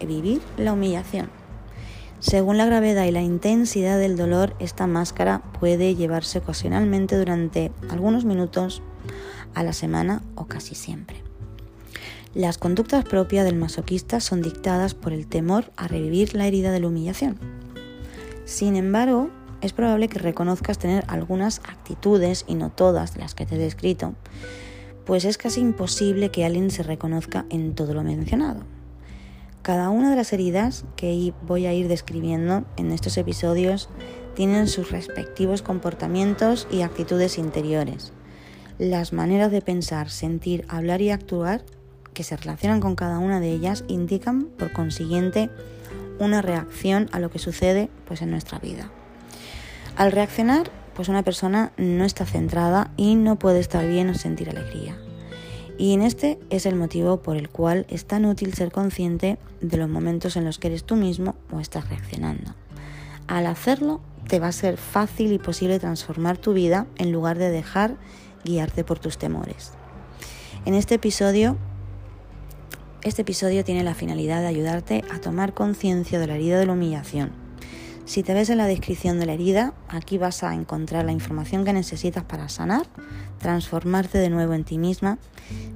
vivir 0.06 0.40
la 0.56 0.72
humillación. 0.72 1.30
Según 2.20 2.58
la 2.58 2.66
gravedad 2.66 3.06
y 3.06 3.10
la 3.10 3.22
intensidad 3.22 3.98
del 3.98 4.16
dolor, 4.16 4.54
esta 4.58 4.86
máscara 4.86 5.42
puede 5.58 5.94
llevarse 5.94 6.38
ocasionalmente 6.38 7.16
durante 7.16 7.72
algunos 7.88 8.24
minutos 8.24 8.82
a 9.54 9.62
la 9.62 9.72
semana 9.72 10.22
o 10.34 10.44
casi 10.44 10.74
siempre. 10.74 11.22
Las 12.34 12.58
conductas 12.58 13.04
propias 13.04 13.44
del 13.44 13.56
masoquista 13.56 14.20
son 14.20 14.42
dictadas 14.42 14.94
por 14.94 15.12
el 15.12 15.26
temor 15.26 15.72
a 15.76 15.88
revivir 15.88 16.34
la 16.34 16.46
herida 16.46 16.70
de 16.70 16.80
la 16.80 16.88
humillación. 16.88 17.38
Sin 18.44 18.76
embargo, 18.76 19.30
es 19.62 19.72
probable 19.72 20.08
que 20.08 20.18
reconozcas 20.18 20.78
tener 20.78 21.04
algunas 21.08 21.60
actitudes, 21.60 22.44
y 22.46 22.54
no 22.54 22.70
todas 22.70 23.16
las 23.16 23.34
que 23.34 23.46
te 23.46 23.56
he 23.56 23.58
descrito, 23.58 24.14
pues 25.10 25.24
es 25.24 25.38
casi 25.38 25.60
imposible 25.60 26.30
que 26.30 26.44
alguien 26.44 26.70
se 26.70 26.84
reconozca 26.84 27.44
en 27.50 27.74
todo 27.74 27.94
lo 27.94 28.04
mencionado. 28.04 28.62
Cada 29.60 29.90
una 29.90 30.08
de 30.08 30.14
las 30.14 30.32
heridas 30.32 30.84
que 30.94 31.34
voy 31.42 31.66
a 31.66 31.74
ir 31.74 31.88
describiendo 31.88 32.64
en 32.76 32.92
estos 32.92 33.18
episodios 33.18 33.88
tienen 34.36 34.68
sus 34.68 34.92
respectivos 34.92 35.62
comportamientos 35.62 36.68
y 36.70 36.82
actitudes 36.82 37.38
interiores. 37.38 38.12
Las 38.78 39.12
maneras 39.12 39.50
de 39.50 39.62
pensar, 39.62 40.10
sentir, 40.10 40.64
hablar 40.68 41.02
y 41.02 41.10
actuar 41.10 41.64
que 42.14 42.22
se 42.22 42.36
relacionan 42.36 42.78
con 42.78 42.94
cada 42.94 43.18
una 43.18 43.40
de 43.40 43.50
ellas 43.50 43.82
indican, 43.88 44.44
por 44.44 44.72
consiguiente, 44.72 45.50
una 46.20 46.40
reacción 46.40 47.08
a 47.10 47.18
lo 47.18 47.32
que 47.32 47.40
sucede 47.40 47.90
pues, 48.04 48.22
en 48.22 48.30
nuestra 48.30 48.60
vida. 48.60 48.92
Al 49.96 50.12
reaccionar, 50.12 50.70
pues 50.94 51.08
una 51.08 51.22
persona 51.22 51.72
no 51.76 52.04
está 52.04 52.26
centrada 52.26 52.90
y 52.96 53.14
no 53.14 53.38
puede 53.38 53.60
estar 53.60 53.86
bien 53.86 54.08
o 54.10 54.14
sentir 54.14 54.50
alegría. 54.50 54.98
Y 55.78 55.94
en 55.94 56.02
este 56.02 56.38
es 56.50 56.66
el 56.66 56.74
motivo 56.74 57.22
por 57.22 57.36
el 57.36 57.48
cual 57.48 57.86
es 57.88 58.04
tan 58.04 58.26
útil 58.26 58.52
ser 58.52 58.70
consciente 58.70 59.38
de 59.60 59.76
los 59.78 59.88
momentos 59.88 60.36
en 60.36 60.44
los 60.44 60.58
que 60.58 60.68
eres 60.68 60.84
tú 60.84 60.96
mismo 60.96 61.36
o 61.50 61.60
estás 61.60 61.88
reaccionando. 61.88 62.54
Al 63.26 63.46
hacerlo, 63.46 64.00
te 64.28 64.38
va 64.38 64.48
a 64.48 64.52
ser 64.52 64.76
fácil 64.76 65.32
y 65.32 65.38
posible 65.38 65.78
transformar 65.78 66.36
tu 66.36 66.52
vida 66.52 66.86
en 66.96 67.12
lugar 67.12 67.38
de 67.38 67.50
dejar 67.50 67.96
guiarte 68.44 68.84
por 68.84 68.98
tus 68.98 69.16
temores. 69.16 69.72
En 70.66 70.74
este 70.74 70.96
episodio, 70.96 71.56
este 73.02 73.22
episodio 73.22 73.64
tiene 73.64 73.82
la 73.82 73.94
finalidad 73.94 74.42
de 74.42 74.48
ayudarte 74.48 75.02
a 75.10 75.18
tomar 75.18 75.54
conciencia 75.54 76.18
de 76.18 76.26
la 76.26 76.34
herida 76.34 76.58
de 76.58 76.66
la 76.66 76.74
humillación 76.74 77.39
si 78.04 78.22
te 78.22 78.34
ves 78.34 78.50
en 78.50 78.58
la 78.58 78.66
descripción 78.66 79.20
de 79.20 79.26
la 79.26 79.34
herida, 79.34 79.72
aquí 79.88 80.18
vas 80.18 80.42
a 80.42 80.54
encontrar 80.54 81.04
la 81.04 81.12
información 81.12 81.64
que 81.64 81.72
necesitas 81.72 82.24
para 82.24 82.48
sanar, 82.48 82.86
transformarte 83.38 84.18
de 84.18 84.30
nuevo 84.30 84.54
en 84.54 84.64
ti 84.64 84.78
misma, 84.78 85.18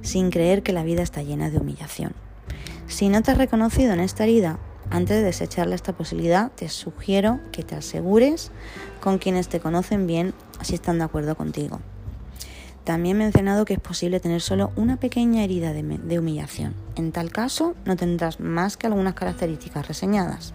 sin 0.01 0.31
creer 0.31 0.63
que 0.63 0.73
la 0.73 0.83
vida 0.83 1.01
está 1.01 1.23
llena 1.23 1.49
de 1.49 1.57
humillación. 1.57 2.13
Si 2.87 3.09
no 3.09 3.21
te 3.21 3.31
has 3.31 3.37
reconocido 3.37 3.93
en 3.93 3.99
esta 3.99 4.23
herida, 4.23 4.59
antes 4.89 5.17
de 5.17 5.23
desecharle 5.23 5.75
esta 5.75 5.93
posibilidad, 5.93 6.51
te 6.51 6.69
sugiero 6.69 7.39
que 7.51 7.63
te 7.63 7.75
asegures 7.75 8.51
con 9.01 9.17
quienes 9.17 9.47
te 9.47 9.59
conocen 9.59 10.05
bien 10.05 10.33
si 10.61 10.75
están 10.75 10.99
de 10.99 11.05
acuerdo 11.05 11.35
contigo. 11.35 11.79
También 12.83 13.15
he 13.15 13.19
mencionado 13.19 13.65
que 13.65 13.73
es 13.73 13.79
posible 13.79 14.19
tener 14.19 14.41
solo 14.41 14.71
una 14.75 14.97
pequeña 14.97 15.43
herida 15.43 15.73
de, 15.73 15.81
de 15.81 16.19
humillación. 16.19 16.75
En 16.95 17.11
tal 17.11 17.31
caso, 17.31 17.75
no 17.83 17.95
tendrás 17.95 18.39
más 18.39 18.77
que 18.77 18.85
algunas 18.85 19.15
características 19.15 19.87
reseñadas. 19.87 20.53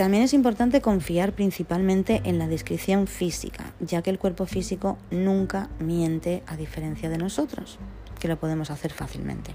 También 0.00 0.22
es 0.22 0.32
importante 0.32 0.80
confiar 0.80 1.34
principalmente 1.34 2.22
en 2.24 2.38
la 2.38 2.48
descripción 2.48 3.06
física, 3.06 3.74
ya 3.80 4.00
que 4.00 4.08
el 4.08 4.18
cuerpo 4.18 4.46
físico 4.46 4.96
nunca 5.10 5.68
miente 5.78 6.42
a 6.46 6.56
diferencia 6.56 7.10
de 7.10 7.18
nosotros, 7.18 7.78
que 8.18 8.26
lo 8.26 8.40
podemos 8.40 8.70
hacer 8.70 8.94
fácilmente. 8.94 9.50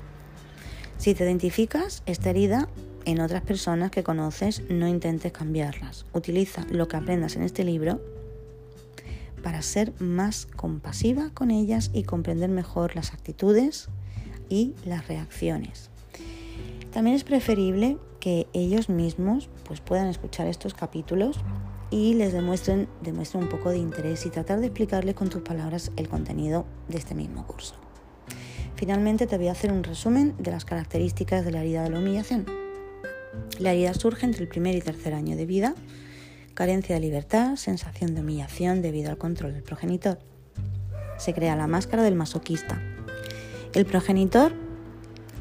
Si 0.99 1.15
te 1.15 1.23
identificas 1.23 2.03
esta 2.05 2.29
herida 2.29 2.69
en 3.05 3.21
otras 3.21 3.41
personas 3.41 3.89
que 3.89 4.03
conoces, 4.03 4.61
no 4.69 4.87
intentes 4.87 5.31
cambiarlas. 5.31 6.05
Utiliza 6.13 6.63
lo 6.69 6.87
que 6.87 6.97
aprendas 6.97 7.35
en 7.35 7.41
este 7.41 7.63
libro 7.63 7.99
para 9.41 9.63
ser 9.63 9.99
más 9.99 10.45
compasiva 10.45 11.31
con 11.33 11.49
ellas 11.49 11.89
y 11.91 12.03
comprender 12.03 12.51
mejor 12.51 12.95
las 12.95 13.13
actitudes 13.13 13.89
y 14.47 14.75
las 14.85 15.07
reacciones. 15.07 15.89
También 16.93 17.15
es 17.15 17.23
preferible 17.23 17.97
que 18.19 18.45
ellos 18.53 18.89
mismos 18.89 19.49
pues, 19.65 19.81
puedan 19.81 20.07
escuchar 20.07 20.47
estos 20.47 20.73
capítulos 20.73 21.39
y 21.91 22.13
les 22.13 22.33
demuestren, 22.33 22.87
demuestren 23.01 23.43
un 23.43 23.49
poco 23.49 23.69
de 23.69 23.77
interés 23.77 24.25
y 24.25 24.29
tratar 24.29 24.59
de 24.59 24.67
explicarles 24.67 25.15
con 25.15 25.29
tus 25.29 25.41
palabras 25.41 25.91
el 25.97 26.07
contenido 26.07 26.65
de 26.87 26.97
este 26.97 27.15
mismo 27.15 27.45
curso. 27.45 27.75
Finalmente 28.75 29.27
te 29.27 29.37
voy 29.37 29.47
a 29.47 29.53
hacer 29.53 29.71
un 29.71 29.83
resumen 29.83 30.35
de 30.37 30.51
las 30.51 30.65
características 30.65 31.45
de 31.45 31.51
la 31.51 31.61
herida 31.61 31.83
de 31.83 31.89
la 31.89 31.99
humillación. 31.99 32.45
La 33.59 33.71
herida 33.71 33.93
surge 33.93 34.25
entre 34.25 34.41
el 34.41 34.47
primer 34.47 34.75
y 34.75 34.81
tercer 34.81 35.13
año 35.13 35.37
de 35.37 35.45
vida, 35.45 35.75
carencia 36.53 36.95
de 36.95 37.01
libertad, 37.01 37.55
sensación 37.55 38.15
de 38.15 38.21
humillación 38.21 38.81
debido 38.81 39.09
al 39.09 39.17
control 39.17 39.53
del 39.53 39.63
progenitor. 39.63 40.19
Se 41.17 41.33
crea 41.33 41.55
la 41.55 41.67
máscara 41.67 42.03
del 42.03 42.15
masoquista. 42.15 42.81
El 43.73 43.85
progenitor 43.85 44.53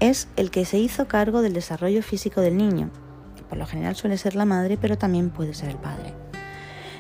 es 0.01 0.29
el 0.37 0.51
que 0.51 0.65
se 0.65 0.79
hizo 0.79 1.09
cargo 1.09 1.43
del 1.43 1.55
desarrollo 1.55 2.03
físico 2.03 2.41
del 2.41 2.57
niño. 2.57 2.91
Por 3.49 3.59
lo 3.59 3.67
general 3.67 3.97
suele 3.97 4.19
ser 4.19 4.35
la 4.35 4.45
madre, 4.45 4.79
pero 4.81 4.99
también 4.99 5.31
puede 5.31 5.55
ser 5.55 5.71
el 5.71 5.77
padre. 5.77 6.15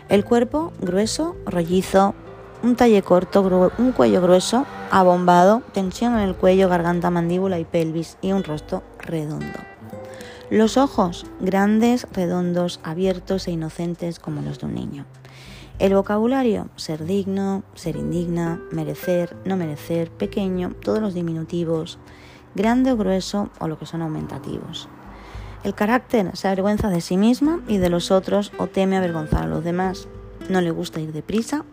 El 0.08 0.24
cuerpo 0.24 0.72
grueso, 0.80 1.36
rollizo, 1.46 2.14
un 2.62 2.76
talle 2.76 3.02
corto, 3.02 3.70
un 3.78 3.92
cuello 3.92 4.22
grueso, 4.22 4.66
abombado, 4.90 5.62
tensión 5.72 6.14
en 6.14 6.20
el 6.20 6.34
cuello, 6.34 6.68
garganta, 6.68 7.10
mandíbula 7.10 7.58
y 7.58 7.64
pelvis 7.64 8.16
y 8.22 8.32
un 8.32 8.44
rostro 8.44 8.82
redondo. 8.98 9.58
Los 10.50 10.76
ojos 10.76 11.26
grandes, 11.40 12.06
redondos, 12.12 12.80
abiertos 12.82 13.48
e 13.48 13.52
inocentes 13.52 14.18
como 14.18 14.42
los 14.42 14.60
de 14.60 14.66
un 14.66 14.74
niño. 14.74 15.04
El 15.78 15.94
vocabulario, 15.94 16.68
ser 16.76 17.04
digno, 17.04 17.64
ser 17.74 17.96
indigna, 17.96 18.60
merecer, 18.70 19.36
no 19.44 19.56
merecer, 19.56 20.10
pequeño, 20.10 20.72
todos 20.82 21.00
los 21.00 21.14
diminutivos, 21.14 21.98
grande 22.54 22.92
o 22.92 22.96
grueso 22.96 23.50
o 23.58 23.68
lo 23.68 23.78
que 23.78 23.86
son 23.86 24.02
aumentativos. 24.02 24.88
El 25.64 25.74
carácter 25.74 26.36
se 26.36 26.46
avergüenza 26.46 26.90
de 26.90 27.00
sí 27.00 27.16
misma 27.16 27.62
y 27.66 27.78
de 27.78 27.88
los 27.88 28.10
otros 28.10 28.52
o 28.58 28.66
teme 28.66 28.98
avergonzar 28.98 29.44
a 29.44 29.46
los 29.46 29.64
demás. 29.64 30.08
No 30.50 30.60
le 30.60 30.70
gusta 30.70 31.00
ir 31.00 31.10
deprisa, 31.10 31.64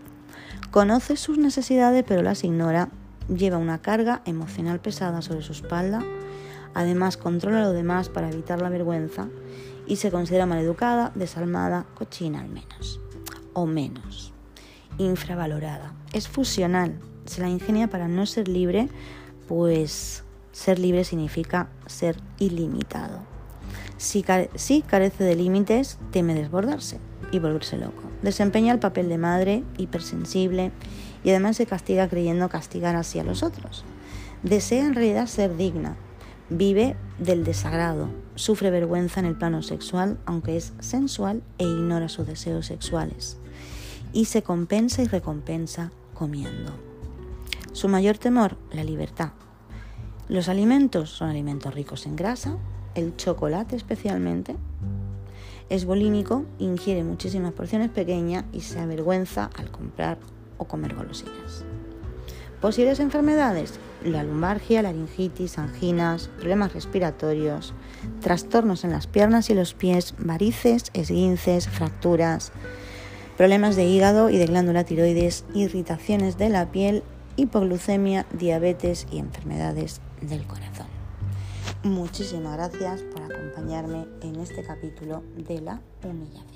conoce 0.72 1.18
sus 1.18 1.38
necesidades 1.38 2.06
pero 2.08 2.22
las 2.22 2.46
ignora, 2.46 2.88
lleva 3.28 3.58
una 3.58 3.82
carga 3.82 4.22
emocional 4.24 4.80
pesada 4.80 5.22
sobre 5.22 5.42
su 5.42 5.52
espalda, 5.52 6.02
además 6.74 7.18
controla 7.18 7.60
a 7.60 7.66
los 7.66 7.74
demás 7.74 8.08
para 8.08 8.30
evitar 8.30 8.62
la 8.62 8.70
vergüenza 8.70 9.28
y 9.88 9.98
se 9.98 10.10
considera 10.10 10.46
maleducada, 10.46 11.12
desalmada, 11.16 11.86
cochina 11.94 12.40
al 12.40 12.48
menos, 12.48 13.02
o 13.52 13.66
menos, 13.66 14.32
infravalorada. 15.00 15.92
Es 16.14 16.30
fusional, 16.30 16.98
se 17.26 17.42
la 17.42 17.50
ingenia 17.50 17.90
para 17.90 18.08
no 18.08 18.26
ser 18.26 18.48
libre, 18.48 18.88
pues 19.50 20.24
ser 20.54 20.80
libre 20.80 21.04
significa 21.04 21.68
ser 21.88 22.16
ilimitado. 22.40 23.31
Si, 24.02 24.24
carece 24.24 25.24
de 25.24 25.36
límites, 25.36 26.00
teme 26.10 26.34
desbordarse 26.34 26.98
y 27.32 27.38
volverse 27.38 27.78
loco. 27.78 28.02
Desempeña 28.24 28.74
el 28.74 28.80
papel 28.80 29.08
de 29.10 29.20
madre 29.20 29.64
hipersensible 29.78 30.72
y 31.24 31.30
además 31.30 31.58
se 31.58 31.68
castiga 31.68 32.10
creyendo 32.10 32.50
castigar 32.50 32.96
así 32.96 33.20
a 33.20 33.24
los 33.24 33.44
otros. 33.44 33.86
Desea 34.42 34.88
en 34.88 34.96
realidad 34.96 35.28
ser 35.28 35.56
digna, 35.56 35.98
vive 36.50 36.96
del 37.20 37.44
desagrado, 37.44 38.10
sufre 38.34 38.72
vergüenza 38.72 39.20
en 39.20 39.28
el 39.28 39.38
plano 39.38 39.62
sexual, 39.62 40.18
aunque 40.26 40.58
es 40.58 40.74
sensual 40.80 41.44
e 41.60 41.66
ignora 41.66 42.10
sus 42.10 42.26
deseos 42.26 42.66
sexuales, 42.66 43.38
y 44.14 44.26
se 44.26 44.42
compensa 44.42 45.04
y 45.04 45.08
recompensa 45.10 45.92
comiendo. 46.16 46.74
Su 47.72 47.88
mayor 47.88 48.18
temor, 48.18 48.58
la 48.74 48.84
libertad, 48.84 49.34
los 50.28 50.50
alimentos 50.50 51.12
son 51.12 51.30
alimentos 51.30 51.74
ricos 51.76 52.08
en 52.08 52.16
grasa, 52.16 52.58
el 52.96 53.16
chocolate 53.16 53.76
especialmente. 53.76 54.56
Es 55.70 55.86
bolínico, 55.86 56.46
ingiere 56.60 57.04
muchísimas 57.04 57.54
porciones 57.54 57.90
pequeñas 57.90 58.46
y 58.52 58.62
se 58.62 58.80
avergüenza 58.80 59.50
al 59.58 59.72
comprar 59.72 60.18
o 60.58 60.66
comer 60.66 60.96
golosinas. 60.96 61.64
Posibles 62.60 63.00
enfermedades, 63.00 63.80
la 64.04 64.24
lumbargia, 64.24 64.84
laringitis, 64.84 65.58
anginas, 65.58 66.30
problemas 66.38 66.74
respiratorios, 66.74 67.74
trastornos 68.20 68.84
en 68.84 68.92
las 68.92 69.08
piernas 69.08 69.50
y 69.50 69.56
los 69.56 69.74
pies, 69.74 70.14
varices, 70.20 70.92
esguinces, 70.94 71.68
fracturas, 71.68 72.52
problemas 73.36 73.76
de 73.76 73.86
hígado 73.86 74.30
y 74.30 74.38
de 74.38 74.46
glándula 74.46 74.84
tiroides, 74.84 75.46
irritaciones 75.56 76.38
de 76.38 76.50
la 76.50 76.72
piel, 76.72 77.02
hipoglucemia, 77.36 78.28
diabetes 78.32 79.08
y 79.12 79.18
enfermedades 79.18 80.02
del 80.22 80.46
corazón. 80.46 80.91
Muchísimas 81.84 82.54
gracias 82.58 83.02
por 83.02 83.24
acompañarme 83.24 84.06
en 84.22 84.36
este 84.36 84.64
capítulo 84.64 85.24
de 85.36 85.62
la 85.62 85.82
humillación. 86.04 86.51